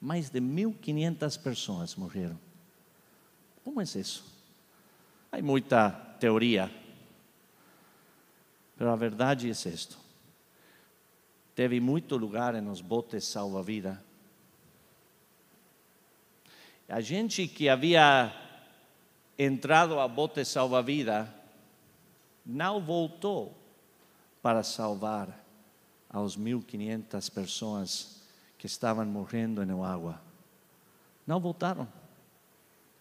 Mais 0.00 0.30
de 0.30 0.40
1.500 0.40 1.42
pessoas 1.42 1.94
morreram. 1.94 2.38
Como 3.64 3.80
é 3.80 3.84
isso? 3.84 4.24
Há 5.30 5.42
muita 5.42 5.90
teoria, 6.18 6.70
mas 8.78 8.88
a 8.88 8.96
verdade 8.96 9.48
é 9.48 9.50
isto. 9.50 9.98
Teve 11.54 11.80
muito 11.80 12.16
lugar 12.16 12.54
nos 12.62 12.80
botes 12.80 13.24
salva-vida. 13.24 14.02
A 16.88 17.00
gente 17.00 17.46
que 17.46 17.68
havia 17.68 18.32
entrado 19.38 20.00
a 20.00 20.08
bote 20.08 20.44
salva-vida, 20.44 21.32
não 22.44 22.80
voltou 22.80 23.56
para 24.42 24.62
salvar 24.64 25.44
aos 26.10 26.36
1.500 26.36 27.30
pessoas 27.30 28.17
que 28.58 28.66
estavam 28.66 29.06
morrendo 29.06 29.64
na 29.64 29.88
água. 29.88 30.20
Não 31.24 31.38
voltaram. 31.38 31.86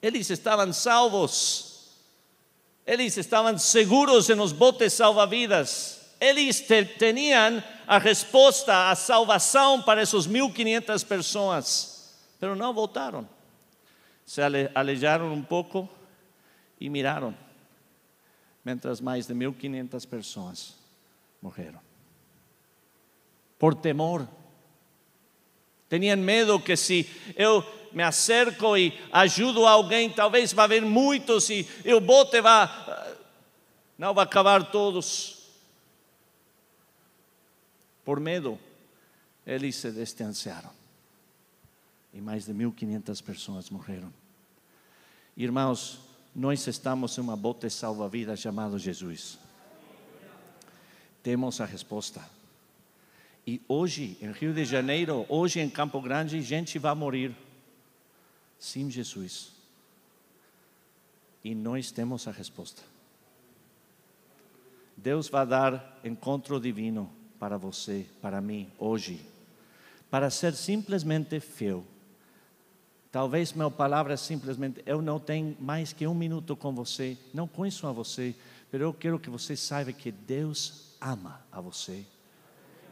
Eles 0.01 0.29
estavam 0.29 0.71
salvos. 0.71 1.95
Eles 2.85 3.17
estavam 3.17 3.57
seguros 3.57 4.29
nos 4.29 4.51
botes 4.51 4.93
salva-vidas. 4.93 6.13
Eles 6.21 6.61
tinham 6.61 7.63
a 7.87 7.97
resposta, 7.97 8.89
a 8.89 8.95
salvação 8.95 9.81
para 9.81 10.01
essas 10.01 10.27
1.500 10.27 11.05
pessoas, 11.05 12.15
mas 12.39 12.57
não 12.57 12.73
voltaram. 12.73 13.27
Se 14.25 14.41
alejaram 14.75 15.33
um 15.33 15.43
pouco 15.43 15.89
e 16.79 16.89
miraram, 16.89 17.35
mientras 18.63 18.99
mais 18.99 19.27
de 19.27 19.33
1.500 19.33 20.07
pessoas 20.07 20.75
morreram. 21.41 21.79
Por 23.57 23.73
temor. 23.73 24.27
Tinham 25.89 26.17
medo 26.17 26.59
que 26.59 26.75
se 26.75 27.09
eu 27.35 27.63
me 27.93 28.03
acerco 28.03 28.77
e 28.77 28.93
ajudo 29.11 29.65
alguém, 29.65 30.09
talvez 30.09 30.53
vai 30.53 30.65
haver 30.65 30.81
muitos 30.83 31.49
e 31.49 31.67
o 31.85 32.01
bote 32.01 32.41
vai, 32.41 32.69
não 33.97 34.13
vai 34.13 34.25
acabar 34.25 34.69
todos. 34.71 35.37
Por 38.03 38.19
medo, 38.19 38.59
eles 39.45 39.75
se 39.75 39.91
distanciaram. 39.91 40.69
E 42.13 42.21
mais 42.21 42.45
de 42.45 42.53
1.500 42.53 43.23
pessoas 43.23 43.69
morreram. 43.69 44.13
Irmãos, 45.35 45.99
nós 46.35 46.65
estamos 46.67 47.17
em 47.17 47.21
uma 47.21 47.35
bote 47.35 47.69
salva-vidas 47.69 48.39
chamado 48.39 48.77
Jesus. 48.77 49.37
Temos 51.21 51.59
a 51.59 51.65
resposta. 51.65 52.36
E 53.47 53.61
hoje, 53.65 54.17
em 54.21 54.29
Rio 54.33 54.53
de 54.53 54.65
Janeiro, 54.65 55.25
hoje 55.29 55.61
em 55.61 55.69
Campo 55.69 56.01
Grande, 56.01 56.41
gente 56.41 56.77
vai 56.77 56.93
morrer 56.93 57.33
sem 58.59 58.91
Jesus. 58.91 59.53
E 61.41 61.55
nós 61.55 61.89
temos 61.89 62.27
a 62.27 62.31
resposta. 62.31 62.81
Deus 64.97 65.29
vai 65.29 65.47
dar 65.47 65.97
encontro 66.03 66.59
divino 66.59 67.09
para 67.39 67.57
você, 67.57 68.05
para 68.21 68.41
mim, 68.41 68.69
hoje, 68.77 69.25
para 70.11 70.29
ser 70.29 70.53
simplesmente 70.53 71.39
fiel 71.39 71.85
Talvez 73.09 73.53
minha 73.53 73.71
palavra 73.71 74.15
é 74.15 74.17
simplesmente: 74.17 74.83
eu 74.85 75.01
não 75.01 75.21
tenho 75.21 75.55
mais 75.61 75.93
que 75.93 76.05
um 76.05 76.13
minuto 76.13 76.53
com 76.57 76.75
você, 76.75 77.17
não 77.33 77.47
conheço 77.47 77.87
a 77.87 77.93
você, 77.93 78.35
mas 78.69 78.81
eu 78.81 78.93
quero 78.93 79.17
que 79.17 79.29
você 79.29 79.55
saiba 79.55 79.93
que 79.93 80.11
Deus 80.11 80.97
ama 80.99 81.41
a 81.49 81.61
você 81.61 82.05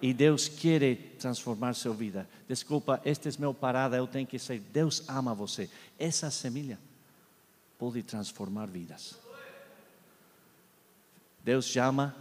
e 0.02 0.14
Deus 0.14 0.48
quer 0.48 0.98
transformar 1.18 1.74
sua 1.74 1.94
vida. 1.94 2.28
Desculpa, 2.48 3.02
esta 3.04 3.30
é 3.30 3.32
minha 3.38 3.54
parada, 3.54 3.98
eu 3.98 4.08
tenho 4.08 4.28
que 4.28 4.38
ser. 4.38 4.60
Deus 4.60 5.04
ama 5.08 5.34
você. 5.34 5.70
Essa 5.98 6.30
semente 6.30 6.78
pode 7.78 8.04
transformar 8.04 8.68
vidas. 8.68 9.20
Deus 11.44 11.66
chama 11.66 12.16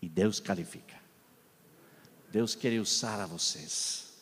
e 0.00 0.08
Deus 0.08 0.40
qualifica. 0.40 0.96
Deus 2.30 2.54
quer 2.54 2.78
usar 2.78 3.20
a 3.20 3.26
vocês. 3.26 4.12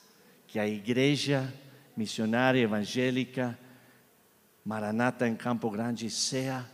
Que 0.47 0.59
a 0.59 0.68
igreja 0.68 1.53
missionária 1.97 2.61
evangélica, 2.61 3.59
Maranata 4.64 5.28
em 5.28 5.35
Campo 5.35 5.70
Grande, 5.70 6.09
seja 6.11 6.64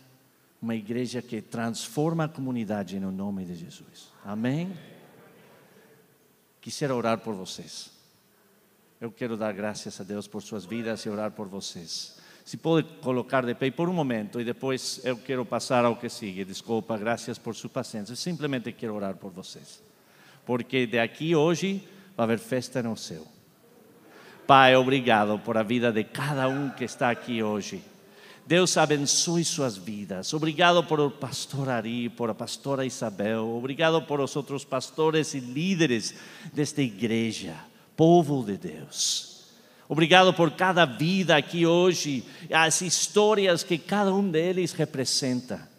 uma 0.61 0.75
igreja 0.75 1.23
que 1.23 1.41
transforma 1.41 2.25
a 2.25 2.29
comunidade 2.29 3.01
no 3.01 3.11
nome 3.11 3.45
de 3.45 3.55
Jesus. 3.55 4.13
Amém? 4.25 4.77
Quisiera 6.61 6.95
orar 6.95 7.19
por 7.19 7.35
vocês. 7.35 7.91
Eu 9.01 9.11
quero 9.11 9.37
dar 9.37 9.53
graças 9.53 9.99
a 10.01 10.05
Deus 10.05 10.27
por 10.27 10.43
suas 10.43 10.65
vidas 10.67 11.01
e 11.07 11.09
orar 11.09 11.31
por 11.31 11.49
vocês. 11.49 12.19
Se 12.45 12.57
pode 12.57 12.87
colocar 13.01 13.47
de 13.47 13.55
pé 13.55 13.71
por 13.71 13.89
um 13.89 13.93
momento 13.93 14.41
e 14.41 14.45
depois 14.45 15.01
eu 15.05 15.17
quero 15.17 15.45
passar 15.45 15.85
ao 15.85 15.97
que 15.97 16.09
sigue. 16.09 16.45
Desculpa, 16.45 16.99
graças 16.99 17.39
por 17.39 17.55
sua 17.55 17.71
paciência. 17.71 18.15
Simplesmente 18.15 18.73
quero 18.73 18.95
orar 18.95 19.17
por 19.17 19.31
vocês. 19.31 19.83
Porque 20.45 20.87
de 20.87 20.99
aqui 20.99 21.35
hoje 21.35 21.87
vai 22.17 22.25
haver 22.25 22.39
festa 22.39 22.83
no 22.83 22.97
céu. 22.97 23.27
Pai, 24.47 24.75
obrigado 24.75 25.39
por 25.39 25.57
a 25.57 25.63
vida 25.63 25.93
de 25.93 26.05
cada 26.05 26.49
um 26.49 26.71
que 26.71 26.85
está 26.85 27.09
aqui 27.09 27.43
hoje. 27.43 27.83
Deus 28.51 28.77
abençoe 28.77 29.45
suas 29.45 29.77
vidas. 29.77 30.35
Obrigado 30.35 30.83
por 30.83 30.99
o 30.99 31.09
pastor 31.09 31.69
Ari, 31.69 32.09
por 32.09 32.31
a 32.31 32.35
pastora 32.35 32.85
Isabel. 32.85 33.49
Obrigado 33.49 34.03
por 34.03 34.19
os 34.21 34.35
outros 34.35 34.65
pastores 34.65 35.35
e 35.35 35.39
líderes 35.39 36.17
desta 36.53 36.83
igreja, 36.83 37.55
povo 37.97 38.43
de 38.45 38.57
Deus. 38.57 39.45
Obrigado 39.89 40.35
por 40.35 40.51
cada 40.51 40.85
vida 40.85 41.37
aqui 41.37 41.65
hoje, 41.65 42.25
as 42.51 42.81
histórias 42.81 43.63
que 43.63 43.79
cada 43.79 44.13
um 44.13 44.29
deles 44.29 44.73
representa. 44.73 45.71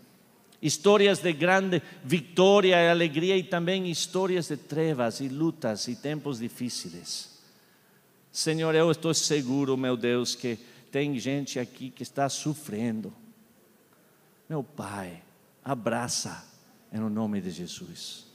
Histórias 0.61 1.19
de 1.19 1.33
grande 1.33 1.81
vitória 2.05 2.77
e 2.77 2.89
alegria 2.89 3.35
e 3.35 3.43
também 3.43 3.91
histórias 3.91 4.47
de 4.47 4.55
trevas 4.55 5.19
e 5.19 5.27
lutas 5.27 5.89
e 5.89 5.95
tempos 5.97 6.39
difíceis. 6.39 7.31
Senhor, 8.31 8.73
eu 8.73 8.89
estou 8.89 9.13
seguro, 9.13 9.75
meu 9.75 9.97
Deus, 9.97 10.35
que 10.35 10.57
tem 10.91 11.17
gente 11.17 11.59
aqui 11.59 11.89
que 11.89 12.03
está 12.03 12.27
sofrendo. 12.29 13.13
Meu 14.49 14.63
Pai, 14.63 15.23
abraça 15.63 16.45
em 16.91 16.99
nome 16.99 17.39
de 17.41 17.51
Jesus. 17.51 18.25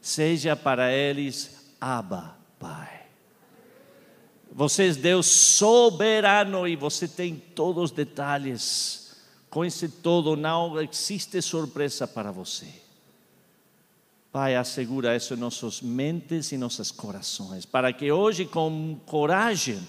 Seja 0.00 0.54
para 0.54 0.92
eles 0.92 1.72
Abba, 1.80 2.36
Pai. 2.58 3.02
Você 4.52 4.90
é 4.90 4.92
Deus 4.92 5.26
soberano 5.26 6.68
e 6.68 6.76
você 6.76 7.08
tem 7.08 7.36
todos 7.36 7.84
os 7.84 7.90
detalhes 7.90 9.04
Conhece 9.54 9.88
todo, 9.88 10.34
não 10.34 10.82
existe 10.82 11.40
surpresa 11.40 12.08
para 12.08 12.32
você. 12.32 12.66
Pai, 14.32 14.56
assegura 14.56 15.14
isso 15.14 15.32
em 15.32 15.36
nossas 15.36 15.80
mentes 15.80 16.50
e 16.50 16.58
nossos 16.58 16.90
corações, 16.90 17.64
para 17.64 17.92
que 17.92 18.10
hoje, 18.10 18.46
com 18.46 18.98
coragem, 19.06 19.80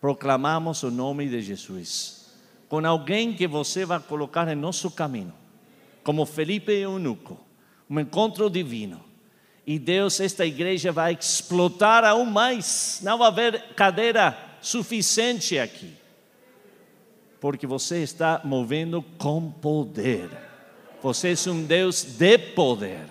proclamamos 0.00 0.82
o 0.82 0.90
nome 0.90 1.28
de 1.28 1.40
Jesus. 1.40 2.34
Com 2.68 2.84
alguém 2.86 3.32
que 3.32 3.46
você 3.46 3.84
vai 3.84 4.00
colocar 4.00 4.48
em 4.48 4.56
nosso 4.56 4.90
caminho, 4.90 5.32
como 6.02 6.26
Felipe 6.26 6.72
e 6.72 6.82
Eunuco, 6.82 7.38
um 7.88 8.00
encontro 8.00 8.50
divino. 8.50 9.04
E 9.66 9.78
Deus, 9.78 10.20
esta 10.20 10.46
igreja 10.46 10.92
vai 10.92 11.14
explotar 11.14 12.04
aún 12.04 12.26
mais, 12.26 13.00
não 13.02 13.18
vai 13.18 13.28
haver 13.28 13.74
cadeira 13.74 14.36
suficiente 14.60 15.58
aqui 15.58 16.06
porque 17.40 17.66
você 17.66 18.02
está 18.02 18.40
movendo 18.42 19.02
com 19.18 19.50
poder. 19.50 20.28
Você 21.02 21.34
é 21.34 21.50
um 21.50 21.62
Deus 21.62 22.02
de 22.02 22.38
poder, 22.38 23.06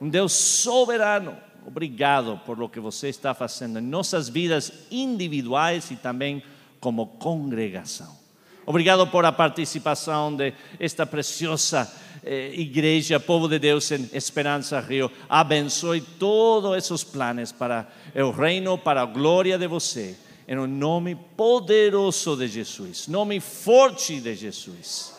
um 0.00 0.08
Deus 0.08 0.32
soberano. 0.32 1.36
Obrigado 1.68 2.40
por 2.46 2.58
lo 2.58 2.70
que 2.70 2.80
você 2.80 3.08
está 3.08 3.34
fazendo 3.34 3.78
em 3.78 3.82
nossas 3.82 4.26
vidas 4.26 4.72
individuais 4.90 5.90
e 5.90 5.96
também 5.96 6.42
como 6.80 7.06
congregação. 7.06 8.16
Obrigado 8.64 9.06
por 9.06 9.22
a 9.26 9.32
participação 9.32 10.34
de 10.34 10.54
esta 10.80 11.04
preciosa 11.04 11.86
eh, 12.24 12.52
igreja, 12.54 13.20
povo 13.20 13.46
de 13.46 13.58
Deus 13.58 13.90
em 13.92 14.08
Esperança 14.14 14.80
Rio. 14.80 15.12
Abençoe 15.28 16.00
todos 16.00 16.74
esses 16.74 17.04
planos 17.04 17.52
para 17.52 17.86
o 18.14 18.30
reino, 18.30 18.78
para 18.78 19.02
a 19.02 19.06
glória 19.06 19.58
de 19.58 19.66
você 19.66 20.16
em 20.48 20.56
nome 20.66 21.14
poderoso 21.36 22.34
de 22.34 22.48
Jesus, 22.48 23.08
nome 23.08 23.40
forte 23.40 24.22
de 24.22 24.34
Jesus. 24.34 25.12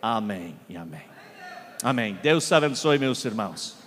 Amém 0.00 0.54
e 0.68 0.76
amém. 0.76 1.02
Amém. 1.82 2.16
Deus 2.22 2.52
abençoe, 2.52 2.96
meus 2.96 3.24
irmãos. 3.24 3.79